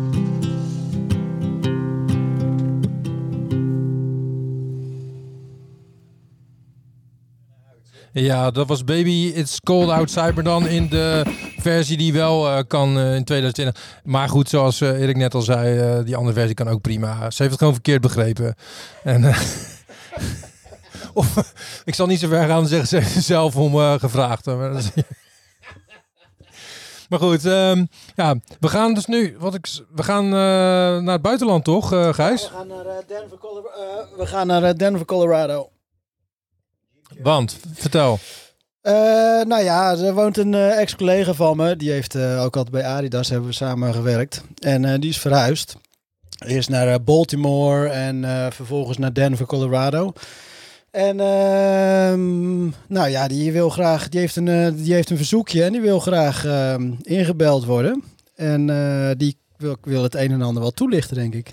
[8.17, 11.23] Ja, dat was Baby It's Cold Outside, maar dan in de
[11.59, 14.01] versie die wel eh, kan eh, in 2020.
[14.05, 17.31] Maar goed, zoals eh, Erik net al zei, die andere versie kan ook prima.
[17.31, 18.55] Ze heeft het gewoon verkeerd begrepen.
[19.03, 19.25] En,
[21.15, 21.53] of,
[21.85, 24.47] ik zal niet zo ver gaan en zeggen, ze heeft zelf om gevraagd.
[24.47, 24.71] Maar,
[27.09, 27.85] maar goed, ehm,
[28.15, 32.43] ja, we gaan dus nu, wat ik, we gaan naar het buitenland toch, Gijs?
[32.43, 33.39] We gaan naar, Denver,
[34.17, 35.69] we gaan naar Denver, Colorado.
[37.23, 38.19] Want, vertel.
[38.85, 38.93] Eh,
[39.47, 41.77] nou ja, er woont een eh, ex-collega van me.
[41.77, 44.43] Die heeft eh, ook altijd bij Adidas, hebben we samen gewerkt.
[44.59, 45.77] En die is verhuisd.
[46.47, 50.13] Eerst naar Baltimore en vervolgens naar Denver, Colorado.
[50.91, 55.73] En ehm, nou ja, die wil graag, die heeft een, die heeft een verzoekje en
[55.73, 58.05] die wil graag ehm, ingebeld worden.
[58.35, 58.67] En
[59.19, 61.51] die wil, wil het een en ander wel toelichten, denk ik.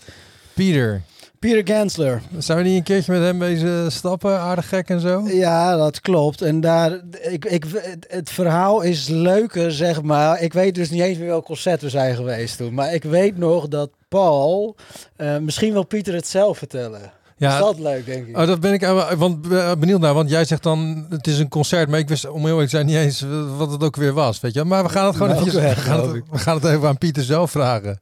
[0.53, 1.01] Pieter.
[1.41, 2.21] Pieter Gansler.
[2.37, 5.27] Zijn we niet een keertje met hem bezig stappen, aardig gek en zo?
[5.27, 6.41] Ja, dat klopt.
[6.41, 7.65] En daar, ik, ik,
[8.07, 10.41] het verhaal is leuker, zeg maar.
[10.41, 12.73] Ik weet dus niet eens meer welk concert we zijn geweest toen.
[12.73, 14.75] Maar ik weet nog dat Paul,
[15.15, 17.11] eh, misschien wil Pieter het zelf vertellen.
[17.37, 17.53] Ja.
[17.53, 18.37] Is dat leuk, denk ik?
[18.37, 21.39] Oh, dat ben ik eh, want, eh, benieuwd naar, want jij zegt dan het is
[21.39, 23.25] een concert, maar ik wist om heel eerlijk te zijn niet eens
[23.57, 24.63] wat het ook weer was, weet je.
[24.63, 26.87] Maar we gaan het gewoon Nou, even, weg, we, gaan het, we gaan het even
[26.87, 27.99] aan Pieter zelf vragen.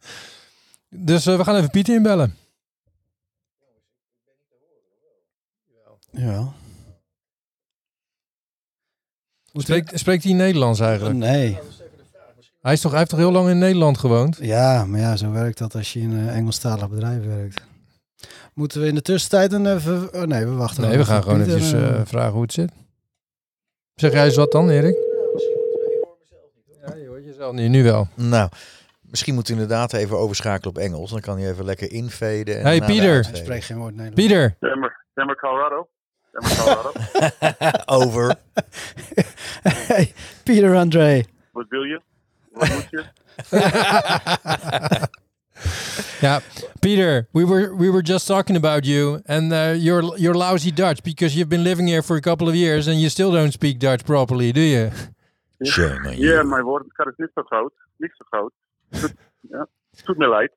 [0.89, 2.35] Dus we gaan even Pieter inbellen.
[6.19, 6.53] Ja.
[9.53, 11.15] Spreekt, spreekt hij Nederlands eigenlijk?
[11.15, 11.59] Nee.
[12.61, 14.37] Hij, is toch, hij heeft toch heel lang in Nederland gewoond?
[14.41, 17.61] Ja, maar ja, zo werkt dat als je in een Engelstalig bedrijf werkt.
[18.53, 20.13] Moeten we in de tussentijd een even...
[20.13, 20.83] Oh nee, we wachten.
[20.83, 22.71] Nee, we gaan gewoon Pieter, eventjes eh, eh, vragen hoe het zit.
[23.95, 24.97] Zeg jij eens wat dan, Erik?
[26.81, 27.69] Ja, je hoort jezelf niet.
[27.69, 28.07] Nu wel.
[28.15, 28.49] Nou,
[29.01, 31.11] misschien moeten we inderdaad even overschakelen op Engels.
[31.11, 32.57] Dan kan hij even lekker infaden.
[32.57, 33.25] en Hey, Pieter.
[33.25, 34.21] Hij spreekt geen woord Nederlands.
[34.21, 34.55] Pieter.
[34.59, 35.89] Denver, Denver, Colorado.
[36.31, 36.91] Denver, Colorado.
[37.87, 38.35] Over.
[39.63, 40.13] hey,
[40.43, 41.23] Pieter André.
[41.51, 42.01] Wat wil je?
[42.51, 43.03] Wat moet je?
[46.21, 46.39] Yeah,
[46.81, 51.01] Peter, we were we were just talking about you and uh, your your lousy Dutch
[51.03, 53.79] because you've been living here for a couple of years and you still don't speak
[53.79, 54.91] Dutch properly, do you?
[55.63, 57.73] Shame Ja, mijn woordenschat is niet zo groot.
[57.97, 58.53] Niet zo groot.
[58.89, 59.13] Doet,
[59.49, 59.67] ja.
[60.05, 60.51] Doet me leid.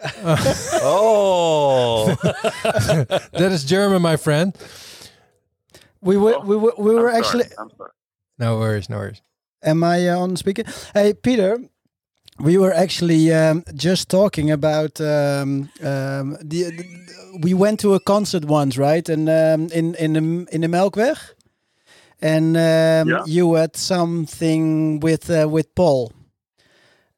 [0.82, 2.14] Oh.
[3.32, 4.56] that is German, my friend.
[6.02, 7.44] We were, we were, we were I'm actually...
[7.44, 7.90] sorry, I'm sorry.
[8.38, 9.20] No worries, no worries.
[9.62, 10.62] Am I uh, on speaker?
[10.94, 11.58] Hey, Peter.
[12.38, 18.00] We were actually um, just talking about um, um, the, the- We went to a
[18.00, 19.06] concert once, right?
[19.08, 21.18] And um, in in the in the Melkweg.
[22.22, 23.24] and um, Yeah.
[23.26, 26.12] you had something with uh, with Paul,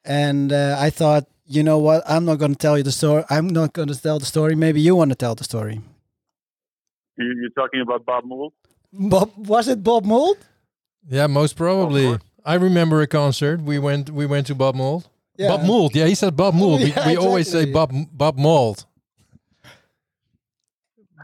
[0.04, 2.02] and uh, I thought, you know what?
[2.08, 3.22] I'm not going to tell you the story.
[3.30, 4.54] I'm not going to tell the story.
[4.56, 5.80] Maybe you want to tell the story.
[7.16, 8.52] You, you're talking about Bob Mould?
[8.92, 10.38] Bob, was it Bob Mould?
[11.08, 12.18] Yeah, most probably.
[12.44, 13.60] I remember a concert.
[13.62, 15.08] We went we went to Bob Mould.
[15.36, 15.48] Yeah.
[15.48, 15.94] Bob Mould.
[15.94, 16.80] Yeah, he said Bob Mould.
[16.80, 17.64] we Yeah, we always say.
[17.64, 18.84] Bob Bob Mould.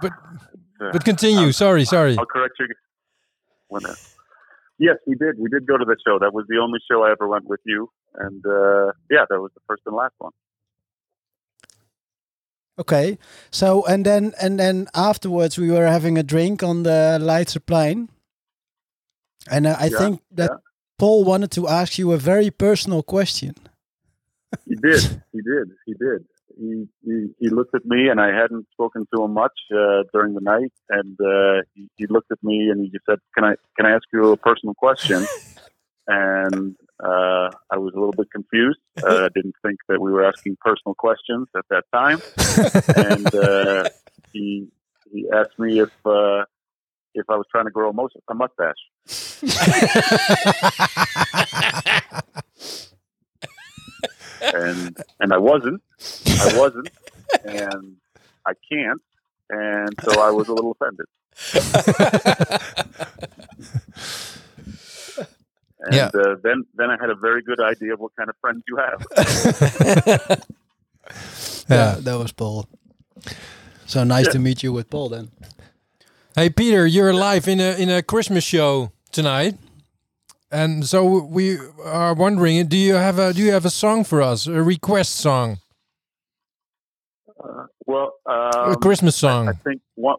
[0.00, 0.12] But
[0.80, 1.46] Uh, but continue.
[1.46, 2.16] I'll- sorry, sorry.
[2.16, 2.68] I'll correct you.
[3.74, 3.94] Uh,
[4.78, 5.34] yes, we did.
[5.38, 6.18] We did go to the show.
[6.20, 7.90] That was the only show I ever went with you.
[8.14, 10.32] And uh, yeah, that was the first and last one.
[12.78, 13.18] Okay.
[13.50, 18.08] So and then and then afterwards we were having a drink on the Leidseplein.
[19.50, 20.56] And uh, I Yeah, think that yeah.
[20.98, 23.54] Paul wanted to ask you a very personal question.
[24.66, 25.22] He did.
[25.32, 25.68] he did.
[25.86, 26.24] He did.
[26.58, 30.34] He, he he looked at me, and I hadn't spoken to him much uh, during
[30.34, 30.72] the night.
[30.88, 33.92] And uh, he, he looked at me, and he just said, "Can I can I
[33.92, 35.28] ask you a personal question?"
[36.06, 38.80] and uh, I was a little bit confused.
[39.02, 42.20] Uh, I didn't think that we were asking personal questions at that time.
[42.96, 43.88] and uh,
[44.32, 44.68] he
[45.12, 46.44] he asked me if uh,
[47.14, 47.92] if I was trying to grow a,
[48.30, 48.74] a mustache.
[54.54, 55.82] and and I wasn't.
[56.40, 56.90] I wasn't,
[57.44, 57.96] and
[58.46, 59.00] I can't,
[59.50, 61.06] and so I was a little offended.
[65.80, 66.10] and Yeah.
[66.14, 68.76] uh, then then I had a very good idea of what kind of friends you
[68.76, 70.38] have.
[71.70, 72.66] Yeah, that was Paul.
[73.86, 74.32] So nice Yeah.
[74.32, 75.30] to meet you with Paul then.
[76.34, 79.56] Hey Peter, you're live in a in a Christmas show tonight,
[80.50, 84.20] and so we are wondering: Do you have a do you have a song for
[84.22, 84.46] us?
[84.46, 85.58] A request song,
[87.42, 89.48] Uh, well, a um, Christmas song?
[89.48, 90.16] I think one.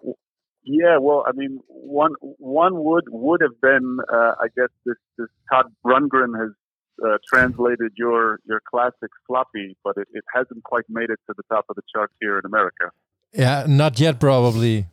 [0.72, 5.28] Yeah, well, I mean, one one would would have been, uh, I guess, this this
[5.52, 6.52] Todd Rundgren has
[7.04, 11.42] uh, translated your your classic floppy, but it, it hasn't quite made it to the
[11.52, 12.92] top of the charts here in America.
[13.34, 14.86] yeah, not yet probably,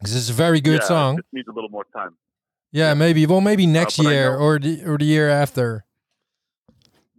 [0.00, 1.18] This is a very good yeah, song.
[1.18, 2.16] It needs a little more time.
[2.72, 3.26] Yeah, maybe.
[3.26, 5.84] Well, maybe next but I year or the or the year after.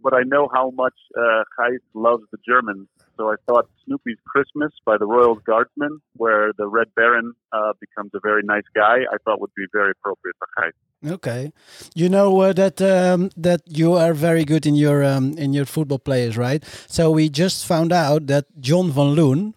[0.02, 2.88] But I know how much uh, Gijs loves the Germans,
[3.18, 8.12] so I thought Snoopy's Christmas by the Royal Guardsmen, where the Red Baron uh, becomes
[8.14, 11.12] a very nice guy, I thought would be very appropriate for Gijs.
[11.12, 11.52] Okay,
[11.94, 15.66] you know uh, that um, that you are very good in your um, in your
[15.66, 16.64] football players, right?
[16.86, 19.54] So we just found out that John van Loon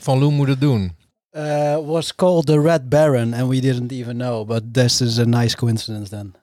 [0.00, 0.98] Van Loon moet het doen.
[1.34, 4.44] uh, was called the Red Baron, and we didn't even know.
[4.44, 6.34] But this is a nice coincidence then.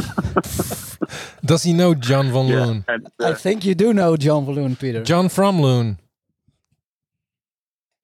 [1.44, 2.84] Does he know John Van Loon?
[2.88, 5.02] And I uh, think you do know John van Loon, Peter.
[5.02, 5.98] John from Loon,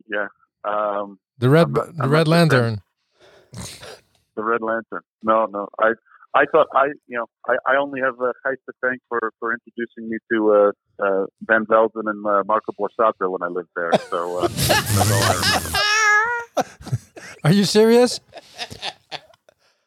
[0.09, 0.27] yeah,
[0.65, 2.51] um, the red I'm not- the I'm Red not your friend.
[2.53, 2.83] Lantern.
[4.37, 5.03] the Red Lantern.
[5.23, 5.93] No, no, I.
[6.35, 9.55] I thought I, you know, I, I only have uh, Gijs to thank for, for
[9.55, 13.91] introducing me to uh, uh, Van Velden and uh, Marco Borsato when I lived there.
[14.11, 15.35] So uh, that's all I
[16.59, 17.31] remember.
[17.43, 18.21] Are you serious?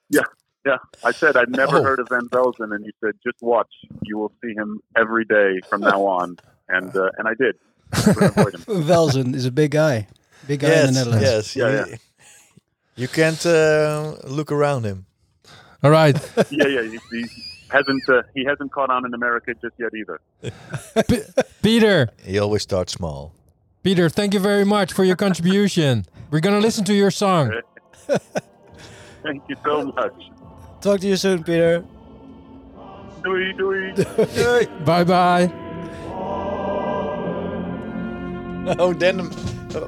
[0.09, 0.21] Yeah,
[0.69, 0.77] yeah.
[1.03, 1.83] I said I'd never Oh.
[1.83, 3.71] heard of Van Velden, and you said just watch.
[4.03, 6.37] You will see him every day from now on,
[6.67, 7.55] and uh, and I did.
[7.93, 8.61] I couldn't avoid him.
[8.91, 10.07] Velzen is a big guy,
[10.47, 11.23] big guy in the Netherlands.
[11.23, 11.55] yes.
[11.55, 11.95] Yeah, you, yeah.
[12.95, 15.05] you can't uh, look around him.
[15.83, 16.15] All right.
[16.51, 16.81] Yeah, yeah.
[16.83, 17.25] He, he
[17.69, 20.19] hasn't uh, he hasn't caught on in America just yet either.
[21.07, 21.23] P-
[21.61, 23.33] Peter, He always starts small.
[23.83, 26.05] Peter, thank you very much for your contribution.
[26.31, 27.53] We're gonna listen to your song.
[29.23, 30.13] Thank you so much.
[30.81, 31.83] Talk to you soon, Peter.
[33.21, 34.85] Doei, doei.
[34.85, 35.51] Bye bye.
[38.77, 39.21] Oh, then.
[39.21, 39.87] Oh.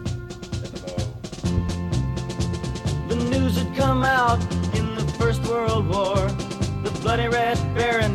[3.09, 4.41] The news had come out
[4.73, 6.15] in the First World War.
[6.81, 8.13] The bloody Red Baron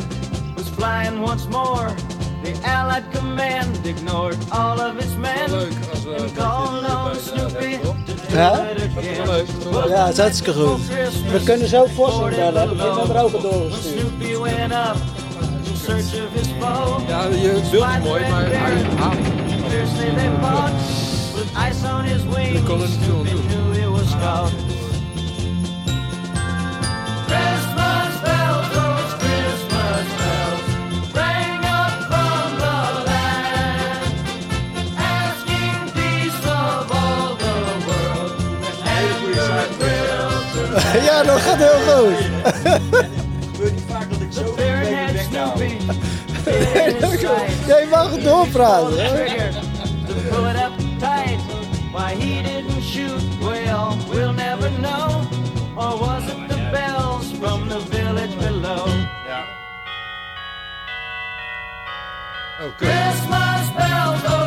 [0.55, 1.87] was flying once more.
[2.47, 8.67] The Allied command ignored all of its men and called on Snoopy to do Ja?
[9.87, 10.87] Ja, dat is hartstikke goed.
[11.31, 12.61] We kunnen zo Vossen bellen.
[12.61, 13.99] Heb ik dit nummer ook doorgestuurd.
[13.99, 14.95] Snoopy went up
[15.65, 17.07] in search of his foe.
[17.07, 18.85] Ja, je beeld is mooi, maar hij
[19.69, 20.73] Fiercely they fought
[21.35, 21.87] with ice
[41.07, 42.17] ja, dat gaat heel goed.
[44.37, 45.77] the Baron had Snoopy
[46.45, 47.65] in his sight.
[47.65, 48.97] Jij mag het doorpraten.
[51.91, 55.25] Why he didn't shoot, well, we'll never know.
[55.75, 58.85] Or was it the bells from the village below?
[62.77, 64.46] Christmas bells,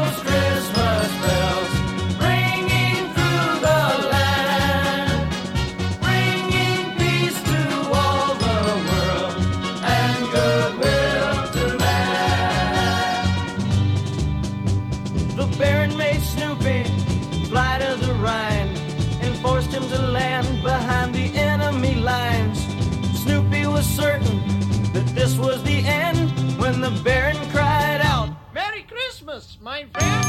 [29.31, 30.25] Christmas, my friend!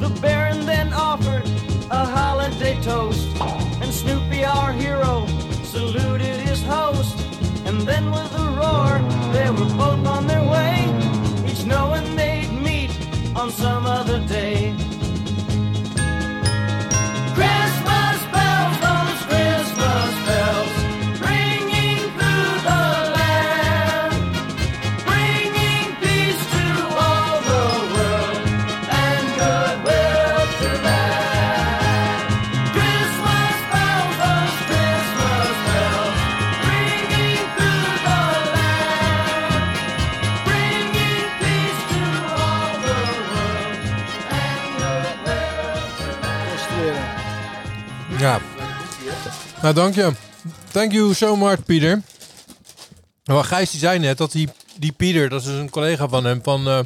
[0.00, 1.44] The Baron then offered
[1.90, 3.28] a holiday toast,
[3.80, 5.26] and Snoopy, our hero,
[5.62, 7.16] saluted his host.
[7.64, 8.98] And then with a roar,
[9.32, 10.74] they were both on their way,
[11.48, 12.90] each knowing they'd meet
[13.36, 14.73] on some other day.
[49.64, 50.12] Nou, dank je.
[50.70, 52.02] Thank you so much, Pieter.
[53.24, 56.24] Maar Gijs die zei net dat die, die Pieter, dat is dus een collega van
[56.24, 56.78] hem, van eh,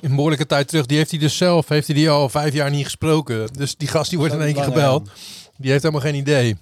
[0.00, 2.70] een behoorlijke tijd terug, die heeft hij dus zelf, heeft hij die al vijf jaar
[2.70, 3.52] niet gesproken.
[3.52, 5.10] Dus die gast die wordt in één keer gebeld.
[5.56, 6.56] Die heeft helemaal geen idee.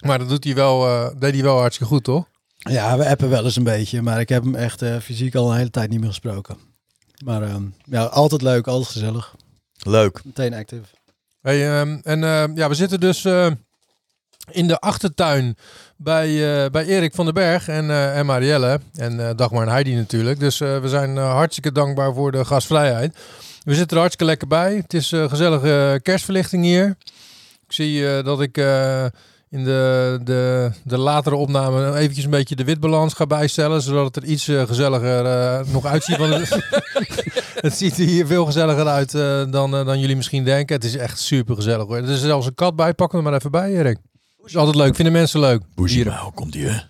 [0.00, 2.24] Maar dat doet hij wel, eh, deed hij wel hartstikke goed, toch?
[2.56, 5.50] Ja, we appen wel eens een beetje, maar ik heb hem echt eh, fysiek al
[5.50, 6.56] een hele tijd niet meer gesproken.
[7.24, 9.34] Maar ehm, ja, altijd leuk, altijd gezellig.
[9.82, 10.24] Leuk.
[10.24, 10.84] Meteen active.
[11.40, 13.50] Hey, ehm, en ehm, ja, we zitten dus eh,
[14.50, 15.56] in de achtertuin
[15.96, 16.28] bij,
[16.64, 18.80] eh, bij Erik van den Berg en, eh, en Marielle.
[18.94, 20.40] En eh, Dagmar en Heidi natuurlijk.
[20.40, 23.16] Dus we zijn hartstikke dankbaar voor de gastvrijheid.
[23.64, 24.74] We zitten er hartstikke lekker bij.
[24.74, 26.96] Het is gezellige kerstverlichting hier.
[27.66, 28.56] Ik zie dat ik
[29.50, 33.82] in de, de, de latere opname eventjes een beetje de witbalans ga bijstellen.
[33.82, 35.24] Zodat het er iets gezelliger
[35.72, 36.16] nog uitziet.
[37.60, 39.12] Het, ziet er hier veel gezelliger uit
[39.52, 40.74] dan, dan jullie misschien denken.
[40.76, 41.96] Het is echt super gezellig hoor.
[41.96, 42.94] Er is zelfs een kat bij.
[42.94, 43.98] Pak hem maar even bij, Erik.
[44.44, 44.94] Is altijd leuk.
[44.94, 45.62] Vinden mensen leuk.
[45.74, 46.88] Boezemouw komt hier.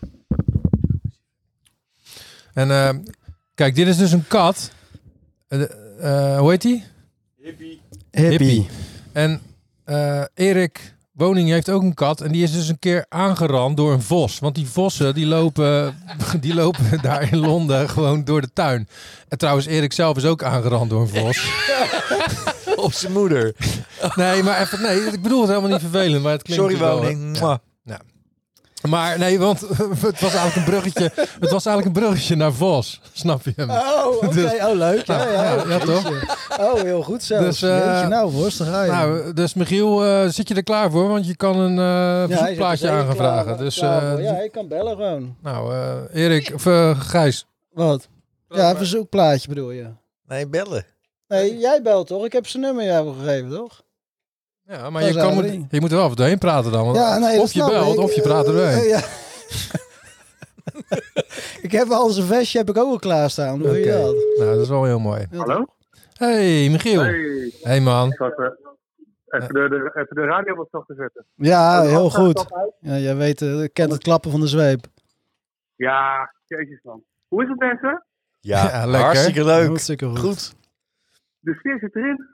[2.55, 2.95] En eh,
[3.55, 4.71] kijk, dit is dus een kat.
[5.49, 5.63] Eh,
[6.33, 6.85] eh, hoe heet die?
[8.11, 8.69] Hippie.
[9.13, 9.41] En
[9.85, 12.21] eh, Erik Woning heeft ook een kat.
[12.21, 14.39] En die is dus een keer aangerand door een vos.
[14.39, 15.95] Want die vossen die lopen,
[16.41, 18.89] die lopen daar in Londen gewoon door de tuin.
[19.29, 21.51] En trouwens, Erik zelf is ook aangerand door een vos.
[22.77, 23.55] Op zijn moeder.
[24.15, 26.23] Nee, maar even, nee, ik bedoel het helemaal niet vervelend.
[26.23, 27.61] Maar het klinkt Sorry, wel, Woning.
[28.89, 29.61] Maar nee, want
[30.01, 31.11] het was eigenlijk een bruggetje.
[31.40, 33.01] Het was eigenlijk een bruggetje naar Vos.
[33.12, 33.70] Snap je hem?
[33.70, 34.35] Oh, oké.
[34.35, 35.07] Dus- oh, leuk.
[35.07, 36.11] Ja, Nou, ja, ja, ja, toch?
[36.61, 37.44] Oh, heel goed zelfs.
[37.61, 38.90] Dus, eh, Jeetje, nou, worst, daar ga je.
[38.90, 41.09] Nou, dus Michiel, eh, zit je er klaar voor?
[41.09, 42.86] Want je kan een eh er verzoekplaatje
[43.16, 45.36] klaar- Dus, eh, ja, je kan bellen gewoon.
[45.43, 46.62] Nou, eh, Erik, of
[46.98, 47.47] Gijs.
[47.70, 48.09] Wat?
[48.48, 49.86] Ja, een verzoekplaatje bedoel je.
[50.27, 50.85] Nee, bellen.
[51.28, 52.24] Nee, jij belt toch?
[52.24, 53.82] Ik heb zijn nummer jou gegeven, toch?
[54.71, 56.85] Ja, maar je, kan, moet, je moet er wel even doorheen praten dan.
[56.85, 58.01] want Ja, nee, dat of je belt, ik.
[58.01, 58.89] of je praat erbij.
[58.89, 59.01] Ja.
[61.67, 63.61] ik heb al zijn vestje heb ik ook al klaarstaan.
[63.61, 64.15] Hoe dat?
[64.39, 65.27] Nou, dat is wel heel mooi.
[65.37, 65.65] Hallo?
[66.13, 67.01] Hey, Michiel.
[67.03, 67.53] Hey.
[67.63, 68.13] Hey, man.
[68.13, 68.27] Eh,
[69.29, 71.25] even, de, de, even de radio wat zacht te zetten.
[71.35, 72.47] Ja, heel goed.
[72.81, 74.87] Ja, jij weet, eh, kent het klappen van de zweep.
[75.77, 77.03] Ja, jezus man.
[77.29, 78.05] Hoe is het mensen?
[78.41, 79.05] Ja, Ja, lekker.
[79.05, 79.67] hartstikke leuk.
[79.67, 80.55] Hartstikke goed.
[81.39, 82.27] De sfeer zit erin.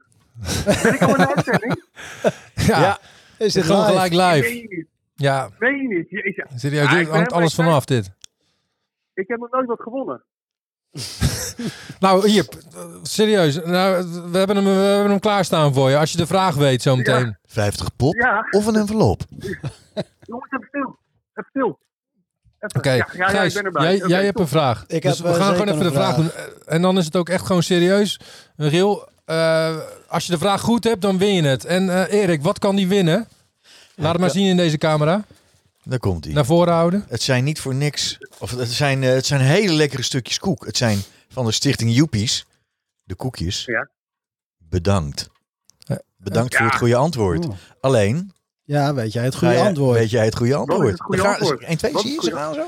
[0.65, 1.85] Ben ik al in de uitzending?
[2.55, 2.99] Ja, Ja.
[3.39, 3.93] Is dit gewoon live?
[3.93, 4.55] gelijk live.
[4.59, 4.87] je niet?
[5.15, 6.09] Ja, niet?
[6.57, 8.11] Serieus, Ja, dit ben hangt alles vanaf dit.
[9.15, 10.23] Ik heb nog nooit wat gewonnen.
[12.01, 12.47] Nou, hier,
[13.03, 13.55] serieus.
[13.65, 15.97] Nou, we hebben, hem, we hebben hem klaarstaan voor je.
[15.97, 17.37] Als je de vraag weet zometeen.
[17.45, 18.47] 50 pop Ja.
[18.51, 19.23] of een envelop.
[20.21, 20.99] Jongens, even stil.
[21.35, 21.79] Even stil.
[22.77, 23.97] Oké, ja, ja, ja, Gijs, erbij.
[23.97, 24.85] jij, jij hebt een vraag.
[24.87, 26.31] Ik dus heb, we eh, gaan gewoon even de een vraag doen.
[26.67, 28.21] En dan is het ook echt gewoon serieus.
[28.57, 29.77] Riel, eh,
[30.09, 31.65] als je de vraag goed hebt, dan win je het.
[31.65, 33.29] En eh, Erik, wat kan die winnen?
[33.95, 35.25] Laat het maar zien in deze camera.
[35.85, 36.35] Daar komt hij.
[36.35, 37.05] Naar voren houden.
[37.09, 38.19] Het zijn niet voor niks.
[38.39, 40.67] Of het zijn, eh, het zijn hele lekkere stukjes koek.
[40.67, 40.99] Het zijn
[41.29, 42.47] van de stichting Joepies.
[43.05, 43.65] De koekjes.
[43.65, 43.89] Ja.
[44.59, 45.29] Bedankt.
[46.17, 46.59] Bedankt Ja.
[46.59, 47.45] voor het goede antwoord.
[47.47, 47.57] Oeh.
[47.81, 48.33] Alleen,
[48.65, 49.99] Ja, weet jij het goede ga je- antwoord?
[49.99, 50.89] Weet jij het goede antwoord?
[50.91, 51.63] het goede Dan gaan- antwoord?
[51.63, 52.65] 1, 2, Wat zie je ze gaan zo.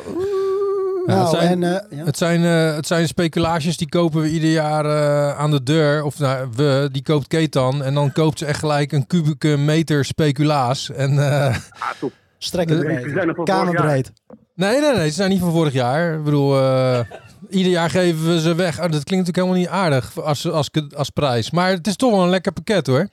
[1.08, 2.04] Ja, Nou, het, zijn, en, eh, ja.
[2.04, 6.02] het, zijn, eh, het zijn speculaties die kopen we ieder jaar eh, aan de deur.
[6.02, 7.82] Of nou, we, die koopt Ketan.
[7.82, 10.90] En dan koopt ze echt gelijk een kubieke meter speculaas.
[10.90, 11.56] En, eh,
[13.28, 14.12] er van vorig Kamerbreed.
[14.54, 15.08] nee, nee, nee.
[15.08, 16.14] Ze zijn niet van vorig jaar.
[16.14, 17.00] Ik bedoel, eh,
[17.48, 18.76] ieder jaar geven we ze weg.
[18.76, 21.50] Oh, dat klinkt natuurlijk helemaal niet aardig als, als, als prijs.
[21.50, 23.08] Maar het is toch wel een lekker pakket hoor.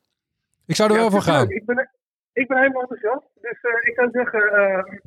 [0.66, 1.40] Ik zou er Ja, wel voor gaan.
[1.48, 1.50] leuk.
[1.58, 1.90] Ik ben,
[2.34, 3.26] ik ben helemaal enthousiast.
[3.42, 4.98] Dus eh, ik zou zeggen, eh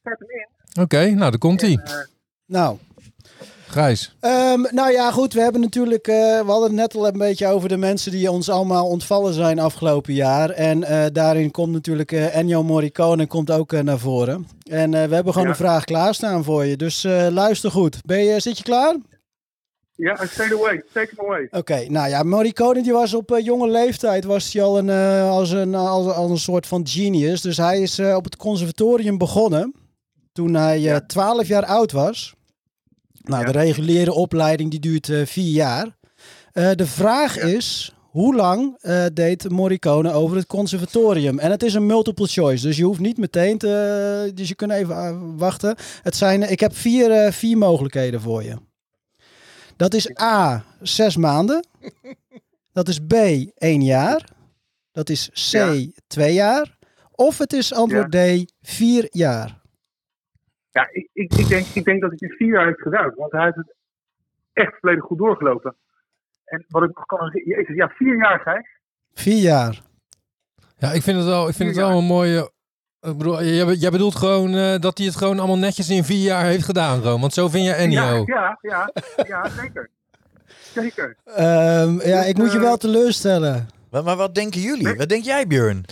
[0.00, 0.82] start hem in.
[0.82, 1.80] Oké, nou, daar komt hij.
[2.46, 2.76] Nou.
[3.68, 4.16] Grijs.
[4.20, 5.32] Ehm, nou ja, goed.
[5.32, 6.06] We hebben natuurlijk.
[6.08, 9.34] eh, we hadden het net al een beetje over de mensen die ons allemaal ontvallen
[9.34, 10.50] zijn afgelopen jaar.
[10.50, 14.46] En eh, daarin komt natuurlijk eh, Ennio Morricone komt ook naar voren.
[14.70, 15.54] En eh, we hebben gewoon Ja.
[15.54, 16.76] een vraag klaarstaan voor je.
[16.76, 18.00] Dus eh, luister goed.
[18.04, 18.96] Ben je, zit je klaar?
[19.94, 20.82] Ja, stay away.
[20.92, 21.48] Take him away.
[21.50, 25.50] Oké, nou ja, Morricone die was op jonge leeftijd was hij al een, eh, als
[25.50, 27.40] een, als, als een soort van genius.
[27.40, 29.74] Dus hij is eh, op het conservatorium begonnen
[30.32, 32.34] toen hij eh 12 jaar oud was.
[33.26, 35.96] Nou, de reguliere opleiding die duurt eh, vier jaar.
[36.52, 41.38] Eh, de vraag is, hoe lang eh, deed Morricone over het conservatorium?
[41.38, 44.30] En het is een multiple choice, dus je hoeft niet meteen te...
[44.34, 45.76] Dus je kunt even wachten.
[46.02, 48.56] Het zijn, ik heb vier, vier mogelijkheden voor je.
[49.76, 51.66] Dat is A, zes maanden.
[52.72, 53.12] Dat is B,
[53.54, 54.28] één jaar.
[54.92, 56.76] Dat is C, twee jaar.
[57.12, 59.60] Of het is antwoord D, vier jaar.
[60.76, 63.12] Ja, ik, ik, ik, denk, ik denk dat hij het in vier jaar heeft gedaan.
[63.16, 63.74] Want hij heeft het
[64.52, 65.76] echt volledig goed doorgelopen.
[66.44, 67.30] En wat ik nog kan...
[67.44, 68.68] Jezus, ja, vier jaar, Gijs.
[69.14, 69.80] Vier jaar.
[70.78, 72.50] Ja, ik vind het wel, ik vind het wel een mooie.
[73.00, 76.22] Ik bedoel, jij, jij bedoelt gewoon eh, dat hij het gewoon allemaal netjes in vier
[76.22, 77.20] jaar heeft gedaan, gewoon.
[77.20, 78.24] Want zo vind je Ennio.
[78.26, 78.90] Ja, ja, ja,
[79.26, 79.90] ja, zeker.
[80.74, 81.16] Zeker.
[81.24, 83.68] Ehm, ja, ik moet je wel teleurstellen.
[83.90, 84.94] Maar, maar wat denken jullie?
[84.96, 85.84] Wat denk jij, Björn?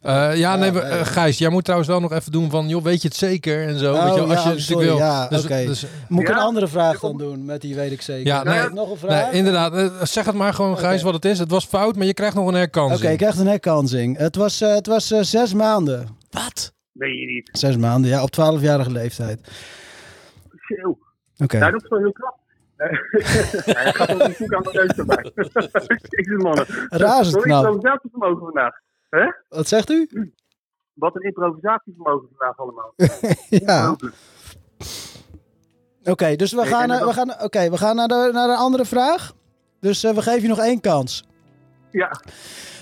[0.00, 2.82] Eh, ja, nee, we- eh, Gijs, jij moet trouwens wel nog even doen van, joh,
[2.82, 3.94] weet je het zeker en zo.
[3.94, 4.96] Oh, weet je, wel, als ja, je sorry, wil.
[4.96, 5.64] ja, Dus- oké.
[5.66, 7.44] dus- Moet ik een andere vraag dan doen?
[7.44, 8.26] Met die weet ik zeker.
[8.26, 9.24] ja, nee, heb ik nog een vraag?
[9.24, 9.74] nee, inderdaad.
[9.74, 11.38] Eh, Zeg het maar gewoon, Gijs, wat het is.
[11.38, 13.10] Het was fout, maar je krijgt nog een Oké, herkansing.
[13.12, 14.16] ik krijg een herkansing.
[14.16, 16.08] Het was, eh, het was zes maanden.
[16.30, 16.72] Wat?
[16.92, 17.48] Nee, je niet.
[17.52, 19.40] Zes maanden, ja, op 12-jarige leeftijd.
[21.38, 21.58] Oké.
[21.58, 22.38] Nou, dat is wel heel knap.
[23.76, 25.30] Hij gaat ook niet zoeken aan de neus erbij.
[26.08, 26.66] Jezus, mannen.
[26.88, 27.64] Razend Wat een knap.
[27.64, 28.74] improvisatievermogen vandaag.
[29.10, 29.32] Hè?
[29.48, 30.08] Wat zegt u?
[30.92, 32.94] Wat een improvisatievermogen vandaag allemaal.
[33.66, 33.96] ja.
[36.04, 39.32] Oké, dus we gaan, we gaan, oké, we gaan naar, de, naar de andere vraag.
[39.80, 41.24] Dus eh, we geven je nog één kans.
[41.90, 42.20] Ja.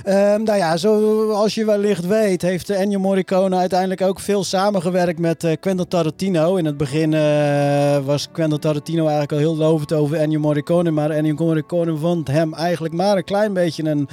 [0.05, 5.44] Ehm, nou ja, zoals je wellicht weet, heeft Ennio Morricone uiteindelijk ook veel samengewerkt met
[5.44, 6.56] eh, Quentin Tarantino.
[6.56, 10.90] In het begin eh, was Quentin Tarantino eigenlijk al heel lovend over Ennio Morricone.
[10.90, 14.09] Maar Ennio Morricone vond hem eigenlijk maar een klein beetje een,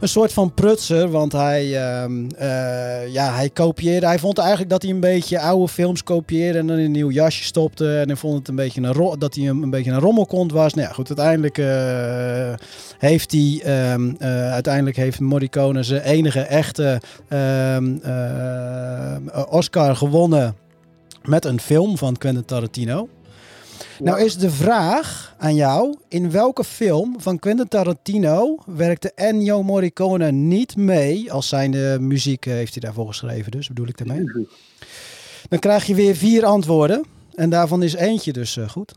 [0.00, 1.10] een soort van prutser.
[1.10, 4.06] Want hij, ehm, eh, ja, hij kopieerde.
[4.06, 7.10] Hij vond eigenlijk dat hij een beetje oude films kopieerde en dan in een nieuw
[7.10, 7.98] jasje stopte.
[7.98, 10.74] En hij vond het een beetje een dat hij een, een beetje een rommelkont was.
[10.74, 12.66] Nou ja, goed, uiteindelijk eh,
[12.98, 20.56] heeft hij ehm, eh, uiteindelijk heeft Morricone zijn enige echte ehm, eh, Oscar gewonnen
[21.22, 23.08] met een film van Quentin Tarantino.
[23.98, 30.32] Nou is de vraag aan jou, in welke film van Quentin Tarantino werkte Ennio Morricone
[30.32, 34.48] niet mee, als zijn de muziek eh, heeft hij daarvoor geschreven dus, bedoel ik daarmee.
[35.48, 38.94] Dan krijg je weer vier antwoorden en daarvan is eentje dus eh, goed.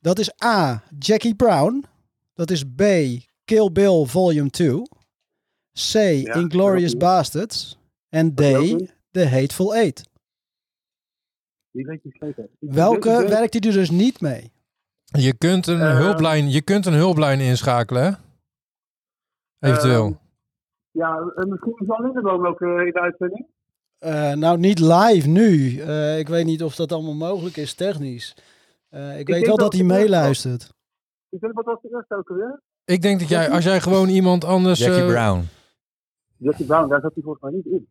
[0.00, 1.84] Dat is A, Jackie Brown.
[2.34, 2.82] Dat is B,
[3.44, 4.82] Kill Bill Volume 2.
[5.72, 5.94] C,
[6.34, 7.78] Inglorious Bastards.
[8.08, 8.40] En D,
[9.10, 10.02] The Hateful Eight.
[11.72, 12.48] Die weet je zeker.
[12.58, 14.52] Welke werkt hij er dus niet mee?
[15.04, 18.10] Je kunt een, Eh, hulplijn, je kunt een hulplijn inschakelen, hè?
[19.68, 20.04] Eventueel.
[20.04, 20.14] Ehm,
[20.90, 23.46] Ja, eh, misschien is Jan Lindeboom ook eh, in de uitzending.
[23.98, 25.78] Eh, nou, niet live nu.
[25.80, 28.36] Eh, ik weet niet of dat allemaal mogelijk is technisch.
[28.88, 30.72] Eh, ik, weet wel dat dat hij het meeluistert.
[31.30, 32.60] Ik weet wat was de eerste ook alweer?
[32.84, 34.78] ik denk dat jij, als jij gewoon iemand anders...
[34.78, 35.44] Jackie eh, Brown.
[36.36, 37.88] Jackie Brown, daar zat hij volgens mij niet in.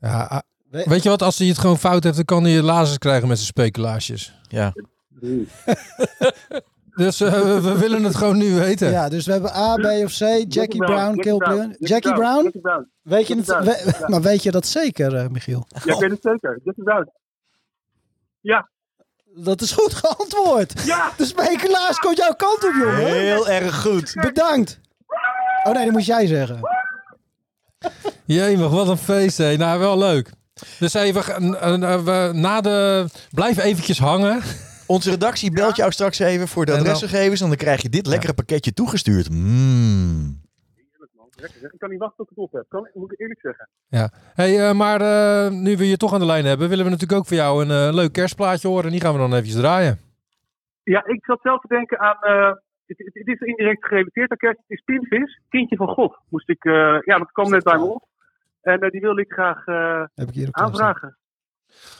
[0.00, 3.28] Ja, weet je wat, als hij het gewoon fout heeft, dan kan hij lasers krijgen
[3.28, 4.34] met zijn speculaasjes.
[4.48, 4.72] Ja.
[6.94, 8.90] Dus eh, we, we willen het gewoon nu weten.
[8.90, 10.44] Ja, dus we hebben A, B of C.
[10.48, 11.76] Jackie, Brown, Kill Bill.
[11.78, 12.42] Jackie Brown?
[12.42, 12.88] Jackie Brown.
[13.02, 14.08] Weet je het, Jackie Brown, we- ja.
[14.08, 15.66] maar weet je dat zeker, eh, Michiel?
[15.84, 16.60] Ja, ik weet het zeker.
[16.64, 17.10] Jackie Brown.
[18.40, 18.68] Ja.
[19.36, 20.82] Dat is goed geantwoord.
[20.84, 21.12] Ja.
[21.16, 22.96] De speculaas komt jouw kant op, jongen.
[23.06, 24.12] Heel erg goed.
[24.20, 24.80] Bedankt.
[25.64, 26.60] Oh nee, dat moest jij zeggen.
[28.24, 29.56] Jemig, wat een feest, hè.
[29.56, 30.30] Nou, wel leuk.
[30.78, 31.22] Dus even,
[31.60, 33.06] eh, eh, we, na de...
[33.30, 34.40] Blijf eventjes hangen.
[34.86, 38.34] Onze redactie belt jou straks even voor de adresgegevens en dan krijg je dit lekkere
[38.34, 39.30] pakketje toegestuurd.
[39.30, 40.46] Mm.
[41.72, 42.64] Ik kan niet wachten tot ik het op heb.
[42.68, 43.68] Kan, moet ik eerlijk zeggen.
[43.88, 44.10] Ja.
[44.34, 47.18] Hey, eh, maar eh, nu we je toch aan de lijn hebben, willen we natuurlijk
[47.20, 48.84] ook voor jou een eh, leuk kerstplaatje horen.
[48.84, 49.98] En die gaan we dan eventjes draaien.
[50.82, 52.16] Ja, ik zat zelf te denken aan.
[52.20, 52.52] eh,
[52.86, 54.58] het, het, het is indirect gerelateerd aan kerst.
[54.66, 56.16] Het is Pinvis, kindje van God.
[56.28, 58.04] Moest ik, eh, ja, dat kwam net bij me op.
[58.68, 61.16] En eh, die wilde ik graag eh, Heb ik hier aanvragen.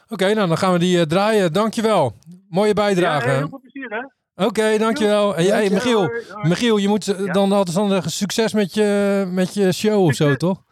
[0.09, 1.53] Oké, nou dan gaan we die eh, draaien.
[1.53, 2.13] Dankjewel.
[2.49, 3.29] Mooie bijdrage.
[3.29, 4.45] Ja, heel veel plezier, hè?
[4.45, 5.37] Oké, dankjewel.
[5.37, 6.03] En jij, Dankjewel.
[6.03, 6.39] Michiel.
[6.43, 10.63] Michiel, je moet dan altijd zeggen succes met je, met je show of zo, toch?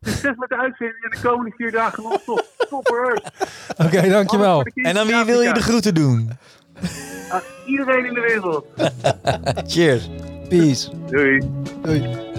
[0.00, 2.44] Succes met de uitzending en de komende vier dagen nog top.
[2.68, 3.22] Topper.
[3.76, 4.62] Oké, dankjewel.
[4.62, 6.30] En aan wie wil je de groeten doen?
[7.30, 8.66] Aan iedereen in de wereld.
[9.72, 10.10] Cheers.
[10.48, 10.90] Peace.
[11.06, 11.42] Doei.
[11.82, 12.30] Doei.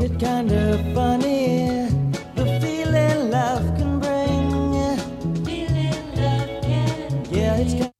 [0.00, 1.86] Ain't it kind of funny
[2.34, 5.44] the feeling love can bring?
[5.44, 7.92] Feeling love can Yeah, it's kind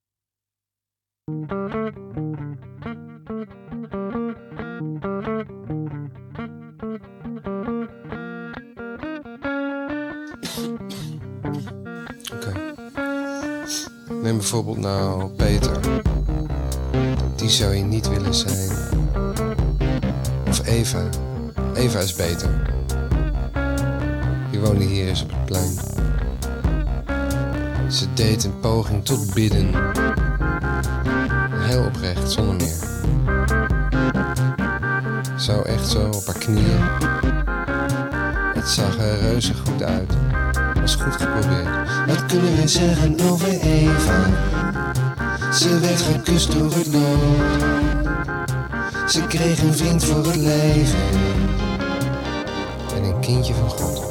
[12.32, 12.52] Oké.
[14.22, 15.80] Neem bijvoorbeeld nou Peter.
[17.36, 18.70] Die zou je niet willen zijn.
[20.48, 21.29] Of Eva.
[21.74, 22.48] Eva is beter.
[24.50, 25.78] Die woonde hier eens op het plein.
[27.88, 29.70] Ze deed een poging tot bidden.
[31.52, 32.88] Heel oprecht, zonder meer.
[35.38, 36.80] Zo echt zo op haar knieën.
[38.54, 40.12] Het zag er reuze goed uit.
[40.80, 41.68] Was goed geprobeerd.
[42.06, 44.24] Wat kunnen we zeggen over Eva?
[45.52, 47.80] Ze werd gekust door het lot.
[49.10, 51.29] Ze kreeg een vriend voor het leven.
[53.30, 54.09] En een kindje van God.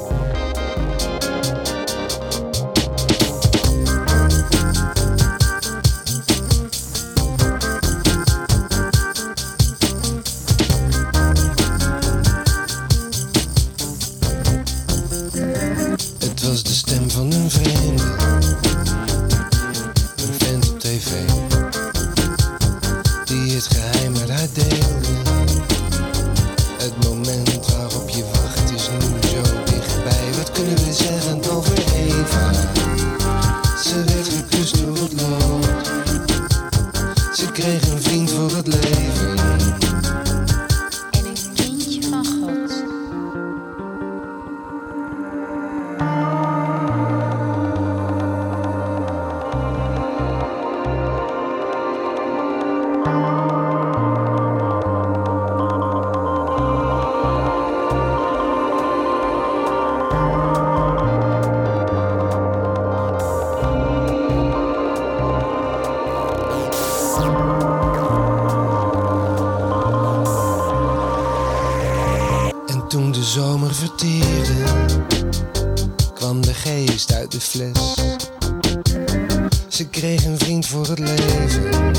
[79.80, 81.94] Ze kreeg een vriend voor het leven,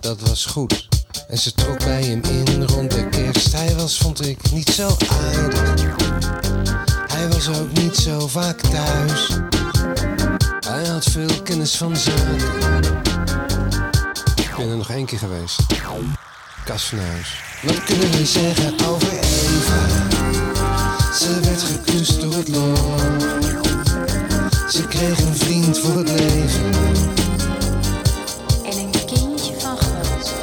[0.00, 0.88] dat was goed.
[1.28, 3.52] En ze trok bij hem in rond de kerst.
[3.52, 5.96] Hij was, vond ik, niet zo aardig.
[7.06, 9.38] Hij was ook niet zo vaak thuis.
[10.68, 12.84] Hij had veel kennis van zaken.
[14.36, 15.60] Ik ben er nog één keer geweest.
[16.64, 17.42] Kast van huis.
[17.62, 19.86] Wat kunnen we zeggen over Eva?
[21.14, 23.45] Ze werd gekust door het lot.
[24.68, 26.72] Ze kreeg een vriend voor het leven.
[28.64, 30.34] En een kindje van God.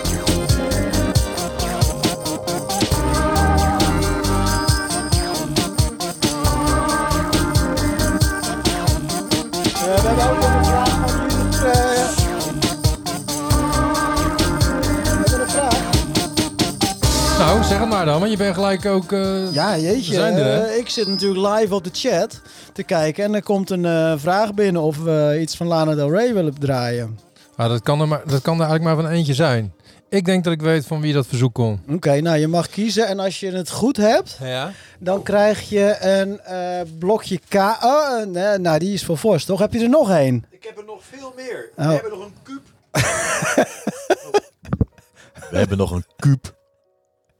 [9.79, 11.09] we hebben ook nog een vraag van
[11.53, 12.07] eh,
[15.03, 15.81] we hebben een vraag.
[17.39, 19.11] Nou, zeg het maar dan, want je bent gelijk ook...
[19.11, 20.09] eh, Ja, jeetje.
[20.11, 20.61] we zijn er, hè?
[20.65, 22.41] eh, ik zit natuurlijk live op de chat
[22.73, 26.11] te kijken en er komt een eh, vraag binnen of we iets van Lana Del
[26.11, 27.19] Rey willen draaien.
[27.55, 29.73] Ah, dat, kan er maar, dat kan er eigenlijk maar van eentje zijn.
[30.09, 31.79] Ik denk dat ik weet van wie dat verzoek komt.
[31.89, 34.71] Oké, nou je mag kiezen en als je het goed hebt, Ja.
[34.99, 37.53] dan krijg je een eh, blokje K.
[37.53, 39.59] Oh, eh, nee, nou die is voor Vos, toch?
[39.59, 40.45] Heb je er nog één?
[40.49, 41.69] Ik heb er nog veel meer.
[41.77, 41.87] Oh.
[41.87, 42.61] We hebben nog een kuub.
[45.51, 46.55] We hebben nog een kuub.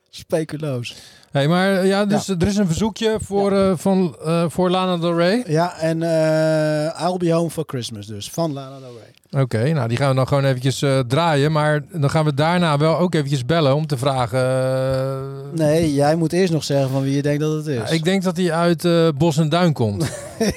[0.10, 0.96] Speculoos.
[1.34, 4.98] Hey, maar eh, ja, dus er is een verzoekje voor, eh, van, eh, voor Lana
[4.98, 5.44] Del Rey.
[5.48, 9.23] Ja, en eh I'll Be Home for Christmas dus, van Lana Del Rey.
[9.38, 11.52] Oké, nou die gaan we dan gewoon eventjes eh, draaien.
[11.52, 14.40] Maar dan gaan we daarna wel ook eventjes bellen om te vragen...
[14.40, 17.92] eh, Nee, jij moet eerst nog zeggen van wie je denkt dat het is.
[17.92, 20.04] ik denk dat hij uit eh, Bos en Duin komt.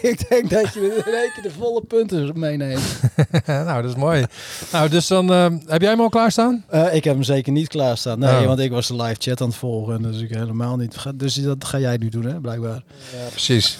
[0.02, 3.00] ik denk dat je in één keer de volle punten meeneemt.
[3.46, 4.24] nou, dat is mooi.
[4.72, 6.64] Nou, dus dan eh, heb jij hem al klaarstaan?
[6.68, 8.18] Eh, ik heb hem zeker niet klaarstaan.
[8.18, 8.46] Nee, Oh.
[8.46, 10.02] want ik was de live chat aan het volgen.
[10.02, 10.96] Dus ik helemaal niet.
[11.14, 12.82] Dus dat ga jij nu doen, hè, blijkbaar.
[13.12, 13.78] Ja, precies.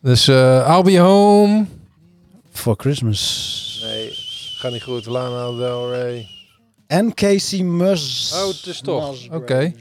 [0.00, 1.64] Dus eh I'll be home.
[2.52, 3.80] For Christmas.
[3.84, 4.24] Nee,
[4.66, 5.06] gaat niet goed.
[5.06, 6.28] Lana Del Rey.
[6.86, 8.32] En Casey Mus.
[8.34, 9.30] Oh, het is toch.
[9.30, 9.74] Oké.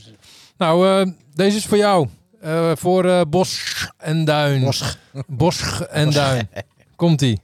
[0.58, 2.08] Nou, eh, deze is voor jou.
[2.42, 4.64] Eh, voor eh Bos en Duin.
[4.64, 4.96] Bosch.
[5.28, 6.50] Bosch en Duin.
[6.96, 7.40] Komt-ie.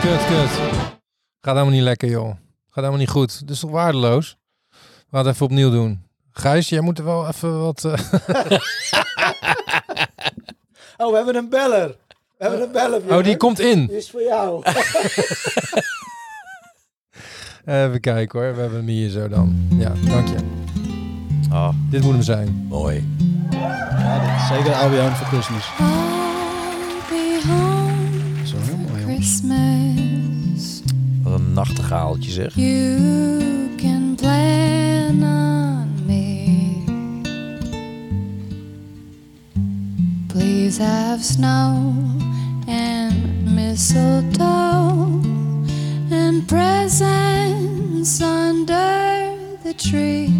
[0.00, 0.50] Kut, kut.
[1.40, 2.45] Gaat helemaal niet lekker, joh.
[2.76, 3.42] Gaat helemaal niet goed.
[3.46, 4.36] Is toch waardeloos?
[4.70, 4.76] We
[5.10, 6.02] gaan het even opnieuw doen.
[6.32, 7.84] Gijs, jij moet er wel even wat...
[7.84, 7.92] eh,
[10.96, 11.88] Oh, we hebben een beller.
[11.88, 11.94] We
[12.44, 13.16] hebben een beller.
[13.16, 13.86] Oh, die komt in.
[13.86, 14.62] Die is voor jou.
[17.64, 19.66] Even kijken hoor, we hebben hem hier zo dan.
[19.78, 20.36] Ja, dank je.
[21.50, 22.66] Ah, Dit moet hem zijn.
[22.68, 23.08] mooi.
[23.50, 25.70] Ja, dat is zeker I'll be home for Christmas.
[27.08, 29.04] Be home Zo heel mooi,
[31.56, 32.54] nachtegaaltje zeg.
[32.54, 36.84] You can plan on me.
[40.26, 41.94] Please have snow
[42.68, 43.14] and
[43.54, 45.20] mistletoe
[46.10, 49.30] and presents under
[49.62, 50.32] the tree.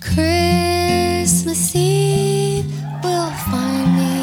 [0.00, 2.64] Christmas Eve
[3.02, 4.17] will find me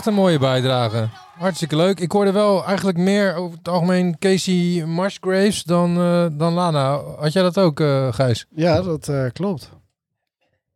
[0.00, 1.08] echt een mooie bijdrage.
[1.38, 2.00] Hartstikke leuk.
[2.00, 7.00] Ik hoorde wel eigenlijk meer over het algemeen Casey Musgraves dan, eh, dan Lana.
[7.18, 8.46] Had jij dat ook, eh Gijs?
[8.54, 9.70] Ja, dat eh, klopt.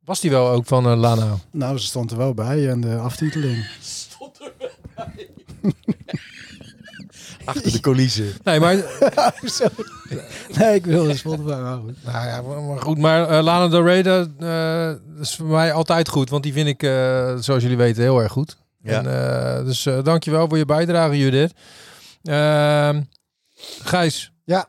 [0.05, 1.35] Was die wel ook van Lana?
[1.51, 3.67] Nou, ze stond er wel bij en de aftiteling.
[7.45, 8.33] Achter de coulissen.
[8.45, 8.75] Nee, maar...
[10.59, 11.47] Nee, ik wil de goed.
[11.47, 12.99] Nou ja, maar goed.
[12.99, 16.31] Maar eh, Lana Del Rey, dat, eh, dat is voor mij altijd goed.
[16.31, 18.57] Want die vind ik, eh, zoals jullie weten, heel erg goed.
[18.85, 18.99] Ja.
[18.99, 19.07] En,
[19.59, 21.53] eh, dus eh dankjewel voor je bijdrage, Judith.
[22.23, 23.01] Ehm
[23.83, 24.69] Gijs, Ja.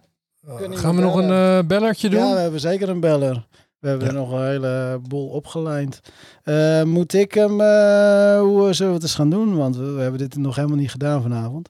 [0.70, 2.20] gaan we nog een eh, bellertje doen?
[2.20, 3.48] Ja, we hebben zeker een beller.
[3.80, 6.00] We hebben er nog een heleboel opgelijnd.
[6.44, 7.62] Eh, moet ik hem...
[7.62, 9.58] eh, hoe zullen we het eens gaan doen?
[9.58, 11.70] Want we, we hebben dit nog helemaal niet gedaan vanavond.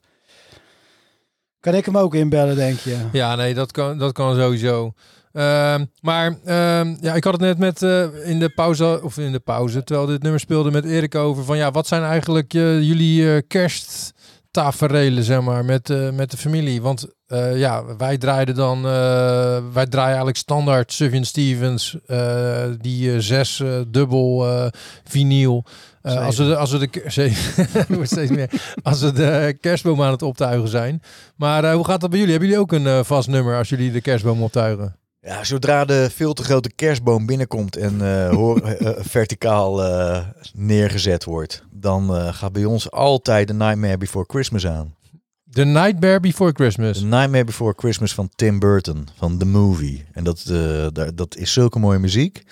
[1.66, 2.98] Kan ik hem ook inbellen, denk je?
[3.12, 4.94] Ja, nee, dat kan, dat kan sowieso.
[5.32, 9.32] Ehm, maar ehm, ja, ik had het net met eh, in de pauze, of in
[9.32, 13.36] de pauze, terwijl dit nummer speelde met Erik over van ja, wat zijn eigenlijk jullie
[13.36, 13.42] eh
[14.56, 16.82] kersttaferelen, zeg maar, met, eh, met de familie?
[16.82, 21.98] Want eh, ja, wij draaiden dan, eh, wij draaien eigenlijk standaard Sufjan Stevens,
[22.82, 24.46] die zes dubbel
[25.04, 25.64] vinyl.
[26.02, 28.50] Als we de, als we de steeds meer.
[28.84, 31.02] Als we de kerstboom aan het optuigen zijn.
[31.36, 32.34] Maar hoe gaat dat bij jullie?
[32.34, 34.96] Hebben jullie ook een vast nummer als jullie de kerstboom optuigen?
[35.26, 39.82] Ja, zodra de veel te grote kerstboom binnenkomt en eh, hoor, eh, eh, verticaal
[40.54, 44.96] neergezet wordt, dan gaat bij ons altijd The Nightmare Before Christmas aan.
[45.52, 47.00] The Nightmare Before Christmas.
[47.00, 50.06] The Nightmare Before Christmas van Tim Burton, van The Movie.
[50.12, 50.52] En dat,
[51.16, 52.44] dat is zulke mooie muziek.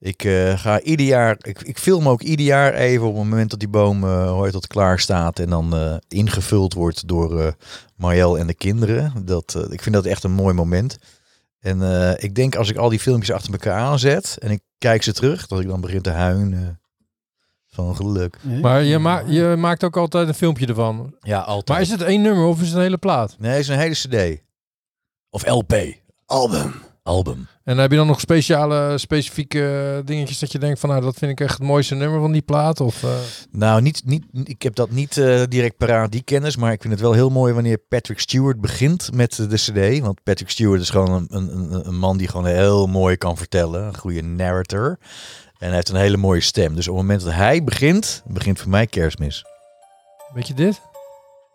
[0.00, 0.22] Ik
[0.56, 3.68] ga ieder jaar, ik, ik film ook ieder jaar even op het moment dat die
[3.68, 7.56] boom hoort dat klaar staat en dan ingevuld wordt door
[7.96, 9.12] Marielle en de kinderen.
[9.24, 10.98] Dat, ik vind dat echt een mooi moment.
[11.64, 15.02] En eh, ik denk als ik al die filmpjes achter elkaar aanzet en ik kijk
[15.02, 16.80] ze terug, dat ik dan begin te huilen
[17.66, 18.36] van geluk.
[18.62, 21.14] Maar je, ma je maakt ook altijd een filmpje ervan.
[21.20, 21.68] Ja, altijd.
[21.68, 23.36] Maar is het één nummer of is het een hele plaat?
[23.38, 24.42] Nee, het is een hele cd.
[25.30, 25.74] Of LP.
[26.26, 26.74] Album.
[27.08, 27.46] Album.
[27.64, 31.30] En heb je dan nog speciale, specifieke dingetjes dat je denkt van nou dat vind
[31.30, 32.80] ik echt het mooiste nummer van die plaat?
[32.80, 33.10] Of, eh,
[33.50, 36.56] Nou, niet, niet, ik heb dat niet eh, direct paraat, die kennis.
[36.56, 40.00] Maar ik vind het wel heel mooi wanneer Patrick Stewart begint met de cd.
[40.00, 43.36] Want Patrick Stewart is gewoon een, een, een, een man die gewoon heel mooi kan
[43.36, 43.82] vertellen.
[43.84, 44.98] Een goede narrator.
[45.58, 46.74] En hij heeft een hele mooie stem.
[46.74, 49.44] Dus op het moment dat hij begint, begint voor mij kerstmis.
[50.34, 50.80] Weet je dit?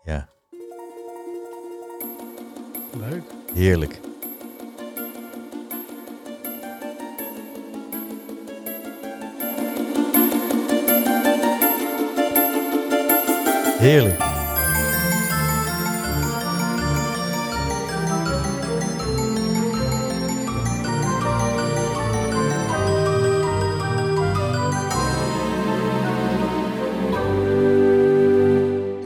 [0.04, 0.28] Ja,
[2.98, 3.22] Leuk.
[3.54, 3.99] heerlijk.
[13.80, 14.14] Heerlijk.
[14.14, 14.20] Ik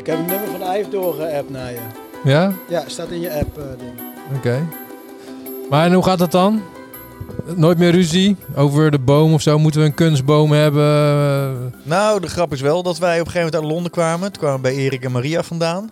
[0.06, 1.78] heb een nummer van Ive doorgeappt naar je.
[2.24, 2.52] Ja?
[2.68, 3.64] Ja, staat in je app eh.
[4.36, 4.66] Oké.
[5.70, 6.62] Maar en hoe gaat dat dan?
[7.56, 9.58] Nooit meer ruzie over de boom of zo?
[9.58, 11.74] Moeten we een kunstboom hebben?
[11.82, 14.32] Nou, de grap is wel dat wij op een gegeven moment uit Londen kwamen.
[14.32, 15.90] Toen kwamen bij Erik en Maria vandaan.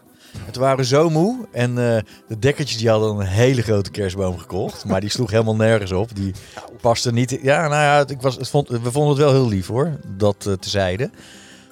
[0.51, 1.47] Toen waren zo moe.
[1.53, 4.85] En eh, de dekkertjes die hadden een hele grote kerstboom gekocht.
[4.85, 6.15] Maar die sloeg helemaal nergens op.
[6.15, 6.35] Die
[6.81, 7.39] paste niet.
[7.43, 9.99] Ja, nou ja, ik was, het vond, we vonden het wel heel lief hoor.
[10.17, 11.11] Dat uh, tezijde.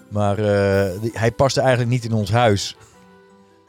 [0.08, 2.76] Maar eh, hij paste eigenlijk niet in ons huis.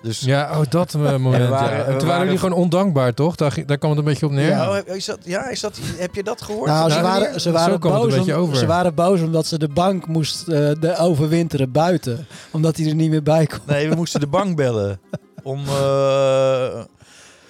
[0.02, 1.49] Dus, Ja, oh, dat eh, moment.
[1.49, 1.69] ja.
[1.72, 3.36] En toen waren waren- jullie gewoon ondankbaar, toch?
[3.36, 4.48] Daar, daar kwam het een beetje op neer.
[4.49, 6.68] Ja, oh, is dat, ja is dat, heb je dat gehoord?
[6.68, 8.56] Nou, ze waren, ze, waren boos beetje om- over.
[8.56, 12.26] ze waren boos omdat ze de bank moest eh, de overwinteren buiten.
[12.52, 13.60] Omdat hij er niet meer bij kon.
[13.65, 14.99] Nee, we moesten de bank bellen.
[15.44, 16.80] Om, eh,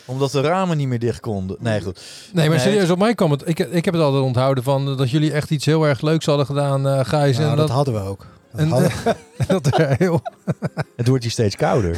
[0.06, 1.58] omdat de ramen niet meer dicht konden.
[1.60, 2.02] Nee, goed.
[2.34, 3.42] Nee, maar serieus, op mij kwam het.
[3.48, 6.46] Ik, ik heb het altijd onthouden van dat jullie echt iets heel erg leuks hadden
[6.46, 7.38] gedaan, eh Gijs.
[7.38, 8.26] Nou, en dat hadden we ook.
[8.56, 8.92] En, hadden
[9.48, 10.22] dat er heel...
[10.98, 11.98] Het wordt hier steeds kouder.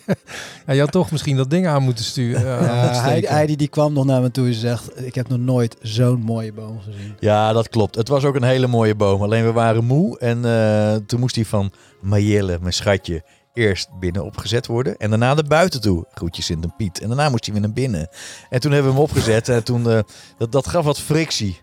[0.66, 2.58] ja, je had toch misschien dat ding aan moeten sturen.
[2.68, 3.02] eh.
[3.02, 5.06] Heidi, Heidi die kwam nog naar me toe en zegt...
[5.06, 7.16] Ik heb nog nooit zo'n mooie boom gezien.
[7.18, 7.94] Ja, dat klopt.
[7.94, 9.22] Het was ook een hele mooie boom.
[9.22, 10.18] Alleen we waren moe.
[10.18, 13.22] En eh, toen moest hij van Mayelle, mijn schatje,
[13.54, 14.96] eerst binnen opgezet worden.
[14.96, 16.06] En daarna naar buiten toe.
[16.10, 17.00] Groetjes Sint en Piet.
[17.00, 18.08] En daarna moest hij weer naar binnen.
[18.50, 19.48] En toen hebben we hem opgezet.
[19.48, 19.98] En toen, eh,
[20.38, 21.60] dat, dat gaf wat frictie.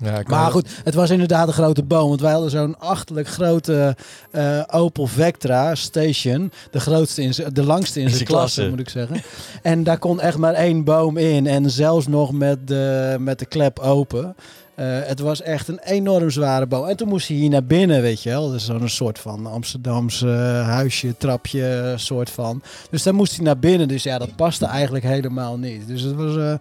[0.00, 2.08] Ja, Maar goed, het was inderdaad een grote boom.
[2.08, 3.96] Want wij hadden zo'n achtelijk grote
[4.30, 6.52] eh, Opel Vectra Station.
[6.70, 8.70] De grootste, in de langste in In zijn klasse, klasse.
[8.70, 9.22] moet ik zeggen.
[9.62, 11.46] En daar kon echt maar één boom in.
[11.46, 14.36] En zelfs nog met de, met de klep open.
[14.74, 16.86] Eh, het was echt een enorm zware boom.
[16.86, 18.50] En toen moest hij hier naar binnen, weet je wel.
[18.50, 20.28] Dus zo'n soort van Amsterdamse
[20.64, 22.62] huisje, trapje, soort van.
[22.90, 23.88] Dus daar moest hij naar binnen.
[23.88, 25.86] Dus ja, dat paste eigenlijk helemaal niet.
[25.86, 26.56] Dus het was...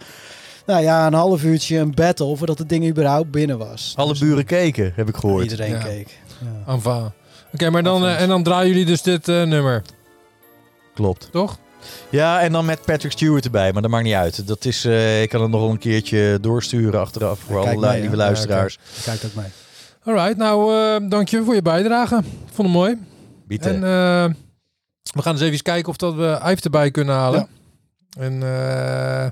[0.67, 3.93] nou ja, een half uurtje een battle voordat het ding überhaupt binnen was.
[3.95, 5.43] Alle buren keken, heb ik gehoord.
[5.43, 5.77] Iedereen Ja.
[5.83, 6.19] keek.
[6.65, 6.73] Ja.
[6.73, 7.11] Enfin.
[7.53, 9.81] Oké, maar dan, eh, en dan draaien jullie dus dit eh, nummer,
[10.93, 11.29] Klopt.
[11.31, 11.57] toch?
[12.09, 13.73] Ja, en dan met Patrick Stewart erbij.
[13.73, 14.47] Maar dat maakt niet uit.
[14.47, 17.39] Dat is, eh, ik kan het nog wel een keertje doorsturen achteraf.
[17.39, 18.77] Voor alle mee, lieve luisteraars.
[19.03, 19.45] Kijk ook mee.
[20.03, 20.73] Alright, nou
[21.03, 22.17] uh, dank je voor je bijdrage.
[22.17, 22.97] Ik vond het mooi.
[23.47, 23.69] Bieten.
[23.71, 24.33] En eh,
[25.13, 27.47] we gaan eens even kijken of dat we Ive erbij kunnen halen.
[28.19, 29.27] En eh,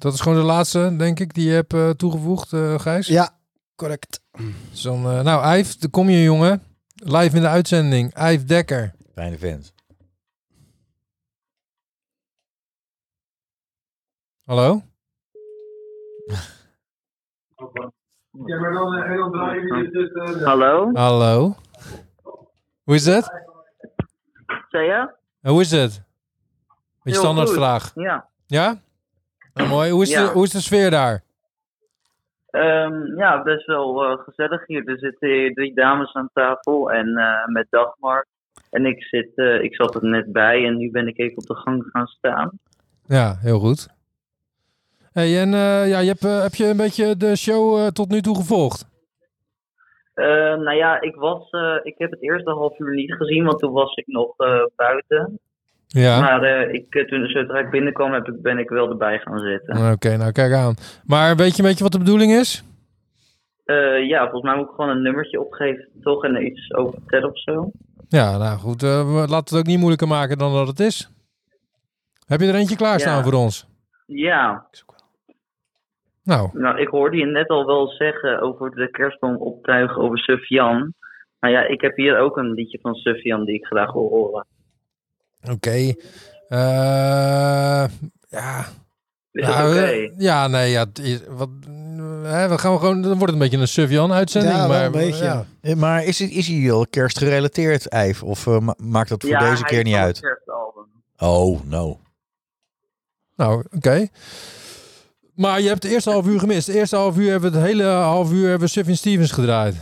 [0.00, 3.06] dat is gewoon de laatste, denk ik, die je hebt eh, toegevoegd, eh Gijs.
[3.06, 3.30] Ja,
[3.74, 4.22] correct.
[4.70, 6.62] Dus dan, eh, nou, daar kom je, jongen.
[6.94, 8.30] Live in de uitzending.
[8.30, 8.94] Ive Dekker.
[9.14, 9.72] Fijne vent.
[14.44, 14.82] Hallo?
[20.42, 20.92] Hallo?
[20.92, 21.56] Hallo?
[22.82, 23.30] Hoe is het?
[24.68, 25.14] Zei je?
[25.40, 26.02] Hoe is het?
[27.02, 27.90] Een standaardvraag.
[27.94, 28.28] Ja.
[28.46, 28.80] Ja?
[29.68, 29.90] Mooi.
[29.90, 30.26] Hoe is, Ja.
[30.26, 31.22] de, hoe is de sfeer daar?
[32.50, 34.88] Ehm, ja, best wel eh, gezellig hier.
[34.88, 38.26] Er zitten drie dames aan tafel en eh, met Dagmar.
[38.70, 41.46] En ik, zit, eh, ik zat er net bij en nu ben ik even op
[41.46, 42.50] de gang gaan staan.
[43.06, 43.88] Ja, heel goed.
[45.12, 45.50] Hey, en
[45.88, 48.88] ja, je hebt, heb je een beetje de show tot nu toe gevolgd?
[50.14, 50.26] Eh,
[50.56, 51.50] nou ja, ik, was,
[51.82, 54.36] ik heb het eerste half uur niet gezien, want toen was ik nog
[54.76, 55.40] buiten.
[55.92, 56.20] Ja.
[56.20, 59.38] Maar eh, ik, eh, toen zodra ik binnenkwam, heb ik, ben ik wel erbij gaan
[59.38, 59.92] zitten.
[59.92, 60.74] Oké, nou kijk aan.
[61.04, 62.64] Maar weet je een beetje wat de bedoeling is?
[63.64, 66.24] Eh, ja, volgens mij moet ik gewoon een nummertje opgeven, toch?
[66.24, 67.70] En iets over vertellen of zo.
[68.08, 68.80] Ja, nou goed.
[68.82, 71.10] we laten het ook niet moeilijker maken dan dat het is.
[72.26, 73.22] Heb je er eentje klaarstaan Ja.
[73.22, 73.66] voor ons?
[74.06, 74.66] Ja.
[76.24, 80.94] Nou, Nou, ik hoorde je net al wel zeggen over de kerstboom optuigen over Sufjan.
[81.40, 84.46] Nou ja, ik heb hier ook een liedje van Sufjan die ik graag wil horen.
[85.52, 85.94] Oké.
[86.48, 87.84] Eh,
[88.28, 88.66] ja.
[89.32, 90.84] Is dat Nou, ja, nee, ja.
[90.84, 91.48] het is- Wat,
[92.22, 94.54] hè, we gaan gewoon, dan wordt het een beetje een Sufjan-uitzending.
[94.54, 95.24] Ja, maar, een beetje.
[95.24, 95.44] ja.
[95.60, 98.22] Eh, Maar is, het, is hij al kerstgerelateerd, Eif?
[98.22, 100.20] Of eh, ma- maakt dat voor ja, deze keer niet uit?
[101.18, 101.98] Oh, no.
[103.36, 104.08] Nou, oké.
[105.34, 106.66] Maar je hebt het eerste half uur gemist.
[106.66, 109.74] De eerste half uur hebben we het hele half uur hebben we Sufjan Stevens gedraaid.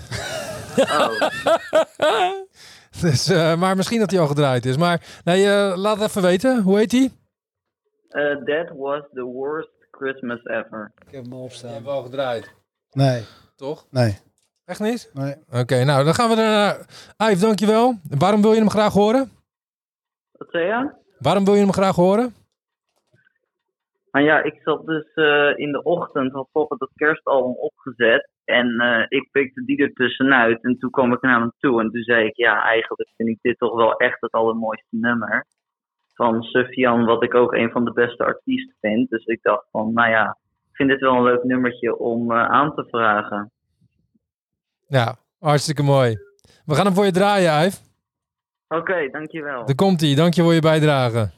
[3.06, 4.76] dus, eh, maar misschien dat hij al gedraaid is.
[4.76, 6.62] Maar nee, eh, laat het even weten.
[6.62, 7.10] Hoe heet hij?
[8.10, 10.92] Uh, that was the worst Christmas ever.
[11.06, 11.72] Ik heb hem opstaan.
[11.72, 12.54] hebben al gedraaid.
[12.90, 13.24] Nee.
[13.56, 13.86] Toch?
[13.90, 14.18] Nee.
[14.64, 15.10] Echt niet?
[15.12, 15.34] Nee.
[15.50, 16.86] Oké, nou dan gaan we er naar.
[17.30, 17.94] Ive, dankjewel.
[18.18, 19.30] Waarom wil je hem graag horen?
[20.32, 20.92] Wat zei je?
[21.18, 22.34] Waarom wil je hem graag horen?
[24.10, 28.28] Nou ja, ik zat dus eh, in de ochtend, had papa dat kerstalbum opgezet.
[28.48, 30.62] En eh, ik pikte die er tussenuit.
[30.62, 31.80] En toen kwam ik naar hem toe.
[31.80, 35.46] En toen zei ik, ja, eigenlijk vind ik dit toch wel echt het allermooiste nummer.
[36.14, 39.10] Van Sufjan, wat ik ook een van de beste artiesten vind.
[39.10, 40.38] Dus ik dacht van, nou ja,
[40.70, 43.50] ik vind dit wel een leuk nummertje om eh, aan te vragen.
[44.86, 46.16] Ja, hartstikke mooi.
[46.64, 47.78] We gaan hem voor je draaien, Ive.
[48.68, 49.64] Oké, dankjewel.
[49.64, 50.14] Daar komt hij.
[50.14, 51.30] Dank je voor je bijdrage.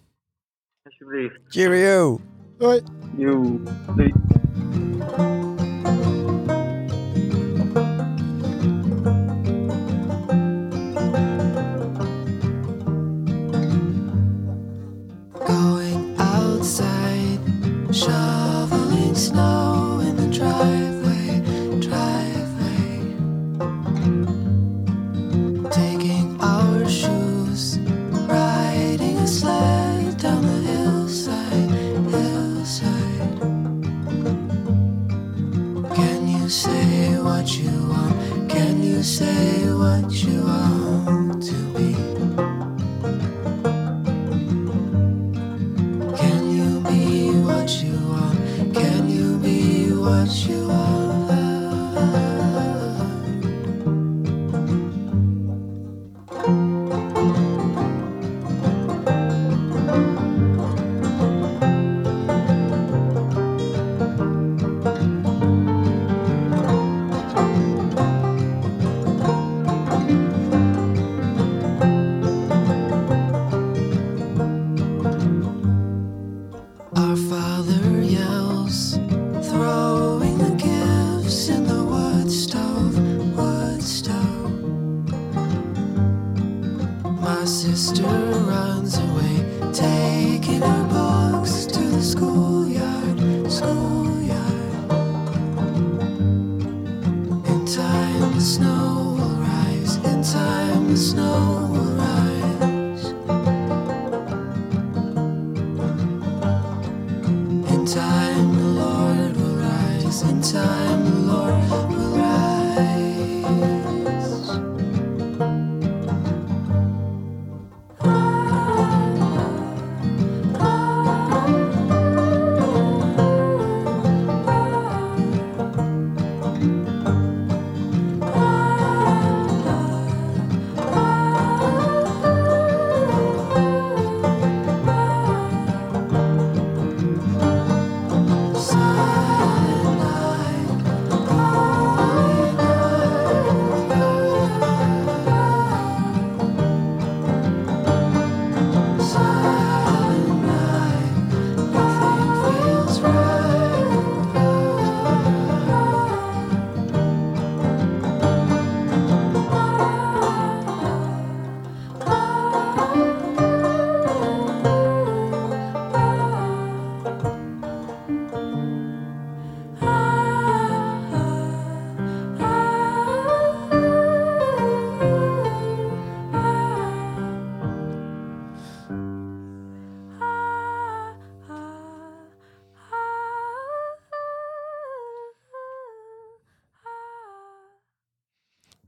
[0.82, 1.40] Alsjeblieft.
[1.48, 2.20] Cheerio.
[2.58, 2.82] Hoi.
[3.16, 4.12] Doei.
[20.40, 20.80] Snow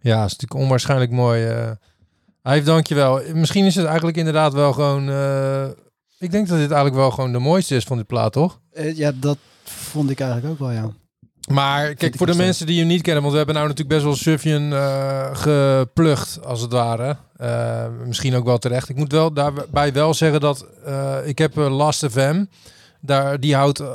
[0.03, 1.45] Ja, is natuurlijk onwaarschijnlijk mooi.
[1.47, 1.71] eh
[2.45, 3.21] Ive, dankjewel.
[3.35, 5.09] Misschien is het eigenlijk inderdaad wel gewoon...
[5.09, 5.65] eh,
[6.19, 8.61] ik denk dat dit eigenlijk wel gewoon de mooiste is van dit plaat, toch?
[8.73, 10.91] Eh, ja, dat vond ik eigenlijk ook wel, ja.
[11.51, 14.07] Maar kijk, voor de mensen die hem niet kennen, want we hebben nou natuurlijk best
[14.07, 17.17] wel Sufjan eh geplukt, als het ware.
[18.07, 18.89] Misschien ook wel terecht.
[18.89, 20.67] Ik moet wel daarbij wel zeggen dat
[21.25, 22.45] ik heb Last FM
[23.05, 23.89] Daar, die houdt eh,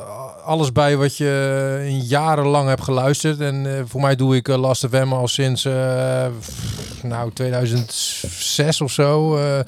[0.45, 3.39] alles bij wat je in jarenlang hebt geluisterd.
[3.39, 6.25] En eh, voor mij doe ik eh, Last of M al sinds eh,
[7.03, 9.37] nou, 2006 of zo.
[9.37, 9.59] eh,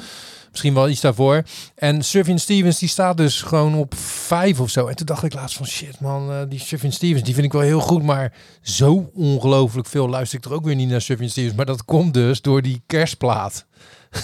[0.52, 1.44] misschien wel iets daarvoor.
[1.76, 4.88] En Sufjan Stevens die staat dus gewoon op vijf of zo.
[4.88, 7.52] En toen dacht ik laatst van shit man, eh, die Sufjan Stevens die vind ik
[7.52, 8.04] wel heel goed.
[8.04, 11.56] Maar zo ongelooflijk veel luister ik er ook weer niet naar Sufjan Stevens.
[11.56, 13.66] Maar dat komt dus door die kerstplaat.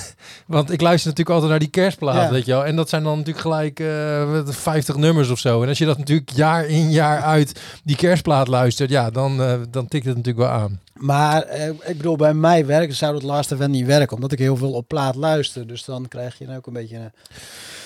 [0.48, 2.30] Want ik luister natuurlijk altijd naar die kerstplaat, Ja.
[2.32, 2.66] weet je wel.
[2.66, 5.62] En dat zijn dan natuurlijk gelijk eh 50 nummers of zo.
[5.62, 9.54] En als je dat natuurlijk jaar in jaar uit die kerstplaat luistert, ja, dan, eh,
[9.70, 10.80] dan tikt het natuurlijk wel aan.
[10.94, 14.40] Maar eh, ik bedoel, bij mij werken zou dat Last Event niet werken, omdat ik
[14.40, 15.68] heel veel op plaat luister.
[15.68, 17.12] Dus dan krijg je dan ook een beetje een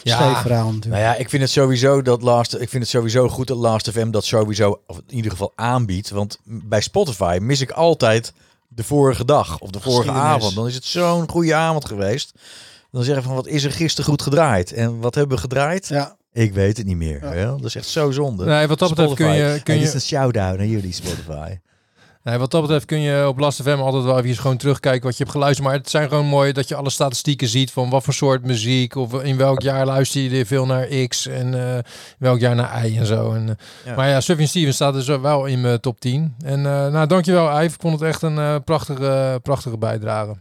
[0.03, 1.01] scheef verhaal natuurlijk.
[1.01, 3.89] Nou ja, ik vind het sowieso dat Last, ik vind het sowieso goed dat Last
[3.91, 6.09] FM dat sowieso, of in ieder geval aanbiedt.
[6.09, 8.34] Want bij Spotify mis ik altijd
[8.80, 10.56] de vorige dag of de vorige avond.
[10.56, 12.31] Dan is het zo'n goede avond geweest.
[12.91, 15.88] Dan zeggen van wat is er gisteren goed gedraaid en wat hebben we gedraaid?
[15.88, 16.18] Ja.
[16.34, 17.19] Ik weet het niet meer.
[17.22, 17.57] wel.
[17.57, 18.45] Dat is echt zo zonde.
[18.45, 21.57] Nee, wat dat betreft kun je- kun je- dit is een shout-out naar jullie Spotify.
[22.24, 25.18] Nee, wat dat betreft kun je op Last FM altijd wel even gewoon terugkijken wat
[25.18, 25.68] je hebt geluisterd.
[25.68, 28.96] Maar het zijn gewoon mooi dat je alle statistieken ziet van wat voor soort muziek
[28.96, 31.84] of in welk jaar luister je veel naar X en eh,
[32.18, 33.34] welk jaar naar Y en zo.
[33.34, 33.56] En, eh,
[33.86, 33.96] Ja.
[33.96, 36.36] Maar ja, Sufjan Stevens staat dus wel in mijn top 10.
[36.44, 37.74] En eh nou, dankjewel Ive.
[37.74, 40.36] Ik vond het echt een eh, prachtige, prachtige bijdrage.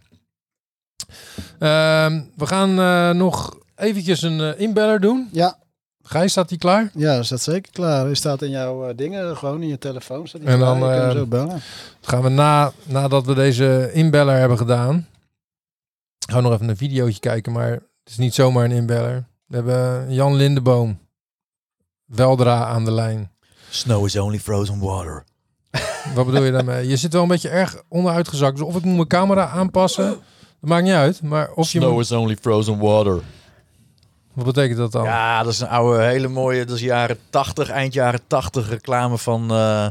[1.59, 5.29] Ehm, we gaan eh, nog eventjes een inbeller doen.
[5.33, 5.59] Ja.
[6.09, 6.91] Gijs, staat die klaar?
[6.95, 8.05] Ja, dat staat zeker klaar.
[8.05, 10.29] Hij staat in jouw eh, dingen, gewoon in je telefoon.
[10.29, 10.59] Staat En klaar.
[10.59, 11.61] dan Je hem eh, zo bellen.
[12.01, 15.07] gaan we na, nadat we deze inbeller hebben gedaan,
[16.19, 19.25] gaan we nog even een videootje kijken, maar het is niet zomaar een inbeller.
[19.47, 20.99] We hebben Jan Lindeboom,
[22.05, 23.31] Weldra aan de lijn.
[23.71, 25.25] Snow is only frozen water.
[26.15, 26.89] Wat bedoel je daarmee?
[26.89, 30.07] Je zit wel een beetje erg onderuitgezakt, dus of ik moet mijn camera aanpassen,
[30.61, 31.23] dat maakt niet uit.
[31.23, 33.21] Maar of je Snow is only frozen water.
[34.39, 35.05] Wat betekent dat dan?
[35.05, 39.19] Ja, dat is een oude, hele mooie, dat is jaren 80, eind jaren 80 reclame
[39.19, 39.87] van eh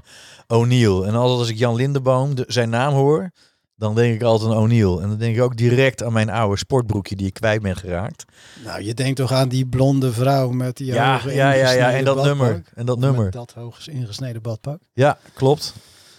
[0.48, 1.02] O'Neill.
[1.04, 3.32] En altijd als ik Jan Lindeboom de, zijn naam hoor,
[3.76, 4.98] dan denk ik altijd aan O'Neill.
[4.98, 8.26] En dan denk ik ook direct aan mijn oude sportbroekje die ik kwijt ben geraakt.
[8.64, 11.92] Nou, je denkt toch aan die blonde vrouw met die Ja, hoge ja, ja, ja,
[11.92, 12.38] en dat badpak?
[12.38, 13.32] nummer, en dat Of nummer.
[13.32, 14.80] Dat hoog ingesneden badpak.
[14.94, 15.74] Ja, klopt.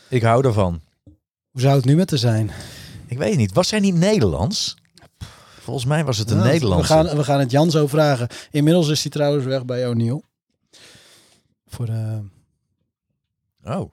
[0.09, 0.81] Ik hou ervan.
[1.51, 2.51] Hoe zou het nu met te zijn?
[3.07, 4.77] Ik weet niet, was zij niet Nederlands?
[5.69, 6.97] Volgens mij was het een Ja, Nederlandse.
[6.97, 8.29] We gaan, we gaan het Jan zo vragen.
[8.51, 10.23] Inmiddels is hij trouwens weg bij O'Neill.
[11.67, 12.23] Voor de...
[13.65, 13.91] Oh.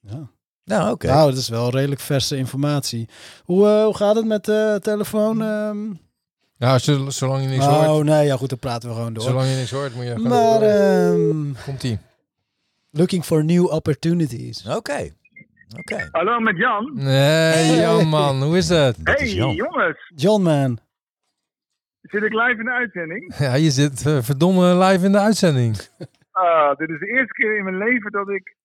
[0.00, 0.28] Ja.
[0.64, 1.06] Nou, oké.
[1.06, 3.08] Nou, dat is wel redelijk verse informatie.
[3.44, 5.42] Hoe, eh, hoe gaat het met de telefoon?
[5.42, 5.78] ehm?
[6.56, 8.04] Ja, zol- zolang je niks oh, hoort.
[8.06, 9.22] nee, ja goed, dan praten we gewoon door.
[9.22, 11.98] Zolang je niks hoort, moet je gewoon Maar, ehm, Komt-ie.
[12.90, 14.66] looking for new opportunities.
[14.66, 15.10] Oké.
[15.78, 16.08] Oké.
[16.12, 16.90] Hallo met Jan.
[16.94, 18.96] Nee, Jan man, hoe is het?
[19.04, 20.78] hey jongens, John man.
[22.10, 23.34] Zit ik live in de uitzending?
[23.38, 25.76] Ja, je zit eh, verdomme live in de uitzending.
[26.36, 28.56] Ah, dit is de eerste keer in mijn leven dat ik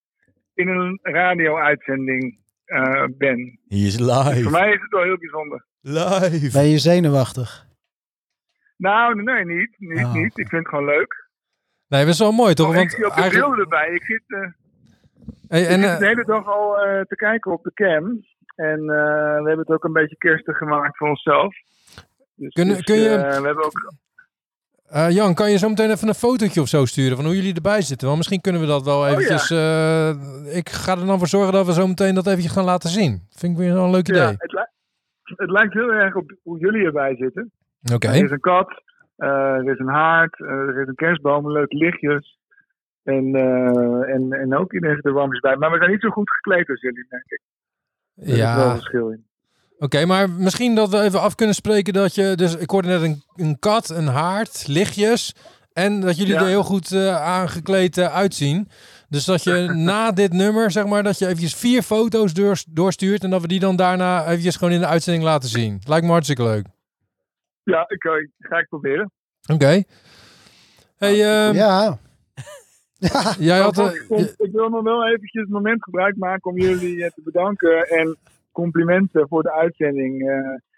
[0.54, 3.60] in een radio-uitzending eh, ben.
[3.68, 4.42] Hij is Dus live.
[4.44, 5.66] voor mij is het wel heel bijzonder.
[5.82, 6.50] Live.
[6.54, 7.66] Ben je zenuwachtig?
[8.78, 9.76] Nou, nee, niet.
[9.78, 10.14] Niet, Oh.
[10.14, 10.38] niet.
[10.38, 11.28] Ik vind het gewoon leuk.
[11.88, 12.68] Nee, dat is wel mooi toch?
[12.68, 13.48] Oh, ik Want zie ook de eigenlijk...
[13.56, 13.94] beelden erbij.
[13.96, 14.40] Ik zit, eh,
[15.48, 18.24] Hey, ik en, zit eh, de hele dag al eh, te kijken op de cam.
[18.56, 18.86] En eh,
[19.42, 21.56] we hebben het ook een beetje kerstig gemaakt voor onszelf.
[22.40, 23.94] Dus, Kun- dus, kun je- eh, we hebben ook...
[24.88, 27.54] eh, Jan, kan je zo meteen even een fotootje of zo sturen van hoe jullie
[27.56, 28.06] erbij zitten?
[28.08, 29.12] Want misschien kunnen we dat wel Oh, ja.
[29.12, 29.50] eventjes...
[29.52, 32.90] eh, ik ga er dan voor zorgen dat we zo meteen dat eventjes gaan laten
[32.90, 33.28] zien.
[33.30, 34.22] Vind ik weer wel een leuk idee.
[34.22, 37.52] Ja, het, li- het lijkt heel erg op hoe jullie erbij zitten.
[37.94, 38.08] Oké.
[38.08, 38.82] Er is een kat,
[39.18, 42.38] er is een haard, er is een kerstboom, leuke lichtjes.
[43.04, 45.56] En, eh, en, en ook iedereen zit er warmpjes bij.
[45.56, 47.42] Maar we zijn niet zo goed gekleed als jullie, denk ik.
[48.16, 49.28] Er is wel Ja, een verschil in.
[49.80, 52.34] Oké, maar misschien dat we even af kunnen spreken dat je...
[52.36, 55.34] Dus ik hoorde net een, een kat, een haard, lichtjes...
[55.74, 56.40] En dat jullie Ja.
[56.42, 58.70] er heel goed eh, aangekleed eh, uitzien.
[59.10, 59.52] Dus dat je
[59.92, 63.24] na dit nummer, zeg maar, dat je eventjes vier foto's door, doorstuurt...
[63.24, 65.82] en dat we die dan daarna eventjes gewoon in de uitzending laten zien.
[65.88, 66.66] Lijkt me hartstikke leuk.
[67.64, 69.12] Ja, ik, eh, ga ik proberen.
[69.54, 69.84] Oké.
[70.98, 71.98] Hey, ehm, Ja.
[73.40, 73.78] jij had...
[73.78, 77.88] Ik, wil nog wel eventjes het moment gebruik maken om jullie te bedanken.
[77.88, 78.18] En
[78.52, 80.30] complimenten voor de uitzending.
[80.30, 80.38] Eh,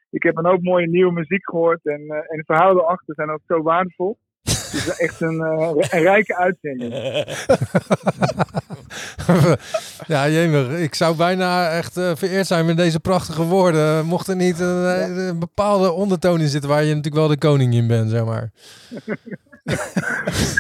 [0.10, 1.80] ik heb een hoop mooie nieuwe muziek gehoord.
[1.86, 4.18] En, eh, en de verhalen erachter zijn ook zo waardevol.
[4.42, 6.94] Het is echt een, eh, een rijke uitzending.
[10.08, 10.80] ja, jemig.
[10.80, 14.06] Ik zou bijna echt vereerd zijn met deze prachtige woorden.
[14.06, 17.74] Mocht er niet een, een bepaalde ondertoon in zitten waar je natuurlijk wel de koning
[17.74, 18.50] in bent, zeg maar.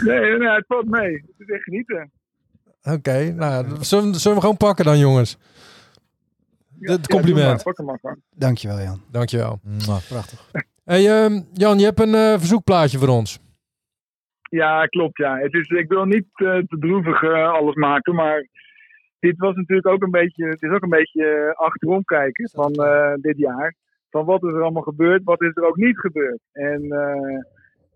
[0.05, 1.13] Nee, nee, het valt mee.
[1.13, 2.11] Het is echt genieten.
[2.83, 5.37] Oké, nou, zullen, we- zullen we gewoon pakken dan, jongens?
[6.81, 7.63] Ja, Het ja, compliment.
[7.63, 8.17] doe maar, maar.
[8.35, 9.01] Dankjewel Jan.
[9.11, 9.59] Dankjewel.
[10.09, 10.49] Prachtig.
[10.83, 13.39] Hey, ehm, Jan, je hebt een eh, verzoekplaatje voor ons.
[14.49, 15.17] Ja, klopt.
[15.17, 15.37] Ja.
[15.37, 18.47] Het is, ik wil niet eh, te droevig eh, alles maken, maar
[19.19, 23.13] dit was natuurlijk ook een beetje, het is ook een beetje achterom kijken van eh,
[23.15, 23.75] dit jaar.
[24.09, 26.39] Van wat is er allemaal gebeurd, wat is er ook niet gebeurd.
[26.51, 27.39] En, eh,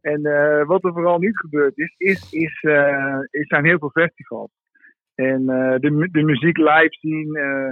[0.02, 3.90] en eh, wat er vooral niet gebeurd is, is, is, eh, is zijn heel veel
[3.90, 4.50] festivals.
[5.16, 7.72] En eh, de, de muziek live zien, eh,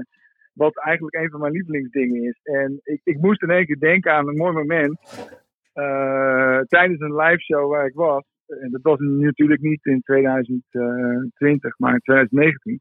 [0.53, 2.39] wat eigenlijk een van mijn lievelingsdingen is.
[2.43, 4.99] En ik, ik moest in één keer denken aan een mooi moment
[5.73, 8.23] eh, tijdens een live show waar ik was.
[8.47, 12.79] En dat was natuurlijk niet in 2020, maar in 2019.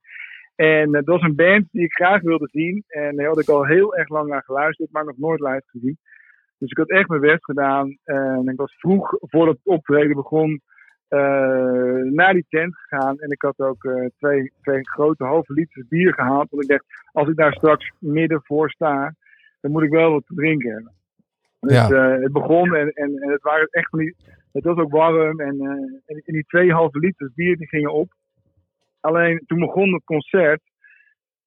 [0.54, 2.84] En eh, dat was een band die ik graag wilde zien.
[2.86, 5.98] En daar had ik al heel erg lang naar geluisterd, maar nog nooit live gezien.
[6.58, 7.98] Dus ik had echt mijn best gedaan.
[8.04, 10.71] En ik was vroeg, voordat het optreden begon, eh,
[12.12, 13.18] naar die tent gegaan.
[13.18, 16.50] En ik had ook eh, twee, twee grote halve liters bier gehaald.
[16.50, 19.14] Want ik dacht, als ik daar straks midden voor sta,
[19.60, 20.92] dan moet ik wel wat te drinken hebben.
[21.60, 21.88] Dus Ja.
[21.90, 24.16] eh, het begon en, en, en het waren echt van die.
[24.52, 28.12] Het was ook warm en, eh, en, die twee halve liters bier die gingen op.
[29.00, 30.62] Alleen toen begon het concert.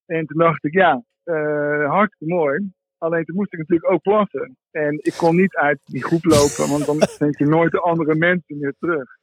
[0.05, 2.71] En toen dacht ik, ja, eh, hartstikke mooi.
[2.97, 4.57] Alleen toen moest ik natuurlijk ook plassen.
[4.71, 8.15] En ik kon niet uit die groep lopen, want dan vind je nooit de andere
[8.15, 9.17] mensen meer terug.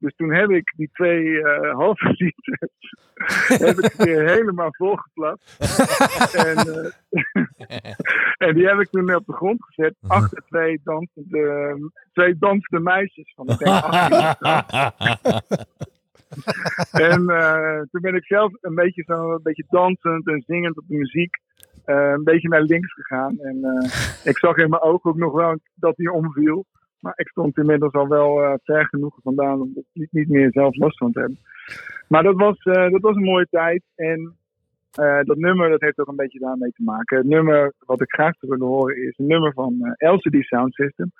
[0.00, 2.70] Dus toen heb ik die twee eh, halve liters
[3.48, 5.56] heb ik weer helemaal volgeplakt.
[6.34, 6.92] en, eh,
[8.48, 11.76] en die heb ik toen op de grond gezet achter twee dansende,
[12.12, 14.78] twee dansende meisjes van ik denk 18 of zo.
[16.90, 20.84] En eh, toen ben ik zelf een beetje, zo, een beetje dansend en zingend op
[20.88, 21.38] de muziek.
[21.84, 23.38] een beetje naar links gegaan.
[23.38, 23.88] En
[24.24, 26.66] ik zag in mijn ogen ook nog wel dat hij omviel.
[27.00, 30.76] Maar ik stond inmiddels al wel eh, ver genoeg vandaan om er niet, meer zelf
[30.76, 31.38] last van te hebben.
[32.08, 33.82] Maar dat was, eh, dat was een mooie tijd.
[33.94, 34.36] En
[34.92, 37.16] eh, dat nummer dat heeft ook een beetje daarmee te maken.
[37.16, 41.12] Het nummer wat ik graag zou willen horen is een nummer van LCD Sound System.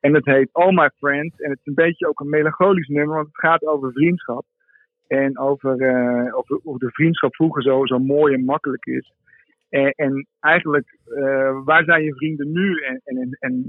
[0.00, 1.40] En het heet All My Friends.
[1.40, 4.44] En het is een beetje ook een melancholisch nummer, want het gaat over vriendschap.
[5.06, 5.72] En over,
[6.34, 9.12] over hoe de vriendschap vroeger zo, zo mooi en makkelijk is.
[9.68, 10.98] En, en eigenlijk,
[11.64, 12.80] waar zijn je vrienden nu?
[12.80, 13.66] En, en, en,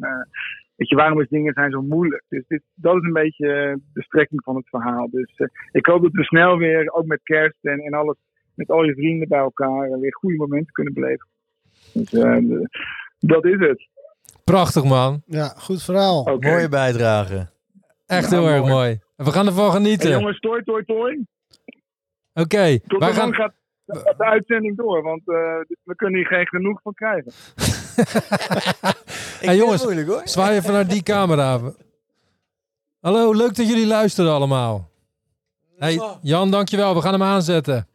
[0.82, 2.24] weet je, waarom is dingen zijn zo moeilijk?
[2.30, 5.10] Dus dit, dat is een beetje eh, de strekking van het verhaal.
[5.10, 8.16] Dus eh, ik hoop dat we snel weer, ook met kerst en, en alles,
[8.56, 11.28] met al je vrienden bij elkaar, eh, weer goede momenten kunnen beleven.
[11.94, 12.70] Dus eh, de-
[13.20, 13.88] dat is het.
[14.44, 15.22] Prachtig, man.
[15.26, 16.38] Ja, goed verhaal.
[16.40, 17.50] Mooie bijdrage.
[18.06, 19.00] Echt Ja, heel erg mooi.
[19.16, 20.10] we gaan ervan genieten.
[20.10, 21.26] Hey, jongens, toi, toi, toi.
[22.34, 23.34] Oké, Tot wij hoe gaan...
[23.34, 23.54] gaat
[23.98, 25.02] gaat de uitzending door?
[25.02, 25.36] Want eh,
[25.84, 27.32] we kunnen hier geen genoeg van krijgen.
[29.42, 29.86] Hey, jongens,
[30.24, 31.60] zwaai even naar die camera.
[33.00, 34.90] Hallo, leuk dat jullie luisteren allemaal.
[35.78, 36.96] Hey, Jan, dankjewel.
[36.96, 37.88] We gaan hem aanzetten.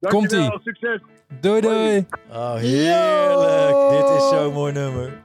[0.00, 0.58] Komt-ie.
[0.62, 1.00] Succes.
[1.40, 2.06] Doei, doei.
[2.30, 3.90] Oh, heerlijk.
[3.90, 5.22] Dit is zo'n mooi nummer.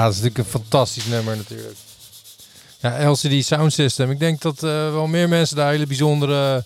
[0.00, 1.76] Ja, dat is natuurlijk een fantastisch nummer natuurlijk.
[2.78, 4.10] Ja, LCD Sound System.
[4.10, 6.64] Ik denk dat eh, wel meer mensen daar hele bijzondere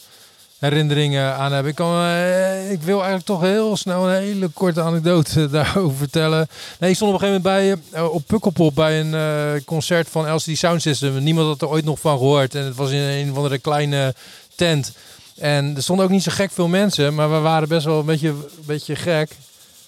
[0.59, 1.73] herinneringen aan hebben.
[1.73, 6.49] Ik, eh, ik wil eigenlijk toch heel snel een hele korte anekdote daarover vertellen.
[6.79, 10.35] Nee, ik stond op een gegeven moment bij, eh, op Pukkelpop bij een concert van
[10.35, 11.23] LCD Sound System.
[11.23, 12.55] Niemand had er ooit nog van gehoord.
[12.55, 14.15] En het was in een of andere kleine
[14.55, 14.93] tent.
[15.37, 18.07] En er stonden ook niet zo gek veel mensen, maar we waren best wel een
[18.07, 19.31] beetje, een beetje gek.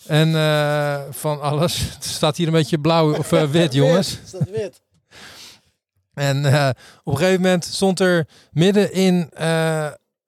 [0.09, 1.79] En eh, van alles.
[1.95, 4.19] Het staat hier een beetje blauw of eh, wit, jongens.
[4.25, 4.81] Is dat wit?
[6.15, 6.69] En eh,
[7.05, 9.87] op een gegeven moment stond er midden in, eh,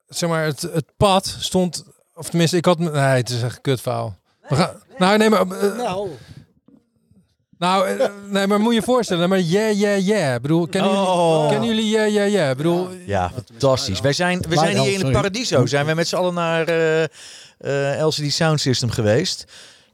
[0.09, 1.85] zeg maar, het, het pad stond,
[2.15, 4.17] of tenminste, ik had, nee, het is echt een kut verhaal.
[4.49, 5.47] We gaan, nou, nee, maar,
[5.77, 6.09] Nou,
[7.59, 7.99] nou,
[8.31, 10.35] nee, maar moet je je voorstellen, maar yeah, yeah, yeah.
[10.35, 11.49] Ik bedoel, kennen jullie, Oh.
[11.49, 12.51] kennen jullie yeah, yeah, yeah?
[12.51, 14.01] Ik bedoel, Ja, fantastisch.
[14.01, 15.13] Wij zijn, we Wij zijn hier in het.
[15.13, 15.67] Paradiso.
[15.67, 17.05] Zijn wij met z'n allen naar eh,
[17.59, 19.45] eh, LCD Sound System geweest.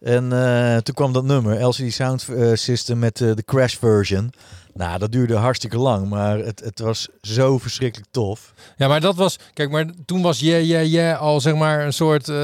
[0.01, 4.33] En eh, toen kwam dat nummer, LCD Sound eh, System met de Crash version.
[4.75, 8.55] Nou, dat duurde hartstikke lang, maar het, het was zo verschrikkelijk tof.
[8.77, 11.93] Ja, maar dat was, kijk, maar toen was je je je al zeg maar een
[11.93, 12.37] soort, eh,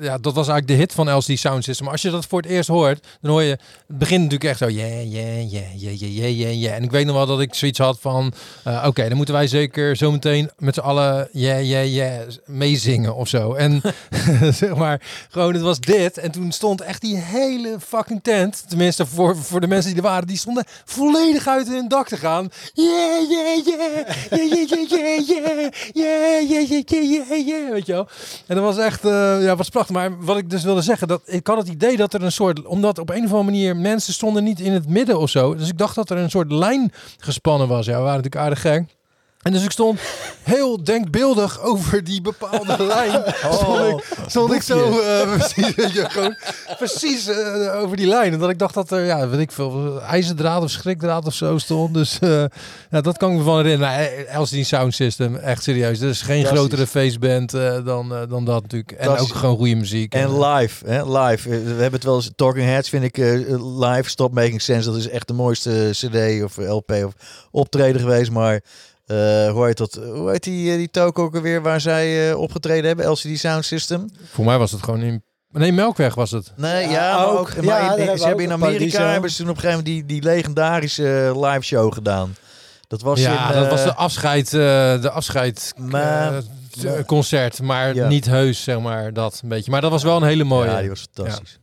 [0.00, 1.84] ja, dat was eigenlijk de hit van LCD Sound System.
[1.84, 4.58] Maar als je dat voor het eerst hoort, dan hoor je, het begint natuurlijk echt
[4.58, 6.70] zo, je, je, je, je, je, je, je.
[6.70, 8.32] En ik weet nog wel dat ik zoiets had van,
[8.64, 13.28] eh, oké, dan moeten wij zeker zometeen met z'n allen, je, je, je meezingen of
[13.28, 13.54] zo.
[13.54, 13.82] En
[14.54, 15.00] zeg maar,
[15.30, 16.18] gewoon, het was dit.
[16.18, 20.08] En toen stond echt die hele fucking tent, tenminste voor, voor de mensen die er
[20.08, 22.50] waren, die stonden volledig uit hun dak te gaan.
[27.70, 28.08] Weet je wel?
[28.46, 29.94] En dat was echt, eh, ja, was prachtig.
[29.94, 32.66] Maar wat ik dus wilde zeggen, dat ik had het idee dat er een soort,
[32.66, 35.54] omdat op een of andere manier mensen stonden niet in het midden of zo.
[35.54, 37.86] Dus ik dacht dat er een soort lijn gespannen was.
[37.86, 38.84] Ja, we waren natuurlijk aardig gek.
[39.44, 40.00] En dus ik stond
[40.42, 43.34] heel denkbeeldig over die bepaalde lijn.
[43.52, 46.36] stond ik, stond ik zo eh, precies, weet je, gewoon,
[46.76, 48.32] precies eh, over die lijn.
[48.32, 51.58] En dat ik dacht dat er, ja, weet ik veel, ijzerdraad of schrikdraad of zo
[51.58, 51.94] stond.
[51.94, 52.44] Dus eh,
[52.90, 53.94] ja, dat kan ik me van herinneren.
[53.94, 56.00] Maar eh, LCD Sound System, echt serieus.
[56.00, 57.50] Er is geen grotere feestband
[57.84, 58.92] dan, dan dat natuurlijk.
[58.92, 60.14] En ook gewoon goede muziek.
[60.14, 61.48] En live, hè, live.
[61.48, 63.16] We hebben het wel eens, Talking Heads vind ik
[63.78, 67.12] live, Stop Making Sense, dat is echt de mooiste cd of LP of
[67.50, 68.30] optreden geweest.
[68.30, 68.60] Maar
[69.06, 69.94] eh, hoe heet dat?
[69.94, 73.06] Hoe heet die, eh, die took ook alweer waar zij eh, opgetreden hebben?
[73.10, 74.10] LCD Sound System?
[74.30, 75.22] Voor mij was het gewoon in...
[75.48, 76.52] Nee, Melkweg was het.
[76.56, 77.38] Nee, ja, maar ook.
[77.38, 77.50] ook.
[77.50, 80.08] Ja, maar daar in- ze hebben in Amerika hebben ze toen op een gegeven moment
[80.08, 82.36] die, die legendarische live show gedaan.
[82.88, 84.60] Dat was ja, in, dat was de afscheid, eh,
[85.02, 86.34] de afscheid Maar-
[86.84, 88.08] eh, concert, maar Ja.
[88.08, 89.70] niet heus, zeg maar, dat een beetje.
[89.70, 90.70] Maar dat was wel een hele mooie.
[90.70, 91.58] Ja, die was fantastisch.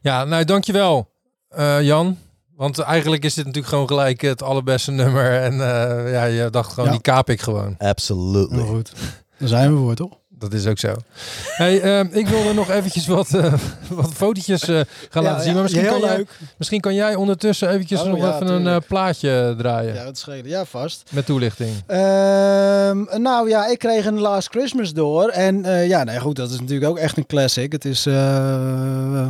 [0.00, 1.10] Ja, nou, dankjewel,
[1.48, 2.18] eh Jan.
[2.58, 5.40] Want eigenlijk is dit natuurlijk gewoon gelijk het allerbeste nummer.
[5.42, 6.90] En eh, ja, je dacht gewoon, Ja.
[6.92, 7.74] die kaap ik gewoon.
[7.78, 8.56] Absolutely.
[8.56, 8.92] heel goed.
[9.38, 10.10] Daar zijn we voor, toch?
[10.28, 10.94] Dat is ook zo.
[11.56, 13.52] Hey, ehm, ik wilde nog eventjes wat, eh,
[13.88, 14.80] wat fotootjes eh,
[15.10, 15.52] gaan Ja, laten zien.
[15.54, 16.28] Maar misschien, heel kan jij, leuk.
[16.58, 18.86] misschien kan jij ondertussen eventjes Oh, nog ja, even een tuurlijk.
[18.86, 19.94] plaatje draaien.
[19.94, 20.48] Ja, dat schelen.
[20.48, 21.02] Ja, vast.
[21.10, 21.70] Met toelichting.
[21.86, 25.28] Ehm, nou ja, ik kreeg een Last Christmas door.
[25.28, 27.72] En eh, ja, nee, goed, dat is natuurlijk ook echt een classic.
[27.72, 29.28] Het is eh,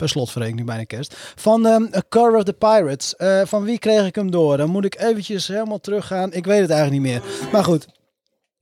[0.00, 1.16] per slotverrekening bijna kerst.
[1.34, 3.16] Van ehm A Car of the Pirates.
[3.16, 4.56] Eh, van wie kreeg ik hem door?
[4.56, 6.32] Dan moet ik eventjes helemaal teruggaan.
[6.32, 7.22] Ik weet het eigenlijk niet meer.
[7.52, 7.86] Maar goed.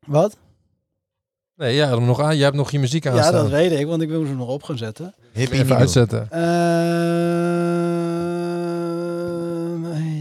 [0.07, 0.37] Wat?
[1.57, 3.73] Nee, jij, had hem nog aan, jij hebt nog je muziek aan Ja, dat weet
[3.73, 5.15] ik, want ik wil ze nog op gaan zetten.
[5.33, 6.27] Hippie Even uitzetten.
[6.31, 6.43] Ehm,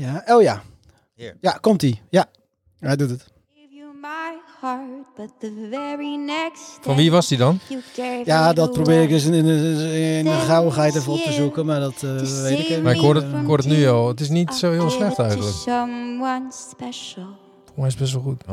[0.02, 0.24] ja.
[0.26, 0.62] Oh ja.
[1.42, 2.02] Ja, komt-ie.
[2.10, 2.26] Ja,
[2.80, 3.37] hij doet het.
[6.82, 7.60] Van wie was die dan?
[8.24, 11.80] Ja, dat probeer ik eens in, in, in de gauwigheid even op te zoeken, maar
[11.80, 13.42] dat eh, weet ik even Maar ik hoor het, niet.
[13.42, 14.08] ik hoor het nu al.
[14.08, 15.56] Het is niet zo heel slecht eigenlijk.
[15.56, 17.26] someone special.
[17.66, 18.44] Volgens mij is best wel goed.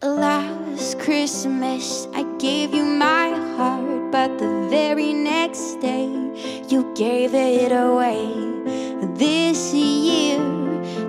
[0.00, 6.08] Last Christmas, I gave you my heart, but the very next day,
[6.68, 8.28] you gave it away.
[9.16, 10.38] This year,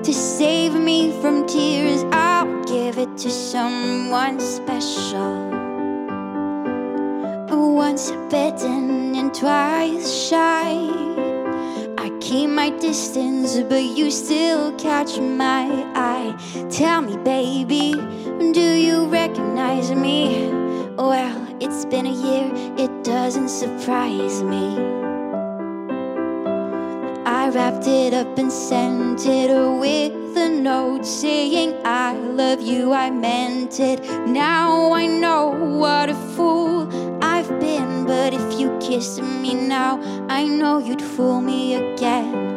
[0.01, 5.33] to save me from tears, I'll give it to someone special.
[7.85, 10.73] Once bitten and twice shy.
[11.97, 15.65] I keep my distance, but you still catch my
[15.95, 16.31] eye.
[16.69, 17.93] Tell me, baby,
[18.59, 20.49] do you recognize me?
[20.97, 22.47] Well, it's been a year,
[22.83, 24.67] it doesn't surprise me.
[27.25, 29.49] I wrapped it up and sent it
[29.79, 34.01] with a note saying, I love you, I meant it.
[34.27, 36.87] Now I know what a fool
[37.23, 39.99] I've been, but if you kissed me now,
[40.29, 42.55] I know you'd fool me again.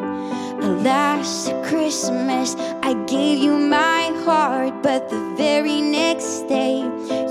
[0.83, 6.81] Last Christmas, I gave you my heart, but the very next day,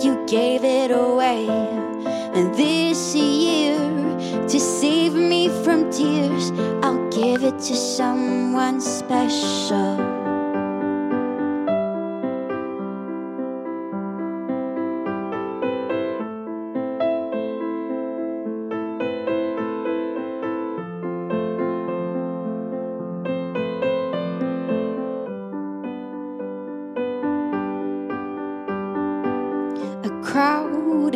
[0.01, 1.47] you gave it away.
[1.47, 3.77] And this year,
[4.47, 6.51] to save me from tears,
[6.83, 10.16] I'll give it to someone special.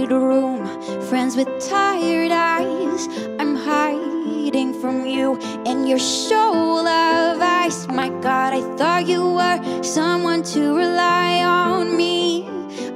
[0.08, 3.08] Crowded room, friends with tired eyes.
[3.40, 7.88] I'm hiding from you and your soul of ice.
[7.88, 12.48] My God, I thought you were someone to rely on me.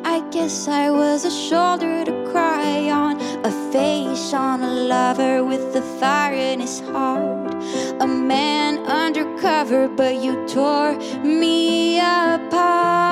[0.04, 5.74] I guess I was a shoulder to cry on, a face on a lover with
[5.74, 7.54] the fire in his heart.
[8.00, 13.06] A man undercover, but you tore me apart.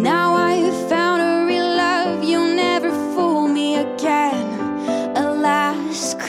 [0.00, 0.29] Now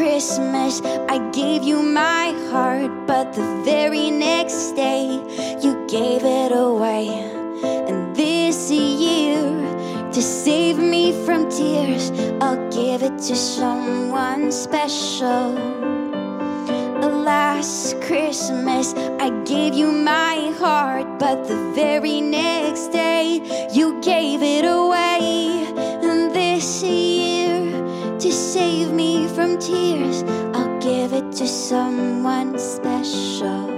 [0.01, 5.05] Christmas, I gave you my heart, but the very next day,
[5.61, 7.07] you gave it away.
[7.87, 9.43] And this year,
[10.11, 12.09] to save me from tears,
[12.41, 15.53] I'll give it to someone special.
[17.23, 24.65] Last Christmas, I gave you my heart, but the very next day, you gave it
[24.65, 25.60] away.
[28.31, 33.69] To save me from tears, I'll give it to someone special.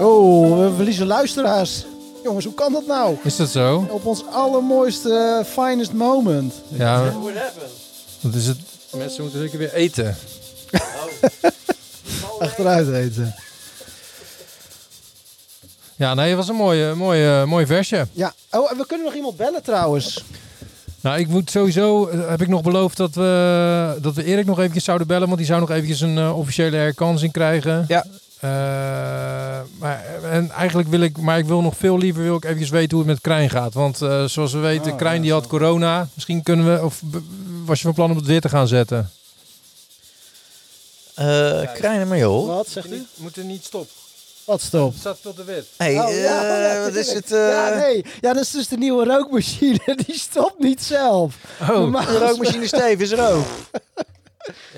[0.00, 1.86] Oh, we verliezen luisteraars.
[2.22, 3.16] Jongens, hoe kan dat nou?
[3.22, 3.86] Is dat zo?
[3.90, 6.54] Op ons allermooiste, eh, finest moment.
[6.68, 7.12] Ja,
[8.20, 8.71] dat is het.
[8.96, 10.16] Mensen moeten zeker weer eten.
[12.38, 13.34] Achteruit eten.
[15.96, 18.06] Ja, nee, het was een mooie, mooie, mooi versje.
[18.12, 18.34] Ja.
[18.50, 20.24] Oh, en we kunnen nog iemand bellen trouwens.
[21.00, 24.58] Nou, ik moet sowieso, eh, heb ik nog beloofd dat we, dat we Erik nog
[24.58, 27.84] eventjes zouden bellen, want die zou nog eventjes een eh, officiële herkansing krijgen.
[27.88, 28.04] Ja.
[29.78, 32.90] maar, en eigenlijk wil ik, maar ik wil nog veel liever wil ik eventjes weten
[32.90, 33.74] hoe het met Krijn gaat.
[33.74, 36.08] Want eh, zoals we weten, Oh, Krijn ja, die had corona.
[36.14, 37.02] Misschien kunnen we, of
[37.64, 39.10] was je van plan om het weer te gaan zetten?
[41.14, 42.46] Eh Krijn en Marjool.
[42.46, 43.06] Wat zegt u?
[43.14, 43.88] Moet er niet stop.
[44.44, 44.90] Wat stop?
[44.90, 45.64] Het staat veel te wit.
[45.76, 47.32] Hey, Oh, ja, eh, ja, wat is het?
[47.32, 48.04] eh, Ja, nee.
[48.20, 49.78] Ja, dat is dus de nieuwe rookmachine.
[50.06, 51.34] Die stopt niet zelf.
[51.60, 53.44] Oh, de rookmachine Steve is er ook.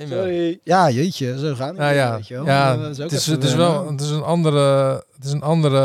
[0.08, 0.60] Sorry.
[0.64, 1.80] Ja, jeetje, zo gaan we.
[1.80, 2.44] Nou ja, weet je wel.
[2.44, 5.42] ja Dat is ook het, is, het, wel, het is een andere, het is een
[5.42, 5.78] andere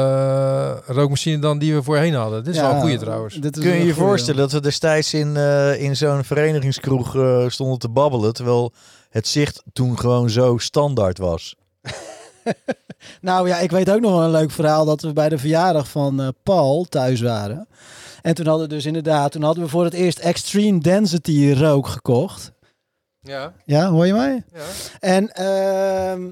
[0.87, 2.43] eh, rookmachine dan die we voorheen hadden.
[2.43, 3.35] Dit is wel een goede trouwens.
[3.35, 7.15] Dit is Kun je je goeie, voorstellen dat we destijds in, eh, in zo'n verenigingskroeg
[7.15, 8.73] eh, stonden te babbelen, terwijl
[9.09, 11.55] het zicht toen gewoon zo standaard was?
[13.21, 15.87] Nou ja, ik weet ook nog wel een leuk verhaal dat we bij de verjaardag
[15.87, 17.67] van eh, Paul thuis waren.
[18.21, 21.87] En toen hadden we dus inderdaad, toen hadden we voor het eerst Extreme Density rook
[21.87, 22.51] gekocht.
[23.21, 23.53] Ja.
[23.65, 24.43] Ja, hoor je mij?
[24.53, 24.61] Ja.
[24.99, 26.31] En, ehm,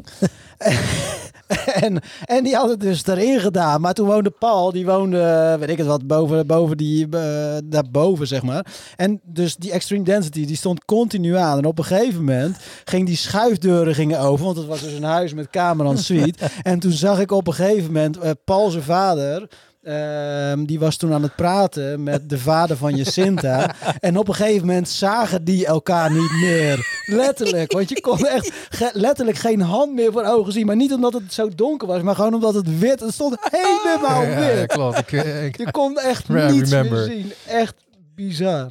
[1.84, 3.82] en, en die hadden het dus erin gedaan.
[3.82, 8.28] Maar toen woonde Paul, die woonde, weet ik het wat, boven, boven die, eh, daarboven
[8.28, 8.66] zeg maar.
[8.96, 11.58] En dus die extreme density, die stond continu aan.
[11.58, 14.46] En op een gegeven moment ging die schuifdeuren gingen open.
[14.46, 16.50] Want het was dus een huis met kamer en suite.
[16.64, 19.48] en toen zag ik op een gegeven moment eh, Paul zijn vader...
[19.88, 23.76] Ehm, die was toen aan het praten met de vader van Jacinta.
[24.00, 27.02] en op een gegeven moment zagen die elkaar niet meer.
[27.06, 27.72] Letterlijk.
[27.72, 30.66] Want je kon echt ge- letterlijk geen hand meer voor ogen zien.
[30.66, 33.00] Maar niet omdat het zo donker was, maar gewoon omdat het wit.
[33.00, 34.60] Het stond helemaal Ja, wit.
[34.60, 34.98] ja, klopt.
[34.98, 36.98] Ik, ik, Je kon echt niets remember.
[37.08, 37.32] meer zien.
[37.48, 37.76] Echt
[38.16, 38.70] bizar.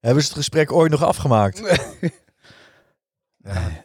[0.00, 1.62] Hebben ze het gesprek ooit nog afgemaakt?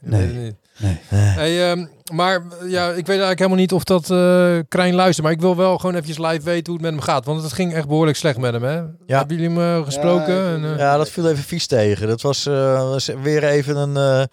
[0.01, 0.27] nee.
[0.27, 0.35] Weet het
[0.79, 0.97] niet.
[1.09, 5.23] Hey, ehm, maar ja, ik weet eigenlijk helemaal niet of dat eh Krijn luistert.
[5.23, 7.25] Maar ik wil wel gewoon eventjes live weten hoe het met hem gaat.
[7.25, 8.81] Want het ging echt behoorlijk slecht met hem, hè?
[9.07, 10.33] Hebben jullie hem eh, gesproken?
[10.35, 12.07] Ja, en, eh, ja, dat viel even vies tegen.
[12.07, 14.23] Dat was, eh, weer even een, eh,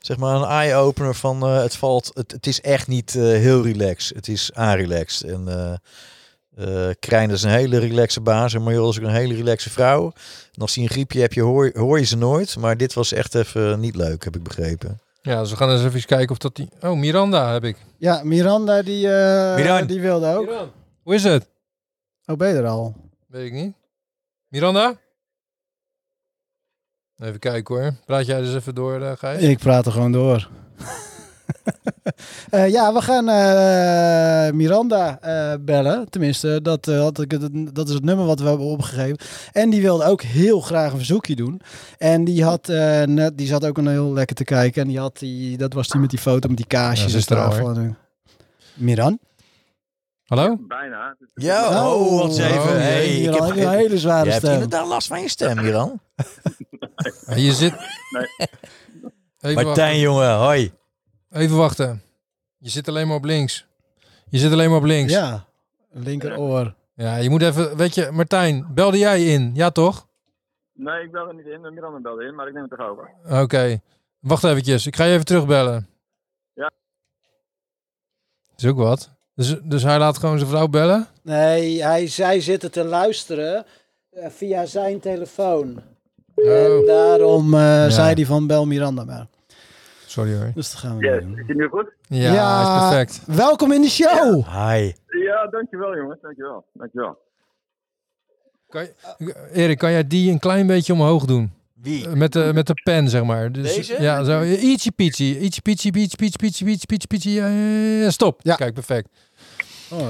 [0.00, 2.10] zeg maar een eye-opener van eh, het valt.
[2.14, 4.16] Het, het is echt niet eh, heel relaxed.
[4.16, 5.30] Het is aanrelaxed.
[5.30, 5.72] En eh
[6.56, 8.54] eh Krijn is een hele relaxe baas.
[8.54, 10.12] En Marjool is ook een hele relaxe vrouw.
[10.54, 12.56] En als hij een griepje hebt, je hoor, hoor je ze nooit.
[12.56, 15.00] Maar dit was echt even niet leuk, heb ik begrepen.
[15.26, 16.68] Ja, dus we gaan eens even kijken of dat die...
[16.80, 17.76] Oh, Miranda heb ik.
[17.96, 19.86] Ja, Miranda die, eh, Miran.
[19.86, 20.70] die wilde ook.
[21.02, 21.48] Hoe is het?
[22.26, 22.94] Oh, ben je er al?
[23.26, 23.74] Weet ik niet.
[24.48, 24.94] Miranda?
[27.16, 27.92] Even kijken hoor.
[28.04, 29.42] Praat jij dus even door, Gijs?
[29.42, 30.48] Ik praat er gewoon door.
[32.50, 36.10] Eh, ja, we gaan eh, Miranda eh, bellen.
[36.10, 37.30] Tenminste, dat, eh, had ik,
[37.74, 39.18] dat is het nummer wat we hebben opgegeven.
[39.52, 41.60] En die wilde ook heel graag een verzoekje doen.
[41.98, 44.82] En die, had, eh, net, die zat ook een heel lekker te kijken.
[44.82, 47.12] En die had die, dat was die met die foto met die kaasjes.
[47.12, 47.94] Ja, is er al,
[48.74, 49.18] Miran?
[50.26, 50.56] Hallo?
[50.60, 51.16] Bijna.
[51.34, 52.58] Ja, oh, wacht eens even.
[52.58, 54.54] Oh, hey, ik heb een hele zware je hebt stem.
[54.54, 56.00] inderdaad last van je stem, Miran.
[57.36, 57.74] Je zit...
[59.40, 59.54] Nee.
[59.54, 60.72] Martijn, jongen, hoi.
[61.36, 62.02] Even wachten.
[62.58, 63.66] Je zit alleen maar op links.
[64.28, 65.12] Je zit alleen maar op links.
[65.12, 65.44] Ja,
[65.92, 66.74] linkeroor.
[66.94, 67.76] Ja, je moet even...
[67.76, 69.50] Weet je, Martijn, belde jij in?
[69.54, 70.06] Ja, toch?
[70.72, 71.60] Nee, ik belde niet in.
[71.60, 73.10] Miranda belde in, maar ik neem het toch over.
[73.42, 73.80] Oké.
[74.20, 74.86] Wacht eventjes.
[74.86, 75.88] Ik ga je even terugbellen.
[76.54, 76.64] Ja.
[76.64, 78.56] Oh.
[78.56, 79.10] is ook wat.
[79.34, 81.06] Dus, dus hij laat gewoon zijn vrouw bellen?
[81.22, 83.66] Nee, hij, zij zitten te luisteren
[84.10, 85.82] eh, via zijn telefoon.
[86.34, 86.46] Oh.
[86.48, 87.90] En daarom eh, Ja.
[87.90, 89.26] zei hij van bel Miranda maar.
[90.16, 90.50] Sorry hoor.
[90.54, 91.38] Dus dat gaan we Yes, doen.
[91.38, 91.92] is het nu goed?
[92.08, 93.36] Ja, is perfect.
[93.36, 94.44] Welkom in de show.
[94.46, 94.92] Hi.
[95.24, 96.20] Ja, dankjewel jongens.
[96.20, 96.64] Dankjewel.
[96.72, 97.18] Dankjewel.
[98.68, 101.52] Kan je, Erik, kan jij die een klein beetje omhoog doen?
[101.74, 102.08] Wie?
[102.08, 103.52] Met de, met de pen, zeg maar.
[103.52, 104.02] Dus, Deze?
[104.02, 104.42] Ja, zo.
[104.42, 105.38] Ietsje pietje.
[105.40, 107.30] Ietsje pietje, pietje, pietje, pietje, pietje, pietje, pietje.
[107.30, 108.40] Ja, ja, ja, stop.
[108.42, 108.54] Ja.
[108.54, 109.08] Kijk, perfect.
[109.90, 110.06] Oh,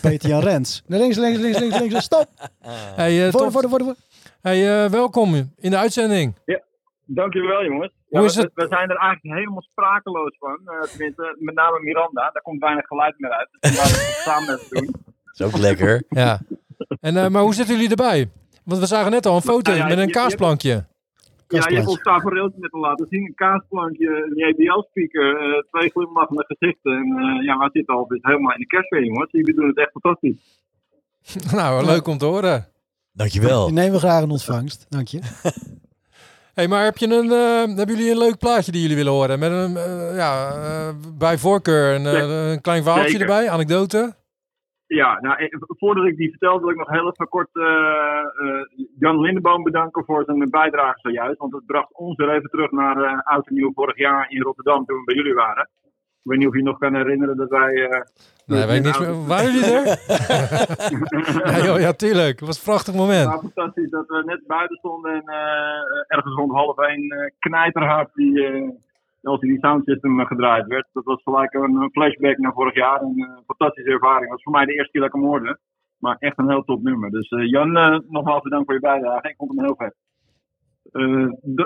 [0.00, 0.82] Peter Jan, Rens.
[0.86, 2.04] Naar links, links, links, links, links.
[2.04, 2.28] Stop.
[2.96, 3.94] Hey, eh, Voor, voor, voor, voor.
[4.40, 6.34] Hey, eh, welkom in de uitzending.
[7.14, 7.92] Dankjewel jongens.
[8.08, 8.50] Hoe Ja, is we, het?
[8.54, 10.58] we zijn er eigenlijk helemaal sprakeloos van.
[10.64, 12.30] Eh, tenminste, met name Miranda.
[12.32, 13.48] Daar komt weinig geluid meer uit.
[13.60, 14.94] Dus we het samen even doen.
[15.36, 16.02] Dat is ook lekker.
[16.08, 16.40] Ja.
[17.00, 18.30] En, eh, maar hoe zitten jullie erbij?
[18.64, 20.88] Want we zagen net al een foto Nou ja, met een je- je- kaasplankje.
[21.48, 23.24] Ja, je hebt ons tafereeltje net al laten zien.
[23.26, 26.92] Een kaasplankje, een JBL-speaker, eh, twee glimlachende gezichten.
[26.92, 29.30] En eh, ja, we zitten al dus helemaal in de kerstfeer, jongens.
[29.30, 30.38] Jullie doen het echt fantastisch.
[31.58, 32.66] nou, leuk om te horen.
[33.12, 33.64] Dankjewel.
[33.64, 34.86] Die nemen we graag in ontvangst.
[34.88, 35.20] Dank je.
[36.54, 39.38] Hey, maar heb je een, eh, hebben jullie een leuk plaatje die jullie willen horen?
[39.38, 43.28] Met een, eh, ja, eh, bij voorkeur een, een klein verhaaltje Zeker.
[43.28, 44.18] erbij, anekdote?
[44.86, 47.48] Ja, nou, voordat ik die vertel, wil ik nog heel even kort
[48.98, 51.38] Jan Lindeboom bedanken voor zijn bijdrage zojuist.
[51.38, 54.84] Want het bracht ons weer even terug naar oud en nieuw vorig jaar in Rotterdam
[54.84, 55.68] toen we bij jullie waren.
[56.22, 57.74] Ik weet niet of je nog kan herinneren dat wij...
[57.88, 58.00] eh,
[58.46, 58.98] Nee, weet niet.
[58.98, 59.26] meer.
[59.26, 59.86] Waren jullie er?
[61.52, 62.38] ja, joh, ja, tuurlijk.
[62.38, 63.28] Het was een prachtig moment.
[63.40, 68.44] Fantastisch dat we net buiten stonden en eh, ergens rond half één eh knijterhard die
[68.46, 68.68] eh
[69.22, 70.88] LCD Soundsystem eh, gedraaid werd.
[70.92, 73.02] Dat was gelijk een, flashback naar vorig jaar.
[73.02, 74.20] Een fantastische ervaring.
[74.22, 75.58] Dat was voor mij de eerste keer dat ik hem hoorde.
[75.98, 77.10] Maar echt een heel top nummer.
[77.10, 77.72] Dus Jan,
[78.08, 79.28] nogmaals bedankt voor je bijdrage.
[79.28, 79.94] Ik vond hem heel vet.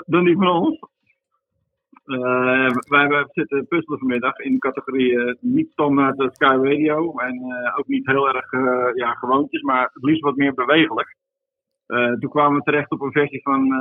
[0.05, 0.79] Dan die van ons.
[2.05, 7.17] Eh, wij hebben zitten puzzelen vanmiddag in de categorie eh, niet standaard eh, Sky Radio.
[7.17, 11.15] En eh, ook niet heel erg eh, ja, gewoontjes, maar het liefst wat meer bewegelijk.
[11.85, 13.73] Eh, toen kwamen we terecht op een versie van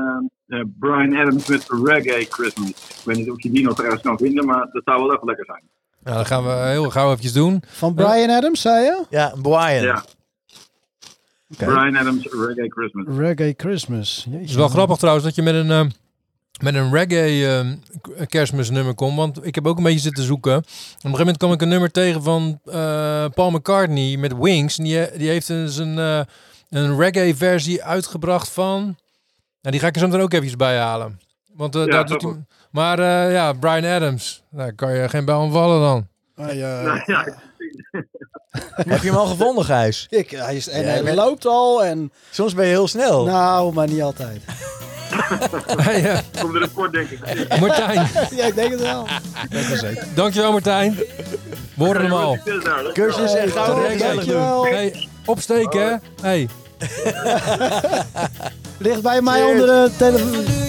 [0.49, 2.99] eh, eh, Brian Adams met Reggae Christmas.
[2.99, 5.27] Ik weet niet of je die nog ergens kan vinden, maar dat zou wel even
[5.27, 5.63] lekker zijn.
[6.03, 7.63] Nou, dat gaan we heel gauw eventjes doen.
[7.67, 9.05] Van Brian Adams, zei je?
[9.11, 9.83] Ja, Brian.
[9.83, 10.05] Ja.
[11.57, 13.17] Brian Adams Reggae Christmas.
[13.17, 14.27] Reggae Christmas.
[14.31, 15.85] Het is wel grappig trouwens dat je met een, eh,
[16.63, 17.71] met een reggae eh,
[18.01, 19.17] k- kerstmisnummer komt.
[19.17, 20.57] Want ik heb ook een beetje zitten zoeken.
[20.57, 24.79] Op een gegeven moment kwam ik een nummer tegen van eh, Paul McCartney met Wings.
[24.79, 26.21] En die, die heeft dus een, eh,
[26.71, 28.81] een reggae versie uitgebracht van...
[29.61, 31.21] Nou, die ga ik er zo meteen ook eventjes bij halen.
[31.55, 34.43] Want, eh, Ja, daar doet hij- maar eh, ja, Brian Adams.
[34.51, 36.07] Daar kan je geen bel aan vallen dan.
[36.47, 36.83] Ah, ja.
[36.83, 37.27] Nou, ja,
[38.75, 40.07] Heb je hem al gevonden, Gijs?
[40.11, 42.13] Ik, hij, is, en Ja, hij loopt al en...
[42.31, 43.25] Soms ben je heel snel.
[43.25, 44.43] Nou, maar niet altijd.
[45.83, 47.59] Hey, eh, Komt er een kort, denk ik.
[47.61, 49.07] Martijn, ja, ik denk het wel.
[49.51, 50.07] Dat is zeker.
[50.15, 50.95] dankjewel Martijn.
[51.75, 52.39] We horen hem al.
[52.93, 53.99] Cursus en doen.
[53.99, 54.65] dankjewel.
[54.65, 55.95] Hey, opsteken hè?
[56.23, 56.49] Hey.
[58.79, 60.64] Ligt bij mij onder de telefoon.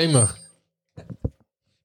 [0.00, 0.38] Jemig.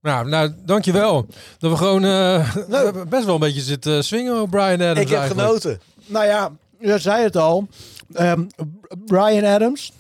[0.02, 1.26] Nou, nou, dankjewel.
[1.60, 5.10] Dat we gewoon eh, we hebben best wel een beetje zitten swingen Brian Adams Ik
[5.10, 5.48] heb eigenlijk.
[5.48, 5.80] genoten.
[6.06, 7.68] Nou ja, je zei het al.
[8.14, 8.44] Ehm,
[9.06, 9.92] Brian Adams,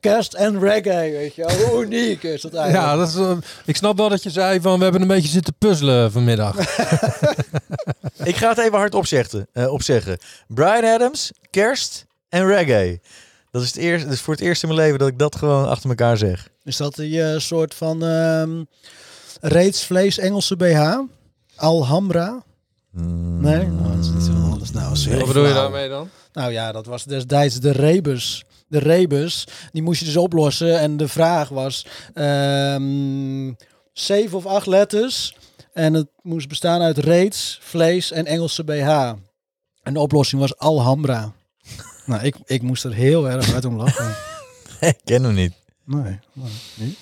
[0.00, 1.66] kerst en reggae, weet je wel.
[1.66, 2.86] Hoe uniek is dat eigenlijk?
[2.86, 5.28] Ja, dat is, eh, ik snap wel dat je zei van we hebben een beetje
[5.28, 6.56] zitten puzzelen vanmiddag.
[8.24, 9.46] Ik ga het even hard opzeggen.
[9.52, 10.18] eh, opzeggen.
[10.48, 13.00] Brian Adams, kerst en reggae.
[13.50, 15.36] Dat is, het eerst, dat is voor het eerst in mijn leven dat ik dat
[15.36, 16.48] gewoon achter elkaar zeg.
[16.70, 18.64] Is dat die eh, soort van ehm
[19.40, 20.98] reetsvlees Engelse BH?
[21.56, 22.42] Alhambra?
[22.90, 23.64] Nee?
[23.64, 24.70] Oh, dat is niet zo anders.
[24.70, 26.08] Nou, Wat bedoel je daarmee dan?
[26.32, 28.44] Nou ja, dat was destijds de rebus.
[28.68, 30.78] De rebus, die moest je dus oplossen.
[30.78, 33.52] En de vraag was ehm,
[33.92, 35.36] zeven of acht letters.
[35.72, 39.12] En het moest bestaan uit reets, vlees en Engelse BH.
[39.82, 41.32] En de oplossing was Alhambra.
[42.06, 44.16] nou, ik, ik moest er heel erg uit om lachen.
[44.80, 45.59] ik ken hem niet.
[45.96, 46.18] Nee,
[46.74, 46.96] nee.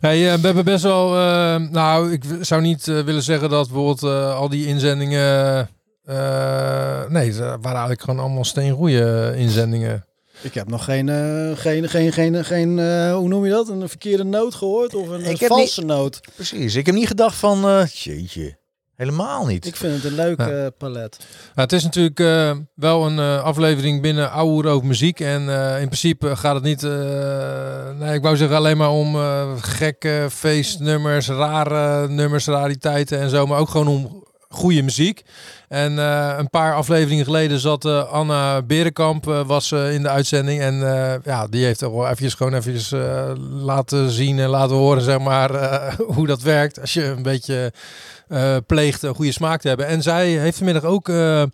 [0.00, 1.16] Hey, eh, we hebben best wel.
[1.18, 5.68] eh, nou, ik zou niet eh, willen zeggen dat bijvoorbeeld eh, al die inzendingen.
[6.04, 10.04] eh, nee, ze waren eigenlijk gewoon allemaal steengoeie inzendingen.
[10.42, 13.68] Ik heb nog geen, eh, geen, geen, geen, geen eh, hoe noem je dat?
[13.68, 16.20] Een verkeerde noot gehoord of een, Ik een heb valse noot.
[16.34, 16.74] Precies.
[16.74, 18.56] Ik heb niet gedacht van, eh jeetje,
[19.02, 19.66] helemaal niet.
[19.66, 20.48] Ik vind het een leuk Ja.
[20.48, 21.16] eh, palet.
[21.18, 25.20] Nou, het is natuurlijk eh, wel een eh, aflevering binnen Ouwe over muziek.
[25.20, 26.90] En eh, in principe gaat het niet, eh,
[27.98, 33.46] nee, ik wou zeggen alleen maar om eh, gekke feestnummers, rare nummers, rariteiten en zo.
[33.46, 35.22] Maar ook gewoon om goede muziek.
[35.68, 40.60] En eh, een paar afleveringen geleden zat Anna Berenkamp eh, was, eh, in de uitzending.
[40.60, 42.92] En eh, ja, die heeft ook wel eventjes gewoon eventjes
[43.50, 46.80] laten zien en laten horen, zeg maar, eh, hoe dat werkt.
[46.80, 47.72] Als je een beetje
[48.66, 49.86] pleegt een goede smaak te hebben.
[49.86, 51.48] En zij heeft vanmiddag ook eh, eh,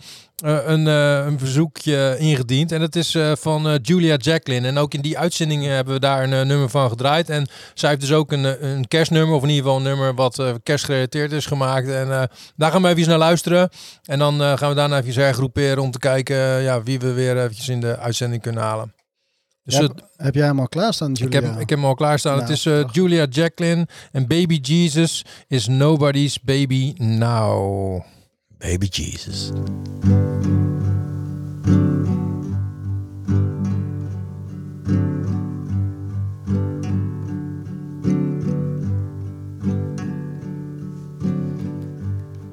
[0.44, 2.72] een, eh, een verzoekje ingediend.
[2.72, 4.66] En dat is eh, van eh, Julia Jacqueline.
[4.66, 7.30] En ook in die uitzending hebben we daar een eh, nummer van gedraaid.
[7.30, 10.14] En zij heeft dus ook een, eh, een kerstnummer, of in ieder geval een nummer
[10.14, 11.88] wat eh, kerstgerelateerd is gemaakt.
[11.88, 12.22] En eh,
[12.56, 13.68] daar gaan we even naar luisteren.
[14.04, 17.12] En dan eh, gaan we daarna even hergroeperen om te kijken eh, ja, wie we
[17.12, 18.92] weer eventjes in de uitzending kunnen halen.
[19.68, 22.36] Dus Ja, het- heb jij hem al klaarstaan, ik heb, ik heb hem al klaarstaan.
[22.36, 28.02] Nou, het is eh, Julia Jacqueline en Baby Jesus is nobody's baby now.
[28.58, 29.50] Baby Jesus.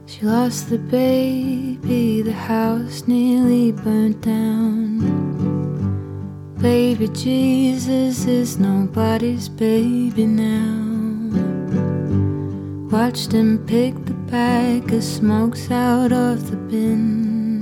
[0.07, 5.24] She lost the baby, the house nearly burnt down.
[6.61, 10.95] Baby Jesus is nobody's baby now.
[12.89, 17.59] Watched him pick the bag of smokes out of the bin.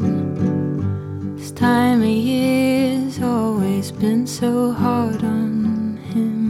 [1.35, 6.43] This time of year's always been so hard on him.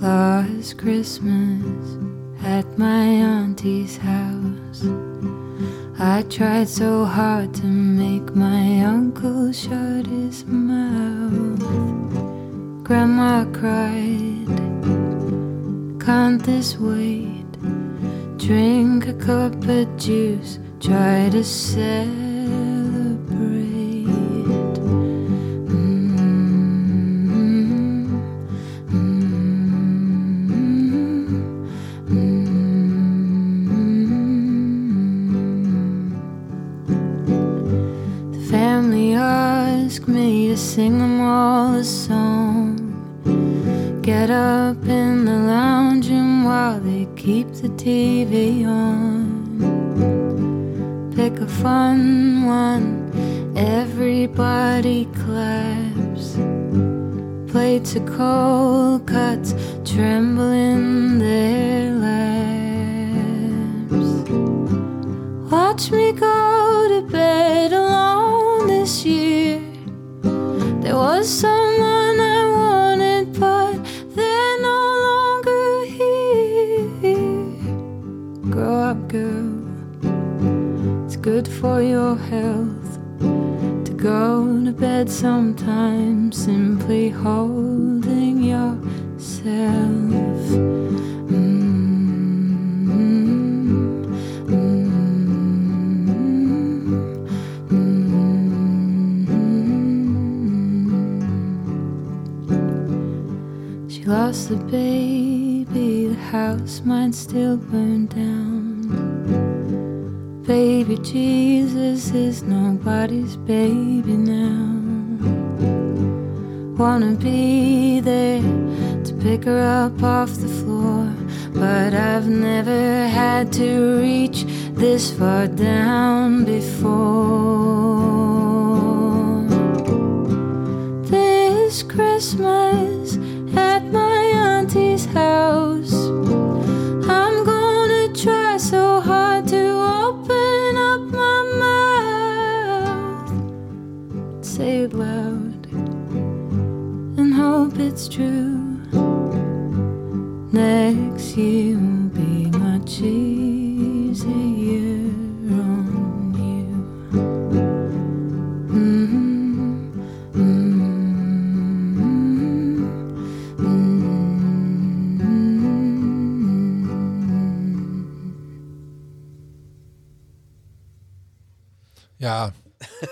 [0.00, 1.98] Last Christmas
[2.42, 4.37] at my auntie's house.
[6.00, 11.58] I tried so hard to make my uncle shut his mouth.
[12.84, 14.46] Grandma cried,
[16.00, 17.50] Can't this wait?
[18.36, 22.27] Drink a cup of juice, try to celebrate.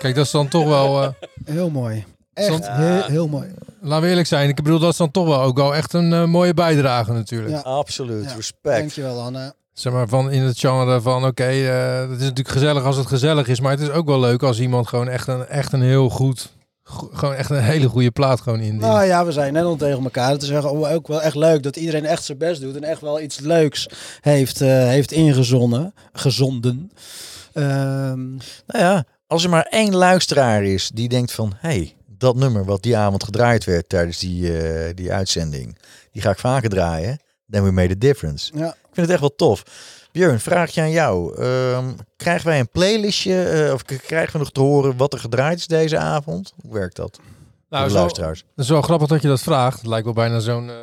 [0.07, 1.01] Kijk, dat is dan toch wel...
[1.03, 1.09] eh,
[1.45, 2.05] Heel mooi.
[2.33, 3.47] Echt heel, heel mooi.
[3.81, 4.49] Laten we eerlijk zijn.
[4.49, 7.49] Ik bedoel, dat is dan toch wel ook wel echt een eh, mooie bijdrage natuurlijk.
[7.53, 7.59] Ja.
[7.59, 8.35] Absoluut, Ja.
[8.35, 8.77] respect.
[8.77, 9.53] Dankjewel, Anna.
[9.73, 13.07] Zeg maar van in het genre van oké, eh, het is natuurlijk gezellig als het
[13.07, 15.81] gezellig is, maar het is ook wel leuk als iemand gewoon echt een, echt een
[15.81, 16.51] heel goed,
[16.83, 18.77] go- gewoon echt een hele goede plaat gewoon in.
[18.77, 20.35] Nou ja, we zijn net al tegen elkaar.
[20.37, 23.21] Is wel- ook wel echt leuk dat iedereen echt zijn best doet en echt wel
[23.21, 23.89] iets leuks
[24.21, 25.93] heeft, eh, heeft ingezonden.
[26.13, 26.91] Gezonden.
[27.53, 28.25] Ehm,
[28.67, 31.53] Nou ja, als er maar één luisteraar is die denkt van...
[31.57, 35.77] hey, dat nummer wat die avond gedraaid werd tijdens die, eh, die uitzending...
[36.11, 37.19] die ga ik vaker draaien.
[37.49, 38.51] Then we made a difference.
[38.55, 38.67] Ja.
[38.67, 39.63] Ik vind het echt wel tof.
[40.11, 41.41] Björn, vraagje aan jou.
[41.41, 41.85] Ehm,
[42.17, 45.67] krijgen wij een playlistje eh, of krijgen we nog te horen wat er gedraaid is
[45.67, 46.53] deze avond?
[46.61, 47.19] Hoe werkt dat?
[47.69, 48.39] Nou, zo- luisteraars.
[48.55, 49.77] Het is wel grappig dat je dat vraagt.
[49.77, 50.75] Het lijkt wel bijna zo'n eh,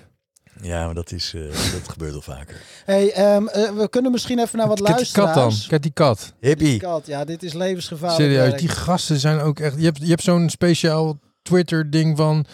[0.61, 1.41] Ja, maar dat, is, eh,
[1.73, 2.61] dat gebeurt al vaker.
[2.85, 5.23] Hey, ehm, eh, we kunnen misschien even naar wat Kijk die kat dan.
[5.25, 5.67] luisteraars.
[5.67, 6.33] Kijk die kat.
[6.39, 6.79] Hippie.
[6.79, 8.21] Kat, ja, dit is levensgevaarlijk.
[8.21, 8.59] Serieus, werk.
[8.59, 9.75] die gasten zijn ook echt...
[9.77, 12.45] Je hebt, je hebt zo'n speciaal Twitter-ding van...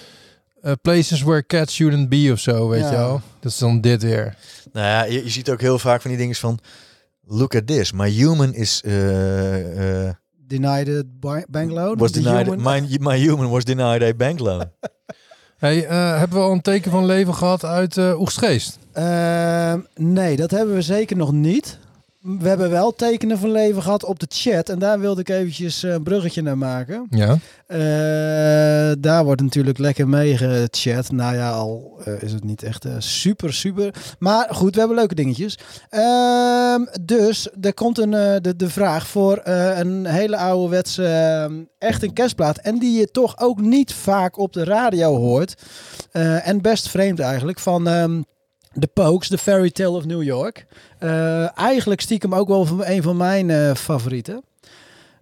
[0.61, 2.89] eh, places where cats shouldn't be of zo, weet Ja.
[2.91, 3.21] je wel.
[3.39, 4.35] Dat is dan dit weer.
[4.73, 6.59] Nou ja, je, je ziet ook heel vaak van die dingen van...
[7.29, 8.81] Look at this, my human is...
[8.85, 10.13] eh, eh,
[10.47, 11.97] Denied a ba- bank loan?
[11.97, 14.71] was denied, human- my, my human was denied a bank loan.
[15.57, 18.79] Hey, eh, hebben we al een teken van leven gehad uit eh Oegstgeest?
[18.93, 21.77] Ehm, nee, dat hebben we zeker nog niet.
[22.27, 24.69] We hebben wel tekenen van leven gehad op de chat.
[24.69, 27.07] En daar wilde ik eventjes eh, een bruggetje naar maken.
[27.09, 27.37] Ja.
[27.67, 31.11] Eh, daar wordt natuurlijk lekker mee gechat.
[31.11, 33.93] Nou ja, al eh, is het niet echt super, super.
[34.19, 35.57] Maar goed, we hebben leuke dingetjes.
[35.89, 42.13] Ehm, dus er komt een, de, de vraag voor een hele ouderwetse, ehm, echt een
[42.13, 42.57] kerstplaat.
[42.57, 45.61] En die je toch ook niet vaak op de radio hoort.
[46.43, 47.59] En best vreemd eigenlijk.
[47.59, 48.21] Van ehm
[48.79, 50.65] The Pokes, The Fairy Tale of New York.
[50.99, 54.41] Eh, eigenlijk stiekem ook wel van een van mijn eh, favorieten.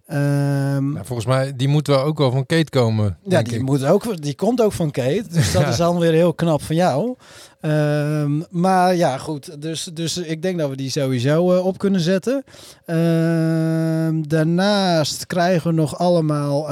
[0.06, 3.18] Ehm, Nou, volgens mij, die moeten wel ook wel van Kate komen.
[3.24, 3.62] ja, die, ik.
[3.62, 5.24] moet ook, die komt ook van Kate.
[5.30, 5.68] Dus dat Ja.
[5.68, 7.14] is dan weer heel knap van jou.
[7.60, 9.62] Ehm, maar ja, goed.
[9.62, 12.44] Dus, dus ik denk dat we die sowieso eh, op kunnen zetten.
[12.84, 16.66] Ehm, daarnaast krijgen we nog allemaal...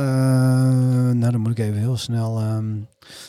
[1.15, 2.43] nou, dan moet ik even heel snel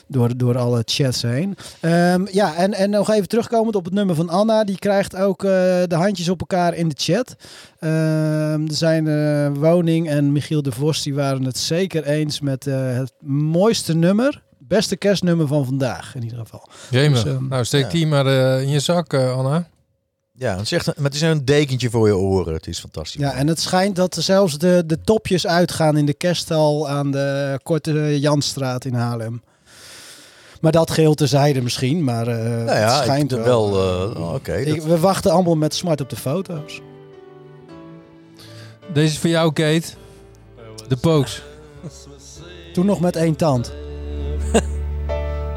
[0.07, 1.57] door, door alle chats heen.
[1.79, 4.63] Ehm, ja, en, en nog even terugkomend op het nummer van Anna.
[4.63, 5.49] Die krijgt ook eh,
[5.87, 7.35] de handjes op elkaar in de chat.
[7.79, 12.67] Ehm, er zijn eh, Woning en Michiel de Vos, die waren het zeker eens met
[12.67, 14.43] eh, het mooiste nummer.
[14.57, 16.69] Beste kerstnummer van vandaag, in ieder geval.
[16.89, 17.23] Jemig.
[17.23, 17.89] Dus, ehm, nou, steek ja.
[17.89, 19.67] die maar eh, in je zak, eh, Anna.
[20.37, 22.53] Ja, het is, echt een, maar het is een dekentje voor je oren.
[22.53, 23.21] Het is fantastisch.
[23.21, 27.11] Ja, en het schijnt dat er zelfs de, de topjes uitgaan in de kerststal aan
[27.11, 29.41] de Korte Janstraat in Haarlem.
[30.65, 33.71] Maar dat geheel terzijde misschien, maar eh Nou het ja, schijnt ik, wel.
[33.73, 34.11] wel.
[34.15, 34.53] eh, Oké.
[34.53, 36.81] Ik- dat- we wachten allemaal met smart op de foto's.
[38.93, 39.87] Deze is voor jou, Kate.
[40.87, 41.41] De Pokes.
[42.73, 43.73] Toen nog met één tand.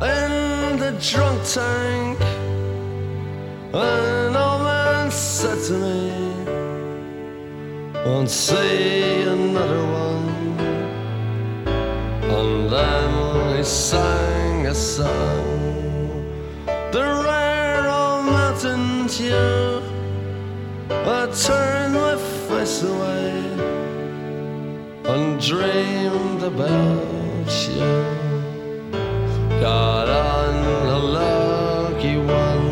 [0.00, 2.18] in the drunk tank.
[3.72, 6.10] An old man said to me,
[8.04, 10.26] Won't say another one.
[12.30, 14.37] And then he sang
[14.68, 16.26] a song,
[16.92, 19.80] the rare old mountain dew.
[20.90, 22.16] I turned my
[22.46, 23.32] face away
[25.04, 27.88] and dreamed about you.
[29.58, 30.54] Got on
[30.86, 32.68] a lucky one.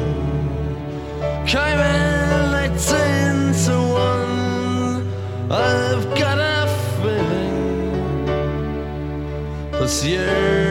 [1.46, 3.76] Came in eighteen to
[4.10, 5.10] one.
[5.50, 6.68] I've got a
[7.00, 8.26] feeling
[9.72, 10.65] this year's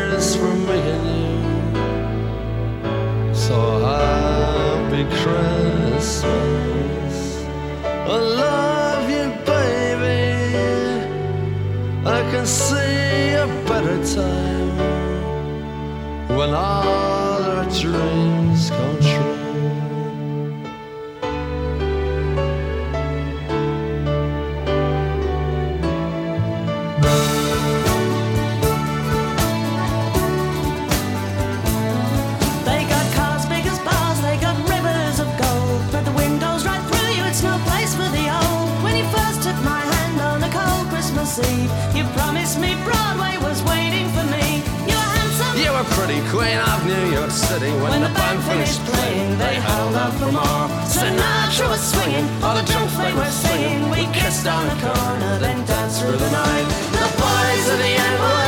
[3.47, 6.25] So happy Christmas.
[7.83, 10.23] I love you, baby.
[12.07, 14.71] I can see a better time
[16.35, 18.34] when all our dreams
[46.35, 49.37] queen of New York City when, When the band finished playing.
[49.37, 50.67] They held out for more.
[50.95, 53.89] Sinatra was swinging, all the drunks they were singing.
[53.89, 56.67] We kissed on the corner, then danced through the night.
[57.01, 58.44] The boys of the NYPD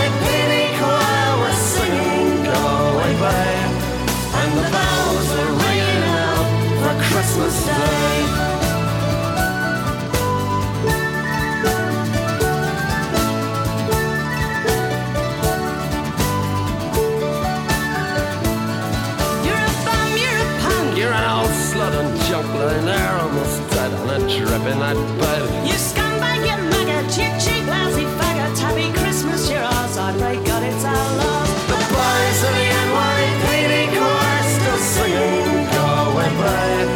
[24.93, 25.43] that bed.
[25.67, 28.57] You scumbag, you maggot, you cheap, lousy faggot.
[28.59, 29.59] Happy Christmas, you're.
[29.59, 31.49] I pray God it's our love.
[31.67, 36.91] The boys of the NYPD choir still singing, Go away, babe.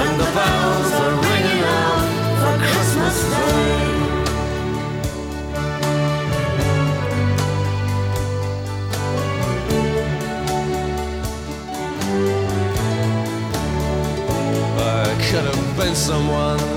[0.00, 2.04] And the bells are ringing out
[2.40, 3.84] for Christmas Day.
[15.28, 16.75] Could have been someone.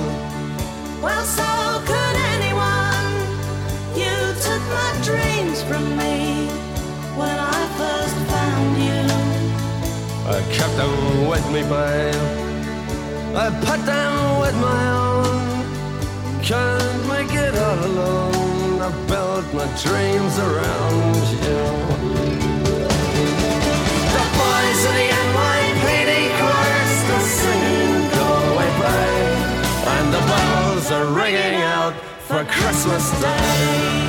[10.79, 12.15] Them with me, babe.
[13.35, 16.41] I put them with my own.
[16.41, 18.79] Can't make it all alone.
[18.87, 21.63] I built my dreams around you.
[24.15, 29.35] The boys of the NYPD choir still singing, Go away, babe.
[29.95, 34.08] And the bells are ringing out for Christmas Day.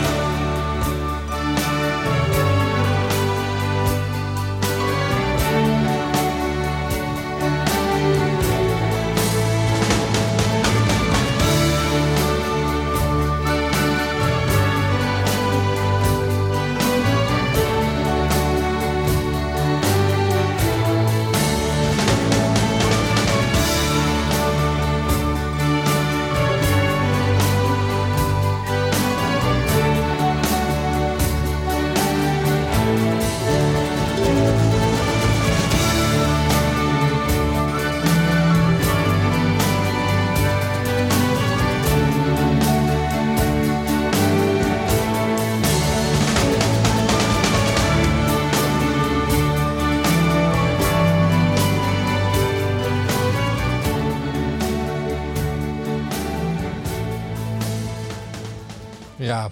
[59.31, 59.49] Ja.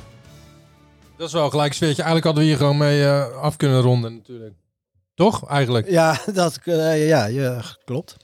[1.16, 2.02] Dat is wel gelijk een sfeertje.
[2.02, 4.54] Eigenlijk hadden we hier gewoon mee eh, af kunnen ronden natuurlijk.
[5.14, 5.90] Toch, eigenlijk?
[5.90, 8.16] Ja, dat eh, ja, ja, klopt.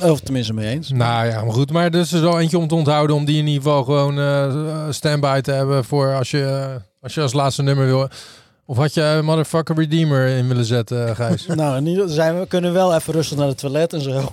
[0.00, 0.90] Of tenminste mee eens.
[0.90, 1.72] Nou ja, maar goed.
[1.72, 3.16] Maar er is er wel eentje om te onthouden.
[3.16, 5.84] Om die in ieder geval gewoon eh stand-by te hebben.
[5.84, 8.08] Voor als je, als je als laatste nummer wil.
[8.72, 11.46] Of had je eh, Motherfucker Redeemer in willen zetten, eh, Gijs?
[11.54, 14.10] Nou, ieder- zijn we kunnen wel even rustig naar het toilet en zo.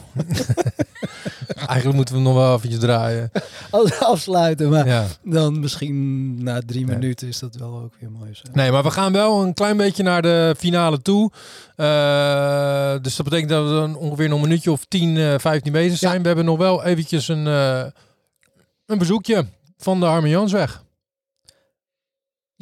[1.67, 3.31] Eigenlijk moeten we hem nog wel eventjes draaien.
[3.69, 5.05] Als afsluiten, maar Ja.
[5.23, 8.29] dan misschien na drie minuten is dat wel ook weer mooi.
[8.33, 8.43] Zo.
[8.53, 11.31] Nee, maar we gaan wel een klein beetje naar de finale toe.
[11.75, 15.71] Eh, dus dat betekent dat we dan ongeveer nog een minuutje of 10, eh 15
[15.71, 16.21] bezig zijn.
[16.21, 17.45] We hebben nog wel eventjes een,
[18.85, 19.45] een bezoekje
[19.77, 20.83] van de Arme Jansweg.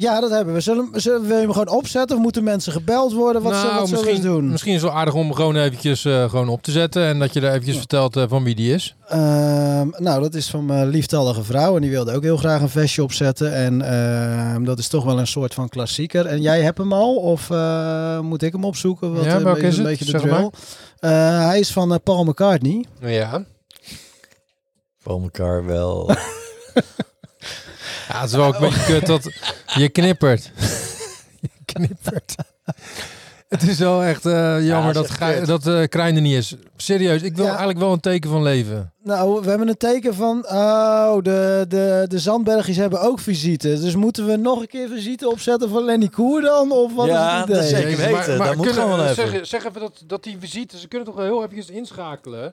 [0.00, 0.60] Ja, dat hebben we.
[0.60, 3.42] Zullen, zullen wil je hem gewoon opzetten of moeten mensen gebeld worden?
[3.42, 4.50] Wat, zullen, wat zullen we Nou, misschien, doen?
[4.50, 7.04] misschien is het wel aardig om hem gewoon eventjes eh, gewoon op te zetten.
[7.04, 8.96] En dat je er eventjes vertelt eh, van wie die is.
[9.08, 11.74] Ehm, nou, dat is van mijn lieftallige vrouw.
[11.76, 13.54] En die wilde ook heel graag een vestje opzetten.
[13.54, 16.26] En ehm, dat is toch wel een soort van klassieker.
[16.26, 17.14] En jij hebt hem al?
[17.16, 19.14] Of eh, moet ik hem opzoeken?
[19.14, 19.86] Wat, Ja, welke een is het?
[19.86, 20.50] beetje de Zeg drill.
[20.98, 21.10] Eh,
[21.46, 22.84] hij is van Paul McCartney.
[23.00, 23.44] Ja.
[24.98, 26.10] Voor elkaar wel.
[28.08, 29.30] Ja, het is wel ook een beetje kut dat
[29.66, 30.50] je knippert.
[31.40, 32.34] je knippert.
[33.48, 35.46] Het is wel echt eh, jammer dat, kut.
[35.46, 36.54] dat eh Krijn er niet is.
[36.76, 37.48] Serieus, ik wil Ja.
[37.50, 38.92] eigenlijk wel een teken van leven.
[39.02, 40.46] Nou, we hebben een teken van...
[40.48, 43.80] Oh, de, de, de Zandbergjes hebben ook visite.
[43.80, 46.72] Dus moeten we nog een keer visite opzetten voor Lenny Koer dan?
[46.72, 47.60] Of wat Ja, is het idee?
[47.60, 48.38] dat zeker weten.
[48.38, 49.14] dat moet kunnen- gewoon even.
[49.30, 52.52] Zeg, zeg even dat, dat die visite, ze kunnen toch wel heel even inschakelen.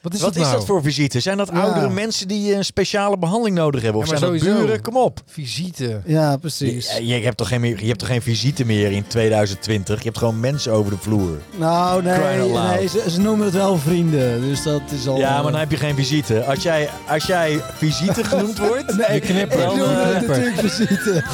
[0.00, 0.58] Wat is Wat dat is nou?
[0.58, 1.20] dat voor visite?
[1.20, 1.60] Zijn dat Ja.
[1.60, 4.00] oudere mensen die een speciale behandeling nodig hebben?
[4.02, 4.82] Of Ja, zijn dat buren?
[4.82, 5.20] Kom op.
[5.26, 6.00] Visite.
[6.04, 6.96] Ja, precies.
[6.96, 9.98] Je, je, hebt toch geen je hebt toch geen visite meer in 2020?
[9.98, 11.38] Je hebt gewoon mensen over de vloer.
[11.56, 12.18] Nou, nee,
[12.52, 14.40] nee ze, ze noemen het wel vrienden.
[14.40, 15.16] Dus dat is al...
[15.18, 16.44] Ja, maar dan heb je geen visite.
[16.44, 19.60] Als jij, als jij visite genoemd wordt, Nee, je knippert.
[19.72, 21.24] Ik noem het natuurlijk visite.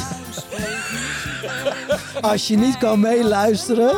[2.20, 3.94] Als je niet kan meeluisteren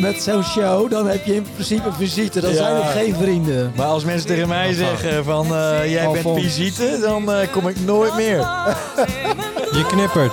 [0.00, 2.40] met zo'n show, dan heb je in principe visite.
[2.40, 2.56] Dan Ja.
[2.56, 3.72] zijn het geen vrienden.
[3.76, 7.80] Maar als mensen tegen mij zeggen van eh, jij bent visite, dan eh, kom ik
[7.80, 8.36] nooit meer.
[9.76, 10.32] Je knippert.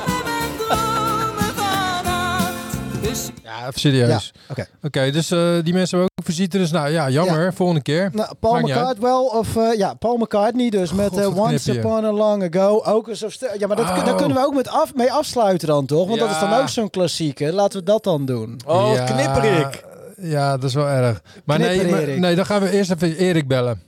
[3.43, 4.31] Ja, even serieus.
[4.55, 6.57] Ja, Oké, dus eh, die mensen hebben ook visite.
[6.57, 7.53] Dus nou ja, jammer.
[7.53, 8.09] Volgende keer.
[8.13, 8.59] Nou, Paul.
[8.59, 11.71] McCartney wel, of eh, ja, Paul McCartney dus met God, eh, Once.
[11.77, 12.81] Upon a Long Ago.
[12.85, 14.05] Ook een zo st- Ja, maar dat, Oh.
[14.05, 16.07] daar kunnen we ook met af, mee afsluiten dan toch?
[16.07, 17.53] Want dat is dan ook zo'n klassieker.
[17.53, 18.59] Laten we dat dan doen.
[18.67, 19.83] Oh, Ja, knipperik.
[20.17, 21.21] Ja, dat is wel erg.
[21.45, 23.81] Maar nee, maar- nee, dan gaan we eerst even Erik bellen.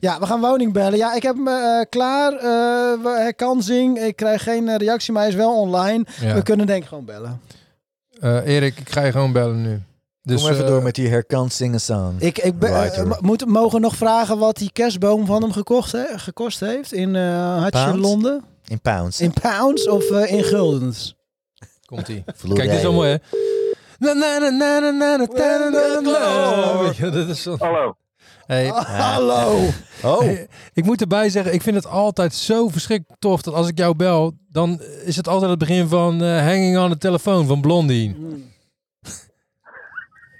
[0.00, 0.98] Ja, we gaan woning bellen.
[0.98, 2.32] Ja, ik heb hem eh, klaar.
[2.32, 4.06] Eh, kan zingen.
[4.06, 6.04] Ik krijg geen reactie, maar hij is wel online.
[6.20, 6.34] Ja.
[6.34, 7.40] We kunnen denk ik gewoon bellen.
[8.20, 9.82] Erik, ik ga je gewoon bellen nu.
[10.22, 12.16] Dus, Kom even door met die herkansingen staan.
[12.18, 12.54] Ik, ik
[13.20, 15.52] moet, mogen nog vragen wat die kerstboom van hem
[16.16, 18.44] gekost heeft in uh, Londen?
[18.66, 19.20] In pounds.
[19.20, 21.16] In pounds of in guldens?
[21.86, 22.24] Komt ie.
[22.54, 23.16] Kijk, dit is mooi, hè.
[27.58, 27.96] Hallo.
[28.46, 28.66] Hey.
[28.68, 29.58] Hallo.
[30.02, 30.20] Oh.
[30.20, 33.78] Hey, ik moet erbij zeggen, ik vind het altijd zo verschrikkelijk tof dat als ik
[33.78, 37.60] jou bel, dan is het altijd het begin van eh, Hanging on the Telephone van
[37.60, 38.16] Blondie.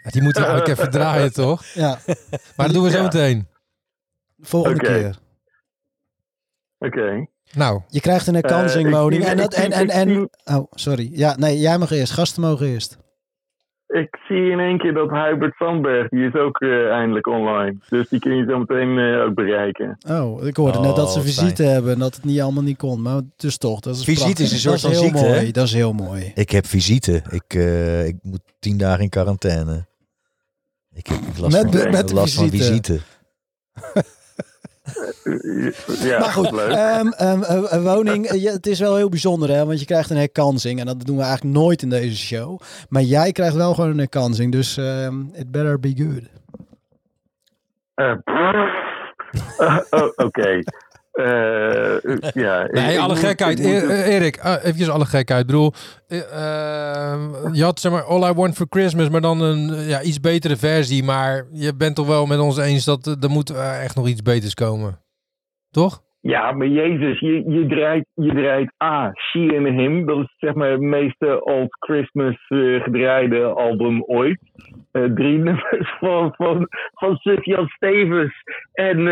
[0.03, 1.65] Ja, die moeten we eigenlijk even draaien, toch?
[1.75, 1.99] Ja,
[2.57, 3.03] Maar dat doen we zo Ja.
[3.03, 3.47] meteen.
[4.41, 5.19] volgende keer.
[6.79, 7.27] Oké.
[7.53, 9.23] Nou, Je krijgt een Eh, herkansingwoning.
[9.23, 11.09] ik zie- en, dat, en, en, en, oh, sorry.
[11.13, 12.13] Ja, nee, jij mag eerst.
[12.13, 12.97] Gasten mogen eerst.
[13.87, 17.77] Ik zie in één keer dat Hubert Sandberg, die is ook eh, eindelijk online.
[17.89, 19.99] Dus die kun je zo meteen eh, ook bereiken.
[20.09, 22.77] Oh, ik hoorde net dat ze Oh, visite hebben en dat het niet allemaal niet
[22.79, 23.03] kon.
[23.03, 24.45] Maar dus toch, dat is Visite prachtig.
[24.45, 25.33] is een soort van heel ziekte, mooi.
[25.33, 25.51] hè?
[25.51, 26.33] Dat is heel mooi.
[26.35, 27.23] Ik heb visite.
[27.31, 29.87] Ik, eh, ik moet tien dagen in quarantaine.
[30.95, 33.01] Ik heb last Met van, met van visite.
[35.99, 36.71] Ja, maar goed, leuk.
[36.71, 39.67] ehm, ehm, eh, een woning, eh, het is wel heel bijzonder, hè?
[39.67, 40.81] Want je krijgt een herkansing.
[40.81, 42.61] En dat doen we eigenlijk nooit in deze show.
[42.89, 44.53] Maar jij krijgt wel gewoon een herkansing.
[44.53, 46.23] Dus ehm, it better be good.
[47.95, 48.11] Eh,
[49.59, 50.29] eh, oh,
[51.17, 53.59] Eh, ja, nee, alle gekheid.
[53.59, 55.41] ik moet- E- eh, Erik, eh, eventjes alle gekheid.
[55.41, 55.73] Ik bedoel,
[56.07, 57.19] eh, eh,
[57.53, 60.21] je had zeg maar All I Want For Christmas, maar dan een eh, ja, iets
[60.21, 61.05] betere versie.
[61.05, 64.07] Maar je bent toch wel met ons eens dat eh, er moet eh, echt nog
[64.09, 65.01] iets beters komen.
[65.71, 66.03] Toch?
[66.27, 70.07] Ja, maar Jezus, je, je, draait, je draait A, She and Him.
[70.07, 74.41] Dat is zeg maar het meeste Old Christmas eh, gedraaide album ooit.
[74.93, 79.09] Eh, drie nummers van, van, van Sufjan Stevens en,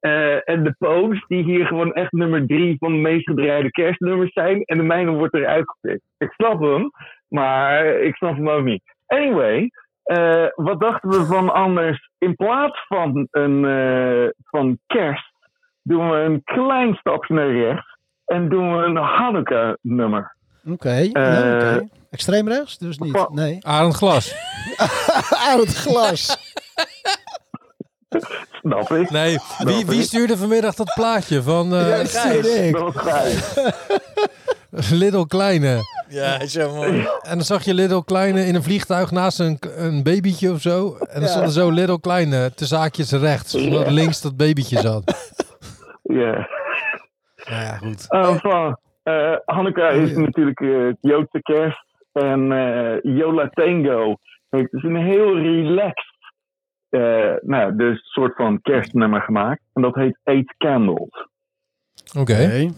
[0.00, 1.24] eh, en de Poos.
[1.26, 4.62] Die hier gewoon echt nummer drie van de meest gedraaide kerstnummers zijn.
[4.62, 6.04] En de mijne wordt eruit gepikt.
[6.18, 6.90] Ik snap hem,
[7.28, 8.82] maar ik snap hem ook niet.
[9.06, 9.70] Anyway,
[10.54, 12.10] wat dachten we van anders?
[12.18, 13.62] In plaats van, een,
[14.50, 15.34] van kerst
[15.86, 20.36] doen we een klein stapje naar rechts en doen we een Hanukkah-nummer.
[20.70, 21.88] Oké, Eh, oké.
[22.10, 22.78] Extreem rechts?
[22.78, 23.26] Dus niet.
[23.30, 23.58] Nee.
[23.66, 24.34] Arend Glas.
[25.48, 26.36] Aan het glas.
[28.60, 29.10] Snap ik.
[29.10, 33.54] Nee, wie, wie stuurde vanmiddag dat plaatje van eh Ja, was Gijs.
[34.90, 35.80] Little Kleine?
[36.08, 36.98] Ja, zo mooi.
[37.22, 40.96] En dan zag je Little Kleine in een vliegtuig naast een, een babytje of zo.
[41.00, 41.28] En dan Ja.
[41.28, 43.50] stond er zo Little Kleine te zaakjes rechts.
[43.52, 45.32] Zodat links dat babytje zat.
[46.06, 46.48] Ja.
[47.44, 48.06] Nou ja, goed.
[48.08, 51.84] Enfin, eh Hanukkah is natuurlijk eh, het Joodse kerst.
[52.12, 54.16] En eh Yola Tango
[54.48, 56.32] heeft dus een heel relaxed,
[56.88, 59.62] eh nou, dus soort van kerstnummer gemaakt.
[59.72, 61.28] En dat heet Eight Candles.
[62.18, 62.70] Oké.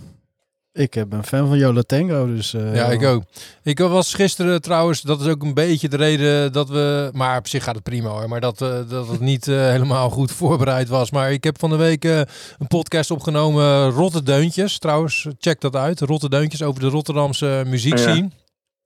[0.78, 2.55] Ik heb een fan van Yola Tango, dus...
[2.55, 3.23] eh, Ja, ik ook.
[3.62, 7.48] Ik was gisteren trouwens, dat is ook een beetje de reden dat we, maar op
[7.48, 10.89] zich gaat het prima hoor, maar dat, eh, dat het niet eh, helemaal goed voorbereid
[10.89, 11.10] was.
[11.10, 12.26] Maar ik heb van de week een
[12.68, 14.78] podcast opgenomen, Rotterdeuntjes.
[14.78, 16.00] Trouwens, check dat uit.
[16.00, 18.31] Rotterdeuntjes over de Rotterdamse muziekscene.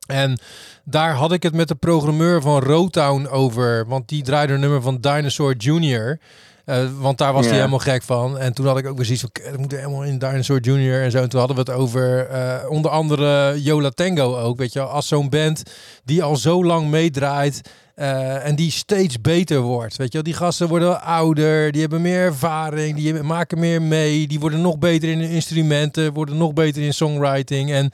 [0.07, 0.39] En
[0.85, 4.83] daar had ik het met de programmeur van Rotown over, want die draaide een nummer
[4.83, 6.19] van Dinosaur Jr.,
[6.65, 8.39] eh, want daar was hij helemaal gek van.
[8.39, 11.03] En toen had ik ook zoiets van, "Kut, we moeten helemaal in Dinosaur Jr.
[11.03, 11.19] en zo.
[11.19, 14.59] En toen hadden we het over eh, onder andere Yola Tango ook.
[14.59, 15.63] Weet je als zo'n band
[16.05, 17.61] die al zo lang meedraait
[17.95, 19.97] eh, en die steeds beter wordt.
[19.97, 24.27] Weet je wel, die gasten worden ouder, die hebben meer ervaring, die maken meer mee.
[24.27, 27.71] Die worden nog beter in hun instrumenten, worden nog beter in songwriting.
[27.71, 27.91] En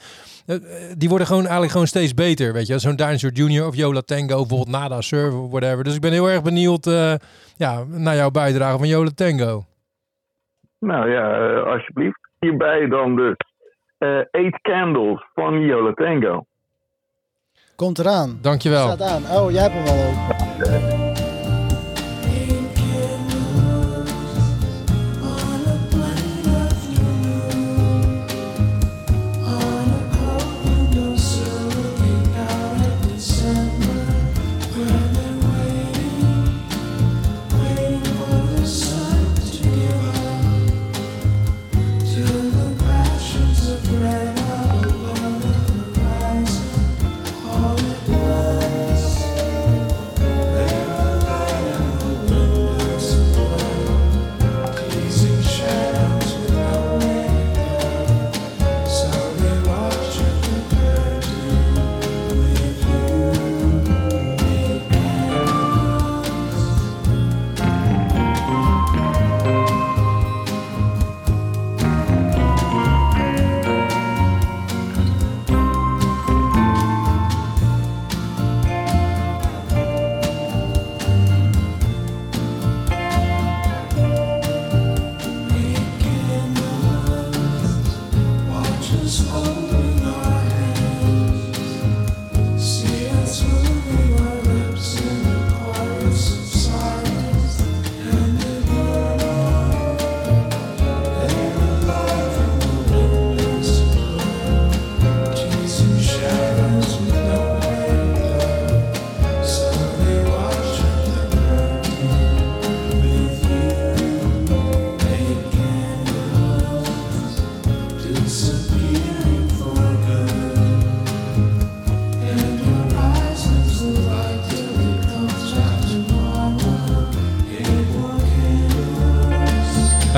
[0.47, 0.55] eh,
[0.97, 2.53] die worden gewoon eigenlijk gewoon steeds beter.
[2.53, 3.65] Weet je, zo'n Dinosaur Jr.
[3.65, 5.83] of Yola Tango, bijvoorbeeld Nada Server, whatever.
[5.83, 7.13] Dus ik ben heel erg benieuwd eh,
[7.57, 9.63] ja, naar jouw bijdrage van Yola Tango.
[10.79, 12.19] Nou ja, alsjeblieft.
[12.39, 13.35] Hierbij dan dus
[13.97, 16.45] eh Eight Candles van Yola Tango.
[17.79, 18.37] Komt eraan.
[18.41, 18.85] Dankjewel.
[18.85, 19.23] Staat aan.
[19.31, 20.98] Oh, jij hebt hem al open.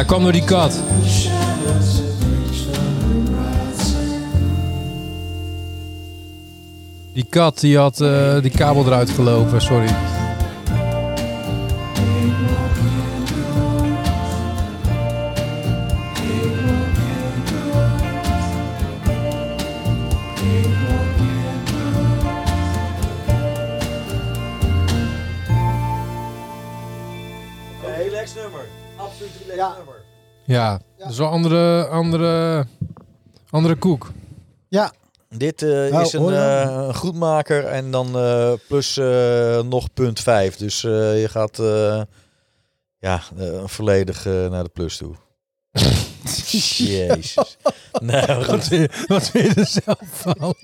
[0.01, 0.80] Hij kwam door die kat.
[7.13, 10.20] Die kat die had eh, die kabel eruit gelopen, sorry.
[30.51, 30.69] Nummer.
[30.69, 32.65] Ja, dat is wel andere, andere,
[33.49, 34.11] andere koek.
[34.67, 34.93] Ja.
[35.30, 40.19] Dit eh, Nou, is een, je eh, goedmaker en dan eh, plus eh, nog punt
[40.19, 40.55] 5.
[40.55, 42.01] Dus eh, je gaat eh,
[42.99, 45.15] ja, eh, volledig eh, naar de plus toe.
[46.77, 47.57] Jezus.
[48.01, 48.63] Nou, Wat goed.
[48.67, 50.55] vind je- wat vind je er zelf van?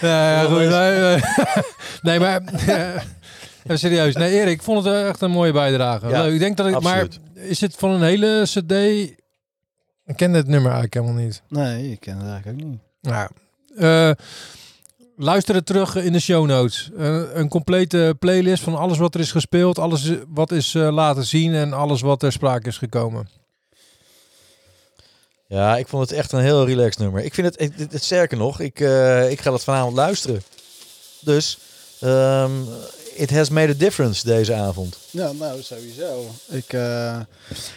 [0.00, 0.58] Ja, ja, goed.
[0.58, 1.20] Nee, nee.
[2.02, 2.42] nee, maar
[3.74, 4.14] serieus.
[4.14, 6.08] Nee, Erik, ik vond het echt een mooie bijdrage.
[6.08, 6.32] Ja, Leuk.
[6.32, 7.20] Ik denk dat ik, absoluut.
[7.34, 8.72] maar is het van een hele CD?
[10.06, 11.42] Ik ken het nummer eigenlijk helemaal niet.
[11.48, 12.80] Nee, ik ken het eigenlijk ook niet.
[13.00, 13.30] Ja.
[13.76, 14.10] Eh,
[15.16, 16.90] luister het terug in de show notes.
[16.96, 21.24] Eh, een complete playlist van alles wat er is gespeeld, alles wat is eh, laten
[21.24, 23.28] zien en alles wat ter sprake is gekomen.
[25.46, 27.24] Ja, ik vond het echt een heel relaxed nummer.
[27.24, 30.42] Ik vind het, het, het sterker nog, ik, eh, ik ga dat vanavond luisteren.
[31.20, 31.58] Dus
[32.00, 32.50] ehm,
[33.14, 34.96] it has made a difference deze avond.
[35.10, 36.30] Ja, nou, sowieso.
[36.48, 37.16] Ik, eh,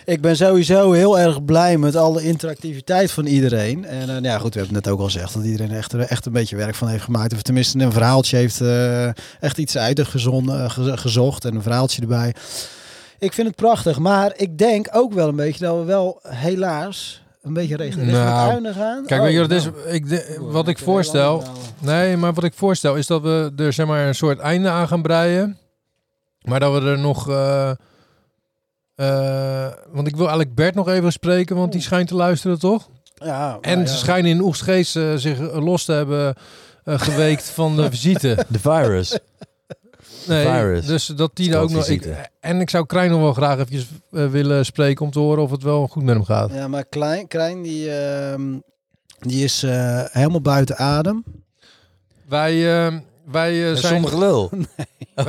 [0.05, 3.85] ik ben sowieso heel erg blij met alle interactiviteit van iedereen.
[3.85, 5.93] En eh, ja, goed, we hebben het net ook al gezegd dat iedereen er echt,
[5.93, 7.33] echt een beetje werk van heeft gemaakt.
[7.33, 9.07] Of tenminste een verhaaltje heeft eh,
[9.39, 12.33] echt iets ge- gezocht en een verhaaltje erbij.
[13.19, 17.21] Ik vind het prachtig, maar ik denk ook wel een beetje dat we wel helaas
[17.45, 19.05] een beetje het einde gaan.
[19.05, 19.65] Kijk, Oh, weet je wat het is?
[19.65, 19.89] nou.
[19.89, 21.43] Ik de- wat ik voorstel.
[21.79, 24.87] Nee, maar wat ik voorstel is dat we er zeg maar een soort einde aan
[24.87, 25.57] gaan breien.
[26.41, 27.29] Maar dat we er nog.
[27.29, 27.71] eh,
[28.95, 32.89] eh, want ik wil eigenlijk Bert nog even spreken, want die schijnt te luisteren, toch?
[33.15, 36.35] Ja, En nou ze schijnen in Oegstgeest eh, zich los te hebben
[36.83, 38.45] eh, geweekt van de visite.
[38.47, 39.19] De virus.
[40.27, 40.85] Nee, virus.
[40.85, 41.87] dus dat die ook nog.
[41.87, 45.43] Ik, en ik zou Krijn nog wel graag eventjes eh, willen spreken om te horen
[45.43, 46.51] of het wel goed met hem gaat.
[46.53, 48.41] Ja, maar Klein, Krijn die, ehm,
[49.19, 51.23] die is eh, helemaal buiten adem.
[52.27, 52.93] Wij, eh,
[53.31, 53.93] wij eh, zijn...
[53.93, 54.49] zonder gelul.
[55.15, 55.23] We,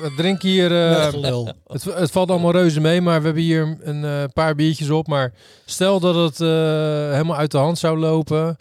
[0.00, 0.90] we drinken hier...
[0.90, 1.48] eh, Met gelul.
[1.66, 5.06] het, het valt allemaal reuze mee, maar we hebben hier een eh, paar biertjes op.
[5.06, 5.32] Maar
[5.64, 6.48] stel dat het eh,
[7.10, 8.56] helemaal uit de hand zou lopen...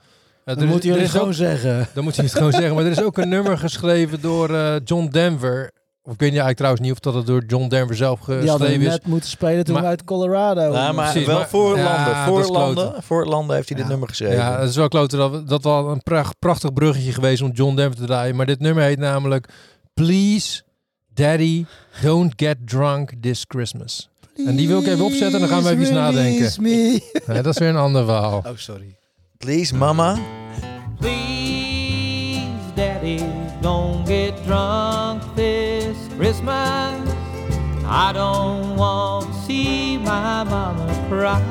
[0.46, 1.88] eh, Dan is- moet is gewoon ook- zeggen.
[1.94, 2.76] Dan moet hij het gewoon zeggen.
[2.76, 5.72] Maar er is ook een nummer geschreven door eh, John Denver.
[6.04, 8.52] Of ik weet eigenlijk trouwens niet of dat het door John Denver zelf Die hadden
[8.52, 8.88] geschreven is.
[8.92, 10.74] net moeten spelen toen Maar- uit Colorado.
[10.74, 12.06] Ja, maar Precies, wel maar- voor Ja, landen.
[12.06, 14.36] dat Voor landen, voor landen heeft hij dit nummer geschreven.
[14.36, 15.18] Ja, het is wel kloten.
[15.18, 18.36] Dat, dat was een pracht- prachtig bruggetje geweest om John Denver te draaien.
[18.36, 19.48] Maar dit nummer heet namelijk
[19.94, 20.62] Please
[21.14, 21.66] Daddy
[22.02, 24.10] Don't Get Drunk This Christmas.
[24.46, 26.34] en die wil ik even opzetten en dan gaan we even nadenken.
[26.34, 27.02] Release me.
[27.28, 28.38] Nee, dat is weer een ander verhaal.
[28.38, 28.96] Oh, sorry.
[29.40, 30.18] Please, mama.
[31.00, 33.20] Please, Daddy,
[33.62, 37.14] don't get drunk this Christmas.
[37.86, 41.42] I don't want to see my mama cry.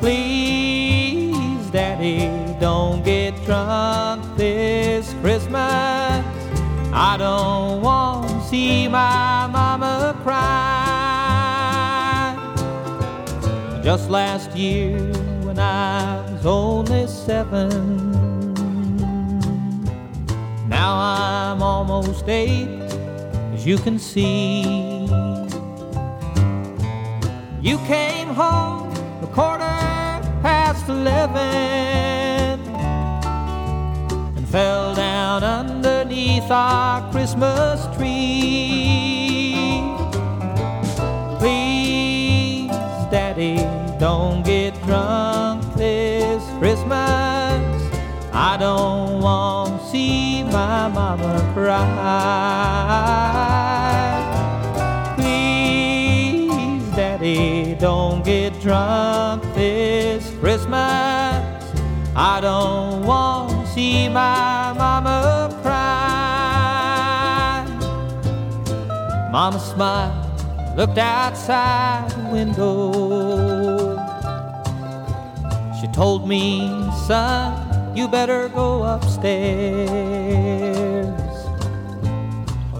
[0.00, 2.28] Please, Daddy,
[2.58, 6.24] don't get drunk this Christmas.
[6.92, 10.63] I don't want to see my mama cry.
[13.84, 14.98] Just last year,
[15.44, 17.68] when I was only seven,
[20.66, 22.66] now I'm almost eight,
[23.52, 24.62] as you can see.
[27.60, 28.90] You came home
[29.22, 29.76] a quarter
[30.40, 32.58] past eleven
[34.34, 39.13] and fell down underneath our Christmas tree.
[43.98, 47.62] Don't get drunk this Christmas.
[48.32, 51.94] I don't want to see my mama cry.
[55.16, 61.42] Please, Daddy, don't get drunk this Christmas.
[62.16, 66.14] I don't want to see my mama cry.
[69.30, 70.23] Mama smiled,
[70.76, 73.96] looked outside the window.
[75.80, 76.68] She told me,
[77.06, 79.44] son, you better go upstairs.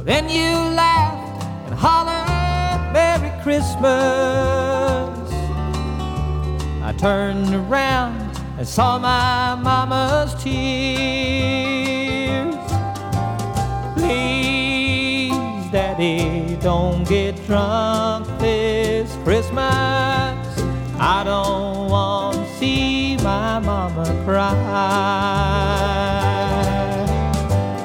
[0.04, 3.82] Then you laughed and hollered, Merry Christmas.
[6.82, 8.20] I turned around
[8.58, 10.54] and saw my mama's tears.
[13.94, 14.53] Please,
[15.74, 19.58] Daddy, don't get drunk this Christmas.
[21.00, 24.54] I don't want to see my mama cry.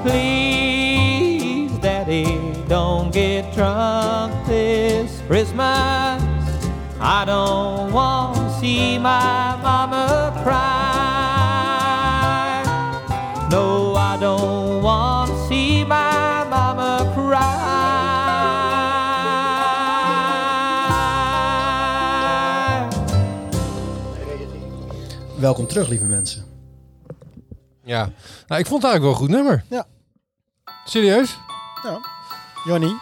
[0.04, 6.22] Please, Daddy, don't get drunk this Christmas.
[7.00, 10.60] I don't want to see my mama cry.
[13.50, 17.79] No, I don't want to see my mama cry.
[25.40, 26.44] Welkom terug, lieve mensen.
[27.84, 28.10] Ja,
[28.48, 29.64] nou, ik vond het eigenlijk wel een goed nummer.
[29.70, 29.86] Ja.
[30.86, 31.38] Serieus?
[31.84, 32.00] Ja.
[32.66, 32.94] Johnny?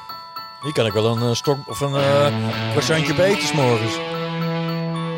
[0.62, 3.94] Hier kan ik wel een eh, stok of een eh croissantje eten 's morgens.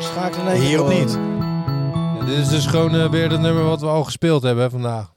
[0.04, 0.98] Schakel in één Hier ook door.
[0.98, 1.12] niet.
[2.18, 4.70] Ja, dit is dus gewoon eh, weer het nummer wat we al gespeeld hebben hè,
[4.70, 5.12] vandaag.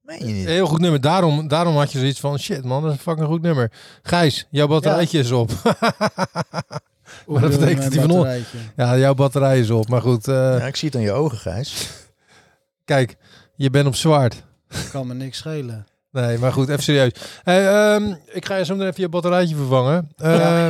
[0.00, 0.46] Meen je niet?
[0.46, 1.00] Heel goed nummer.
[1.00, 3.72] Daarom, daarom had je zoiets van, shit man, dat is een fucking goed nummer.
[4.02, 5.50] Gijs, jouw batterijtje is op.
[7.26, 8.28] maar dat betekent die van ons.
[8.76, 9.88] Ja, jouw batterij is op.
[9.88, 10.28] Maar goed.
[10.28, 11.88] eh, Ja, ik zie het aan je ogen, Gijs.
[12.84, 13.16] Kijk,
[13.54, 14.42] je bent op zwart.
[14.90, 15.86] Kan me niks schelen.
[16.10, 17.10] Nee, maar goed, even serieus.
[17.42, 20.10] Hey, ehm, ik ga je zo meteen even je batterijtje vervangen.
[20.16, 20.66] Eh,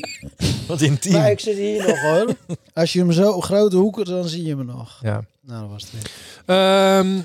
[0.68, 1.12] Wat intiem.
[1.12, 2.34] Maar ik zit hier nog hoor.
[2.74, 4.98] Als je hem zo op grote hoeken, dan zie je me nog.
[5.02, 5.20] Ja.
[5.42, 6.10] Nou, dat was het weer.
[6.56, 7.20] Ehm,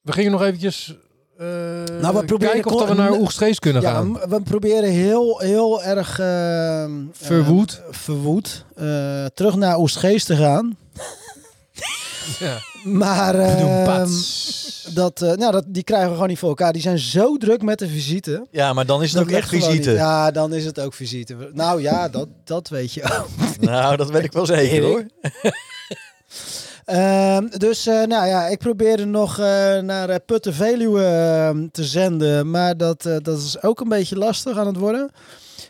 [0.00, 0.94] we gingen nog eventjes
[2.00, 4.12] Nou, we proberen kijken of dat we naar Oegstgeest kunnen ja, gaan.
[4.28, 6.18] we proberen heel, heel erg...
[6.18, 7.80] ehm, Verwoed.
[7.88, 8.64] eh, verwoed.
[8.76, 10.76] eh, terug naar Oostgeest te gaan.
[12.38, 12.58] Ja.
[12.84, 14.08] Maar ehm,
[14.94, 16.72] dat, eh, nou, dat, die krijgen we gewoon niet voor elkaar.
[16.72, 18.46] Die zijn zo druk met de visite.
[18.50, 19.72] Ja, maar dan is het ook echt visite.
[19.72, 19.84] niet.
[19.84, 21.50] Ja, dan is het ook visite.
[21.52, 23.28] Nou ja, dat, dat weet je ook.
[23.60, 25.06] Nou, dat weet ik wel zeker hoor.
[26.90, 31.84] Ehm, dus eh, nou ja, ik probeerde nog eh, naar eh, Putten Veluwe ehm, te
[31.84, 35.10] zenden, maar dat, dat is ook een beetje lastig aan het worden.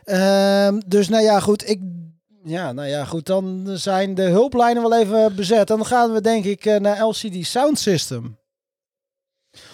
[0.04, 1.80] Ehm, dus nou ja, goed, ik,
[2.44, 5.66] ja, nou ja, goed, dan zijn de hulplijnen wel even bezet.
[5.66, 8.39] Dan gaan we denk ik naar LCD Sound System.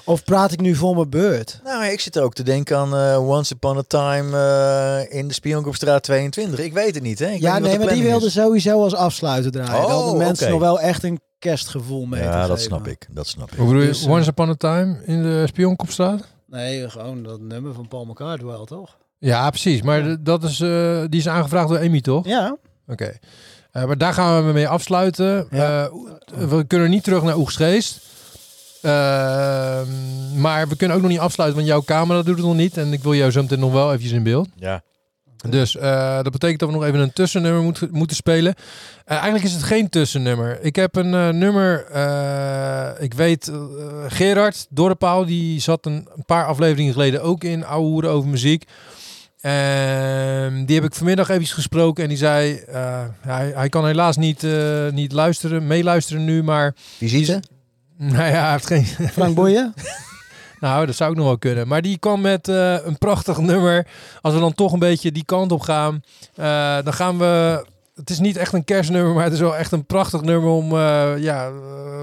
[0.06, 1.60] Of praat ik nu voor mijn beurt?
[1.64, 5.34] Nou, ik zit ook te denken aan eh, Once Upon a Time eh, in de
[5.34, 6.58] Spiongroepstraat 22.
[6.58, 7.24] Ik weet het niet, hè?
[7.26, 8.32] Ik weet ja, nee, maar die wilde is.
[8.32, 9.84] sowieso als afsluiter draaien.
[9.84, 12.62] Oh, dan de mensen nog wel echt een kerstgevoel mee te Ja, dat geven.
[12.62, 13.06] snap ik.
[13.10, 13.56] Dat snap ik.
[13.58, 16.26] Hoe bedoel je, Dus, eh, Once Upon a Time in de Spionkopstraat?
[16.46, 18.96] Nee, gewoon dat nummer van Paul McCartney wel, toch?
[19.18, 19.82] Ja, precies.
[19.82, 22.26] Maar dat is, eh, die is aangevraagd door Amy, toch?
[22.26, 22.56] Ja.
[22.88, 23.12] Oké.
[23.70, 25.46] Eh, maar daar gaan we mee afsluiten.
[25.50, 25.84] Ja.
[25.84, 28.00] Eh, we kunnen niet terug naar Oegstgeest.
[28.86, 32.76] Ehm, maar we kunnen ook nog niet afsluiten, want jouw camera doet het nog niet.
[32.76, 34.48] En ik wil jou zo meteen nog wel eventjes in beeld.
[34.56, 34.82] Ja.
[35.50, 38.54] Dus eh, dat betekent dat we nog even een tussennummer moet, moeten spelen.
[39.04, 40.58] Eh, eigenlijk is het geen tussennummer.
[40.60, 41.80] Ik heb een eh, nummer,
[43.00, 43.52] ik weet,
[44.06, 48.64] Gerard Dorrepaal, die zat een, een paar afleveringen geleden ook in Oude Hoeren over muziek.
[49.40, 52.60] Ehm, die heb ik vanmiddag even gesproken en die zei,
[53.20, 54.46] hij, hij kan helaas niet,
[54.90, 56.74] niet luisteren, meeluisteren nu, maar...
[56.96, 57.40] Visite?
[57.96, 58.84] Nou ja, hij heeft geen...
[59.12, 59.74] Frank Boeien?
[60.60, 61.68] Nou, dat zou ook nog wel kunnen.
[61.68, 63.86] Maar die kwam met eh, een prachtig nummer.
[64.20, 66.02] Als we dan toch een beetje die kant op gaan,
[66.34, 67.64] eh, dan gaan we.
[67.94, 70.72] Het is niet echt een kerstnummer, maar het is wel echt een prachtig nummer om
[70.72, 71.50] eh, ja,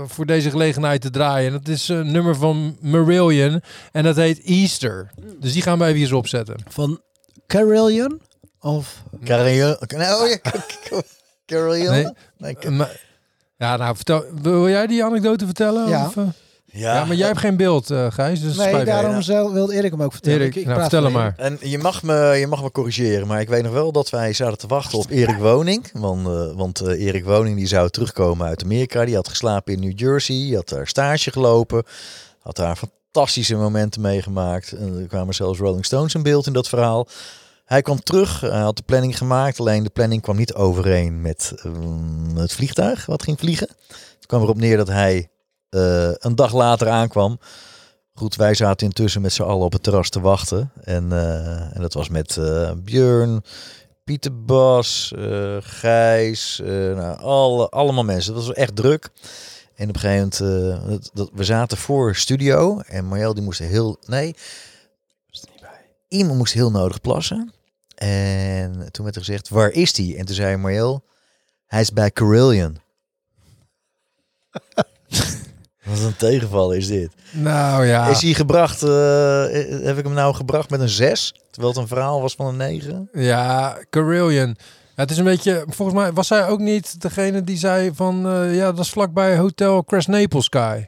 [0.05, 1.47] voor deze gelegenheid te draaien.
[1.47, 5.11] En dat is een nummer van Marillion en dat heet Easter.
[5.39, 6.55] Dus die gaan we even hier opzetten.
[6.67, 7.01] Van
[7.47, 8.21] Carillion?
[8.59, 9.03] Of...
[9.23, 9.77] Carillion?
[9.87, 10.39] Nou, ja,
[11.45, 12.13] Carillion?
[12.37, 12.55] Nee.
[13.63, 15.89] Ja, nou, vertel, wil jij die anekdote vertellen?
[15.89, 16.05] Ja.
[16.05, 16.23] Of, eh?
[16.65, 16.93] Ja.
[16.95, 18.41] ja, maar jij hebt geen beeld, eh Gijs.
[18.41, 20.39] Dus Nee, daarom zelf wilde Erik hem ook vertellen.
[20.39, 21.33] Erik, Ik- ik nou, praat vertel hem maar.
[21.37, 24.33] En je mag, me, je mag me corrigeren, maar ik weet nog wel dat wij
[24.33, 25.89] zaten te wachten op Erik Woning.
[25.93, 29.05] Want, eh, want eh, Erik Woning die zou terugkomen uit Amerika.
[29.05, 31.83] Die had geslapen in New Jersey, die had daar stage gelopen.
[32.39, 34.71] Had daar fantastische momenten meegemaakt.
[34.71, 37.07] En er kwamen zelfs Rolling Stones in beeld in dat verhaal.
[37.73, 39.59] Hij kwam terug, had de planning gemaakt.
[39.59, 43.67] Alleen de planning kwam niet overeen met ehm, het vliegtuig wat ging vliegen.
[43.87, 45.29] Het kwam erop neer dat hij
[45.69, 47.39] eh, een dag later aankwam.
[48.13, 50.71] Goed, wij zaten intussen met z'n allen op het terras te wachten.
[50.83, 53.43] En, eh, en dat was met eh Björn,
[54.03, 55.13] Pieter Bas,
[55.59, 58.33] Gijs, nou, alle, allemaal mensen.
[58.33, 59.09] Dat was echt druk.
[59.75, 62.79] En op een gegeven moment, dat, dat, we zaten voor studio.
[62.79, 64.35] En Marjel die moest heel, nee,
[66.07, 67.53] iemand moest heel nodig plassen.
[68.03, 70.17] En toen werd er gezegd, waar is die?
[70.17, 71.03] En toen zei Marjel,
[71.65, 72.77] hij is bij Carillion.
[75.83, 77.11] Wat een tegenval is dit.
[77.31, 78.07] Nou ja.
[78.07, 79.43] Is hij gebracht, eh,
[79.85, 81.33] heb ik hem nou gebracht met een 6?
[81.49, 83.09] Terwijl het een verhaal was van een 9?
[83.13, 84.57] Ja, Carillion.
[84.95, 88.27] Ja, het is een beetje, volgens mij was zij ook niet degene die zei van,
[88.27, 90.85] eh, ja, dat was vlakbij Hotel Crest Naples Sky.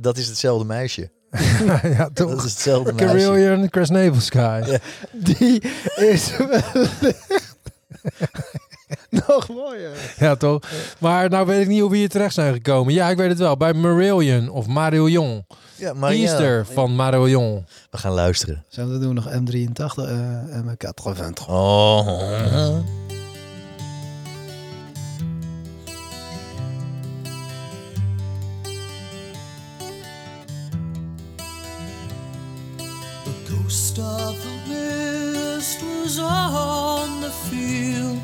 [0.00, 1.10] Dat is hetzelfde meisje.
[1.98, 2.30] ja, toch?
[2.30, 2.94] Dat is hetzelfde.
[2.94, 4.78] Carillion, Crest Naples Sky.
[5.12, 5.62] Die
[5.96, 6.32] is
[9.26, 9.90] nog mooier.
[10.18, 10.62] Ja, toch?
[10.98, 12.94] Maar nou weet ik niet hoe we hier terecht zijn gekomen.
[12.94, 13.56] Ja, ik weet het wel.
[13.56, 15.46] Bij Marillion of Marillion.
[15.74, 16.22] Ja, maar ja.
[16.22, 17.66] Easter van Marillion.
[17.90, 18.64] We gaan luisteren.
[18.68, 21.46] Zo, dan doen we nog M83 eh en M83.
[21.48, 22.78] Oh.
[34.00, 38.22] Of the mist was on the field,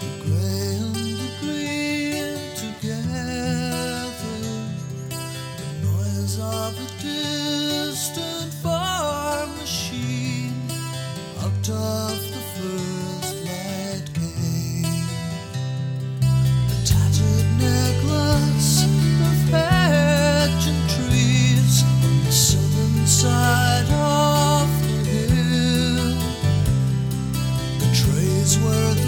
[0.00, 3.96] the grey and the green together.
[5.10, 10.52] The noise of a distant farm machine,
[11.40, 14.84] out of the first light came.
[16.22, 24.35] A tattered necklace of hedge and trees on the southern side of
[28.66, 29.05] the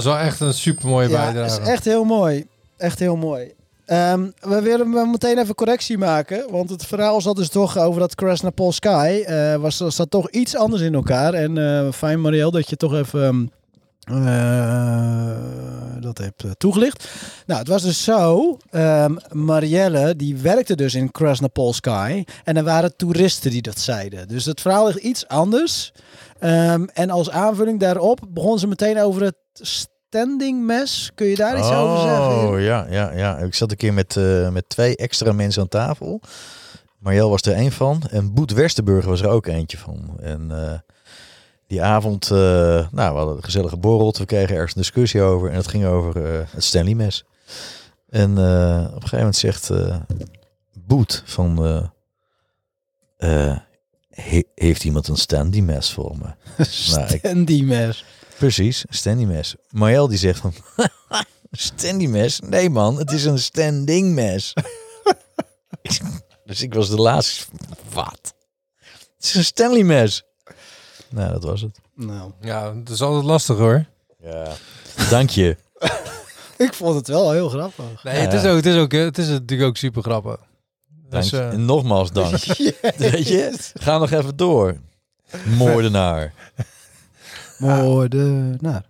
[0.00, 1.60] is wel echt een super mooie Ja, bijdrage.
[1.60, 2.46] is echt heel mooi.
[2.76, 3.52] Echt heel mooi.
[3.86, 6.50] Ehm, we willen meteen even correctie maken.
[6.50, 9.22] Want het verhaal zat dus toch over dat Krasnapol Sky.
[9.26, 11.34] eh was, zat toch iets anders in elkaar.
[11.34, 13.50] En eh, fijn Marielle dat je toch even
[14.04, 17.08] eh, dat hebt toegelicht.
[17.46, 18.56] Nou, het was dus zo.
[18.70, 22.24] ehm, Marielle die werkte dus in Krasnapol Sky.
[22.44, 24.28] En er waren toeristen die dat zeiden.
[24.28, 25.92] Dus het verhaal ligt iets anders.
[26.38, 31.10] Ehm, en als aanvulling daarop begon ze meteen over het standing mes.
[31.14, 32.48] Kun je daar iets over zeggen?
[32.48, 33.38] Oh ja, ja, ja.
[33.38, 36.20] Ik zat een keer met, eh, met twee extra mensen aan tafel.
[36.98, 38.02] Marjel was er één van.
[38.10, 40.16] En Boet Westerburg was er ook eentje van.
[40.20, 40.78] En eh,
[41.66, 42.36] die avond, eh,
[42.90, 44.14] nou, we hadden een gezellige borrel.
[44.18, 45.50] We kregen ergens een discussie over.
[45.50, 47.24] En het ging over het Stanley mes.
[48.08, 49.70] En op een gegeven moment zegt
[50.86, 51.58] Boet van...
[54.10, 56.24] he- heeft iemand een Stanley mes voor me?
[56.90, 58.04] Nou, ik- Standy mes.
[58.40, 59.54] Precies, een standing mes.
[59.70, 60.54] Marjel die zegt van,
[61.50, 62.40] standing mes?
[62.40, 64.52] Nee man, het is een standing mes.
[66.44, 67.44] dus ik was de laatste.
[67.92, 68.34] Wat?
[69.16, 70.22] Het is een Stanley mes.
[71.08, 71.78] Nou, dat was het.
[71.94, 72.32] Nou.
[72.40, 73.84] Ja, het is altijd lastig hoor.
[74.22, 74.52] Ja.
[75.10, 75.56] Dank je.
[76.56, 78.04] Ik vond het wel heel grappig.
[78.04, 80.36] Nee, het, is ook, het, is ook, het is natuurlijk ook super grappig.
[81.08, 81.38] Dank Dus, je.
[81.38, 82.36] eh, En nogmaals dank.
[82.36, 82.72] Yes.
[82.96, 84.76] Weet je, ga nog even door.
[85.44, 86.32] Moordenaar.
[87.60, 88.84] Moordenaar.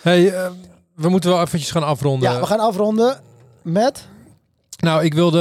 [0.00, 0.50] Hey, eh,
[0.94, 2.30] we moeten wel eventjes gaan afronden.
[2.32, 3.20] Ja, we gaan afronden
[3.62, 4.06] met...
[4.78, 5.40] Nou, ik wilde...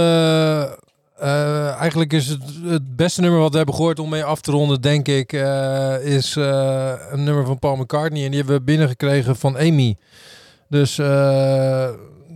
[1.17, 4.51] eh, eigenlijk is het, het beste nummer wat we hebben gehoord om mee af te
[4.51, 8.23] ronden, denk ik, eh, is eh, een nummer van Paul McCartney.
[8.23, 9.97] En die hebben we binnengekregen van Amy.
[10.69, 11.89] Dus eh,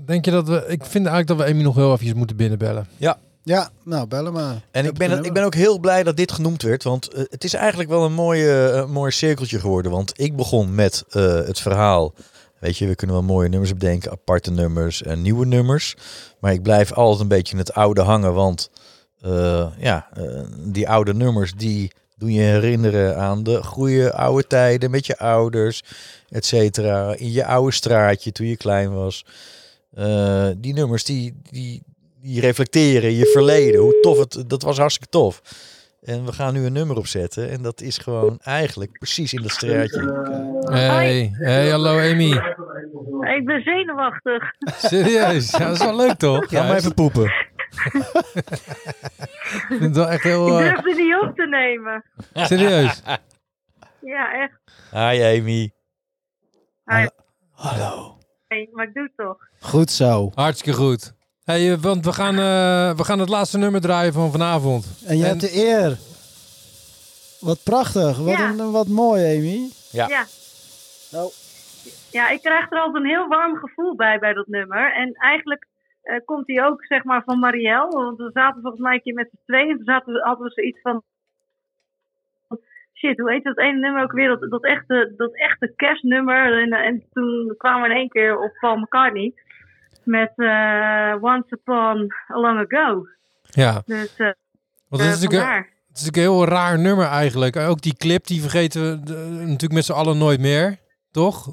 [0.05, 0.55] denk je dat we...
[0.67, 2.87] Ik vind eigenlijk dat we Amy nog heel even moeten binnenbellen.
[2.97, 3.17] Ja.
[3.43, 4.61] Ja, nou, bellen maar.
[4.71, 6.83] En ik ben, ik ben ook heel blij dat dit genoemd werd.
[6.83, 9.91] Want eh, het is eigenlijk wel een mooie, eh, mooi cirkeltje geworden.
[9.91, 12.13] Want ik begon met eh, het verhaal.
[12.59, 14.11] Weet je, we kunnen wel mooie nummers bedenken.
[14.11, 15.95] Aparte nummers en nieuwe nummers.
[16.39, 18.33] Maar ik blijf altijd een beetje in het oude hangen.
[18.33, 18.69] Want
[19.77, 20.07] ja,
[20.59, 24.91] die oude nummers die doen je herinneren aan de goede oude tijden.
[24.91, 25.83] Met je ouders,
[26.29, 27.15] et cetera.
[27.15, 29.25] In je oude straatje toen je klein was.
[30.57, 31.83] Die nummers die, die,
[32.23, 33.81] die reflecteren je verleden.
[33.81, 35.41] Hoe tof het, dat was hartstikke tof.
[36.01, 37.49] En we gaan nu een nummer opzetten.
[37.49, 40.01] En dat is gewoon eigenlijk precies in dat straatje.
[40.71, 42.31] Hey, hey, hallo Amy.
[43.37, 44.43] Ik ben zenuwachtig.
[44.91, 45.51] Serieus?
[45.51, 46.49] Ja, dat is wel leuk toch?
[46.49, 47.23] Ga maar even poepen.
[49.53, 50.47] Ik vind het wel echt heel...
[50.47, 52.03] Ik eh, durf het niet op te nemen.
[52.33, 53.01] Serieus?
[54.05, 54.59] Ja, echt.
[54.91, 55.71] Hi Amy.
[56.85, 57.07] Hi.
[57.51, 58.17] Hallo.
[58.47, 59.37] Hey, maar ik doe het toch.
[59.59, 60.31] Goed zo.
[60.35, 61.13] Hartstikke goed.
[61.45, 65.03] Hey, eh, want we gaan, eh, we gaan het laatste nummer draaien van vanavond.
[65.07, 65.97] En je hebt de eer.
[67.39, 68.17] Wat prachtig.
[68.17, 68.49] Wat, Ja.
[68.49, 69.69] een, wat mooi, Amy.
[69.91, 70.07] Ja.
[70.07, 70.23] Ja.
[71.11, 71.31] Nou.
[72.11, 74.93] Ja, ik krijg er altijd een heel warm gevoel bij, bij dat nummer.
[74.93, 75.67] En eigenlijk
[76.01, 77.89] eh, komt die ook, zeg maar, van Marielle.
[77.89, 79.69] Want we zaten volgens mij een keer met z'n tweeën.
[79.69, 81.03] En toen zaten we, hadden we zoiets van...
[82.93, 84.27] Shit, hoe heet dat ene nummer ook weer?
[84.27, 86.61] Dat, dat, echte, dat echte kerstnummer.
[86.61, 89.33] En, en toen kwamen we in één keer op Paul McCartney.
[90.03, 93.07] Met eh, Once Upon a Long Ago.
[93.49, 93.81] Ja.
[93.85, 94.31] Dus eh
[94.89, 95.57] Want eh, het, is natuurlijk, vandaar.
[95.87, 97.55] het is natuurlijk een heel raar nummer eigenlijk.
[97.55, 100.77] Ook die clip, die vergeten we eh, natuurlijk met z'n allen nooit meer.
[101.11, 101.49] Toch?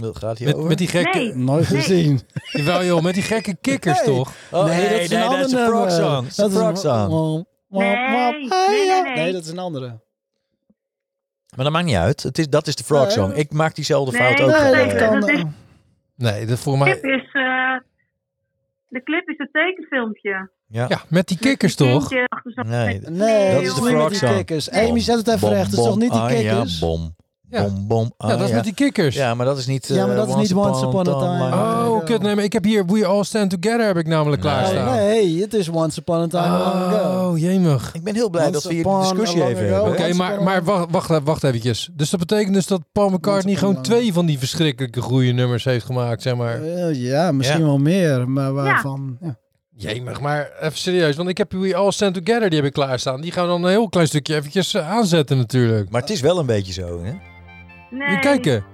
[0.00, 1.18] Gaat Met, met die gekke...
[1.18, 2.20] Nee, Nooit gezien.
[2.52, 4.06] Jawel joh, met die gekke kikkers Nee.
[4.16, 4.32] toch?
[4.50, 6.22] Oh, nee, een dat is een frog song.
[6.22, 7.44] Dat is een frog song.
[9.14, 10.02] Nee, dat is een andere.
[11.56, 12.22] Maar dat maakt niet uit.
[12.22, 13.32] Het is, dat is de frog song.
[13.32, 14.50] Ik maak diezelfde Nee, fout ook.
[14.60, 15.42] nee, eh, dat kan- dat is-
[16.16, 16.90] Nee, dat voor mij...
[16.92, 17.23] is, eh,
[18.94, 20.50] de clip is een tekenfilmpje.
[20.68, 20.86] Ja.
[20.88, 22.10] Ja, met die kikkers toch?
[22.10, 24.34] Nee, Nee, dat is de frog die song.
[24.34, 24.70] kikkers.
[24.70, 25.70] Amy, zet het even recht.
[25.70, 26.78] Het is toch niet die ah, ja, kikkers?
[26.78, 27.14] bom.
[27.54, 27.62] Ja.
[27.62, 28.12] Bom, bom.
[28.18, 29.14] Ja, dat is ah, met die kikkers.
[29.14, 29.86] Ja, maar dat is niet...
[29.88, 31.54] Ja, maar eh, dat is niet Once Upon a Time.
[31.54, 32.22] Oh, kut.
[32.22, 34.88] Nee, maar ik heb hier We All Stand Together heb ik namelijk klaarstaan.
[34.88, 36.56] Oh, nee, het is Once Upon a Time.
[37.00, 37.90] Oh, jemig.
[37.94, 39.92] Ik ben heel blij Once dat we hier a discussie even hebben.
[39.92, 41.88] Oké, maar, maar wacht, wacht, wacht eventjes.
[41.92, 45.84] Dus dat betekent dus dat Paul McCartney gewoon twee van die verschrikkelijke goede nummers heeft
[45.84, 46.62] gemaakt, zeg maar.
[46.62, 47.64] Eh, ja, misschien Ja.
[47.66, 49.16] wel meer, maar waarvan...
[49.20, 49.36] Ja.
[49.76, 53.20] Jemig, maar even serieus, want ik heb We All Stand Together, die heb ik klaarstaan.
[53.20, 55.90] Die gaan we dan een heel klein stukje eventjes eh, aanzetten natuurlijk.
[55.90, 57.12] Maar het is wel een beetje zo, hè?
[57.98, 58.18] Nee.
[58.18, 58.64] Kijken.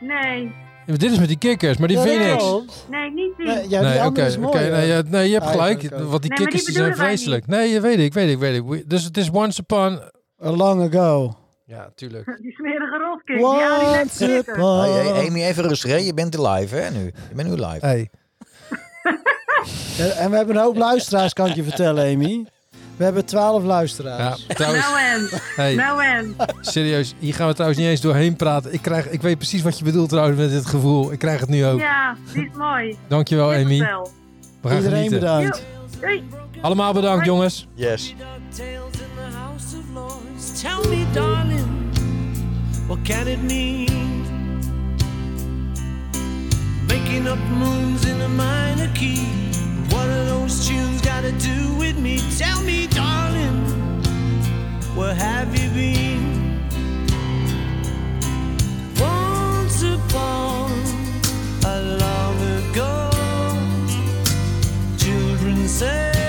[0.00, 0.52] Nee.
[0.86, 2.64] Ja, dit is met die kikkers, maar die Ja, ook.
[2.90, 3.46] Nee, niet die.
[3.46, 4.70] Nee, ja, die nee, is mooi.
[4.70, 6.10] nee, ja, nee, je hebt gelijk, Eigenlijk ook.
[6.10, 7.46] want die Nee, kikkers die die zijn wij vreselijk.
[7.46, 8.62] Nee, je weet ik, weet ik, weet ik.
[8.64, 10.00] We- Dus het is Once Upon...
[10.44, 11.36] A long ago.
[11.64, 12.36] Ja, tuurlijk.
[12.42, 13.36] Die smerige rotkik.
[13.36, 14.54] Die oude net Once kikker.
[14.54, 14.80] upon...
[14.80, 15.96] Hey, hey, Amy, even rustig, hè?
[15.96, 16.90] Je bent live, hè?
[16.90, 17.04] Nu.
[17.04, 17.86] Je bent nu live.
[17.86, 18.10] Hey.
[19.98, 22.46] En- En we hebben een hoop luisteraars, kan ik je vertellen, Amy.
[23.00, 24.44] We hebben twaalf luisteraars.
[24.48, 25.28] Ja, trouwens, Nou en.
[25.56, 25.74] Hey.
[25.74, 26.36] Nou en.
[26.60, 28.72] serieus, hier gaan we trouwens niet eens doorheen praten.
[28.72, 31.12] Ik, krijg, ik weet precies wat je bedoelt trouwens met dit gevoel.
[31.12, 31.80] Ik krijg het nu ook.
[31.80, 32.96] Ja, die is mooi.
[33.08, 33.78] Dankjewel, Dit Amy.
[33.78, 34.10] wel.
[34.60, 35.20] We gaan Iedereen genieten.
[35.20, 35.64] bedankt.
[36.00, 36.24] Doei.
[36.60, 37.66] Allemaal bedankt, jongens.
[37.74, 38.14] Yes.
[40.62, 41.66] Tell me, darling,
[42.86, 43.88] what can it mean?
[46.88, 49.18] Making up moons in a minor key.
[49.90, 52.18] What are those tunes got to do with me?
[52.38, 53.64] Tell me, darling,
[54.94, 56.60] where have you been?
[58.98, 60.70] Once upon
[61.64, 63.10] a long ago,
[64.96, 66.19] children searched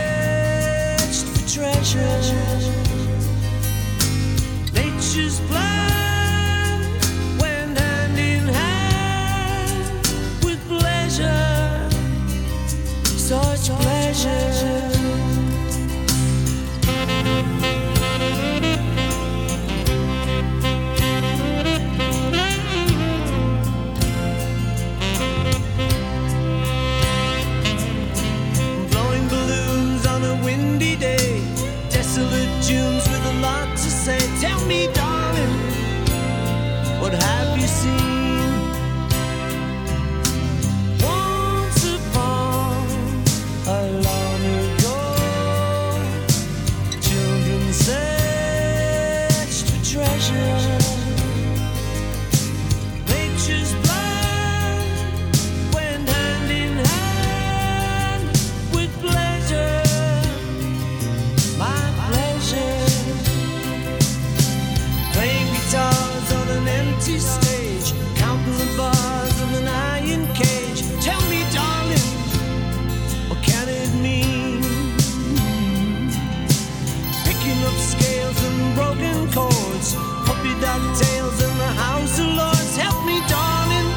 [80.61, 82.77] puppy dog tails in the house of lords.
[82.77, 83.89] Help me, darling,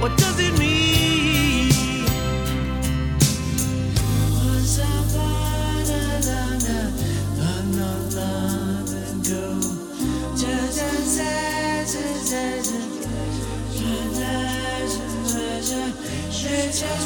[0.00, 1.68] what does it mean?
[4.32, 5.86] Was I born
[7.76, 8.88] not long
[9.20, 9.44] ago?
[16.74, 17.03] Just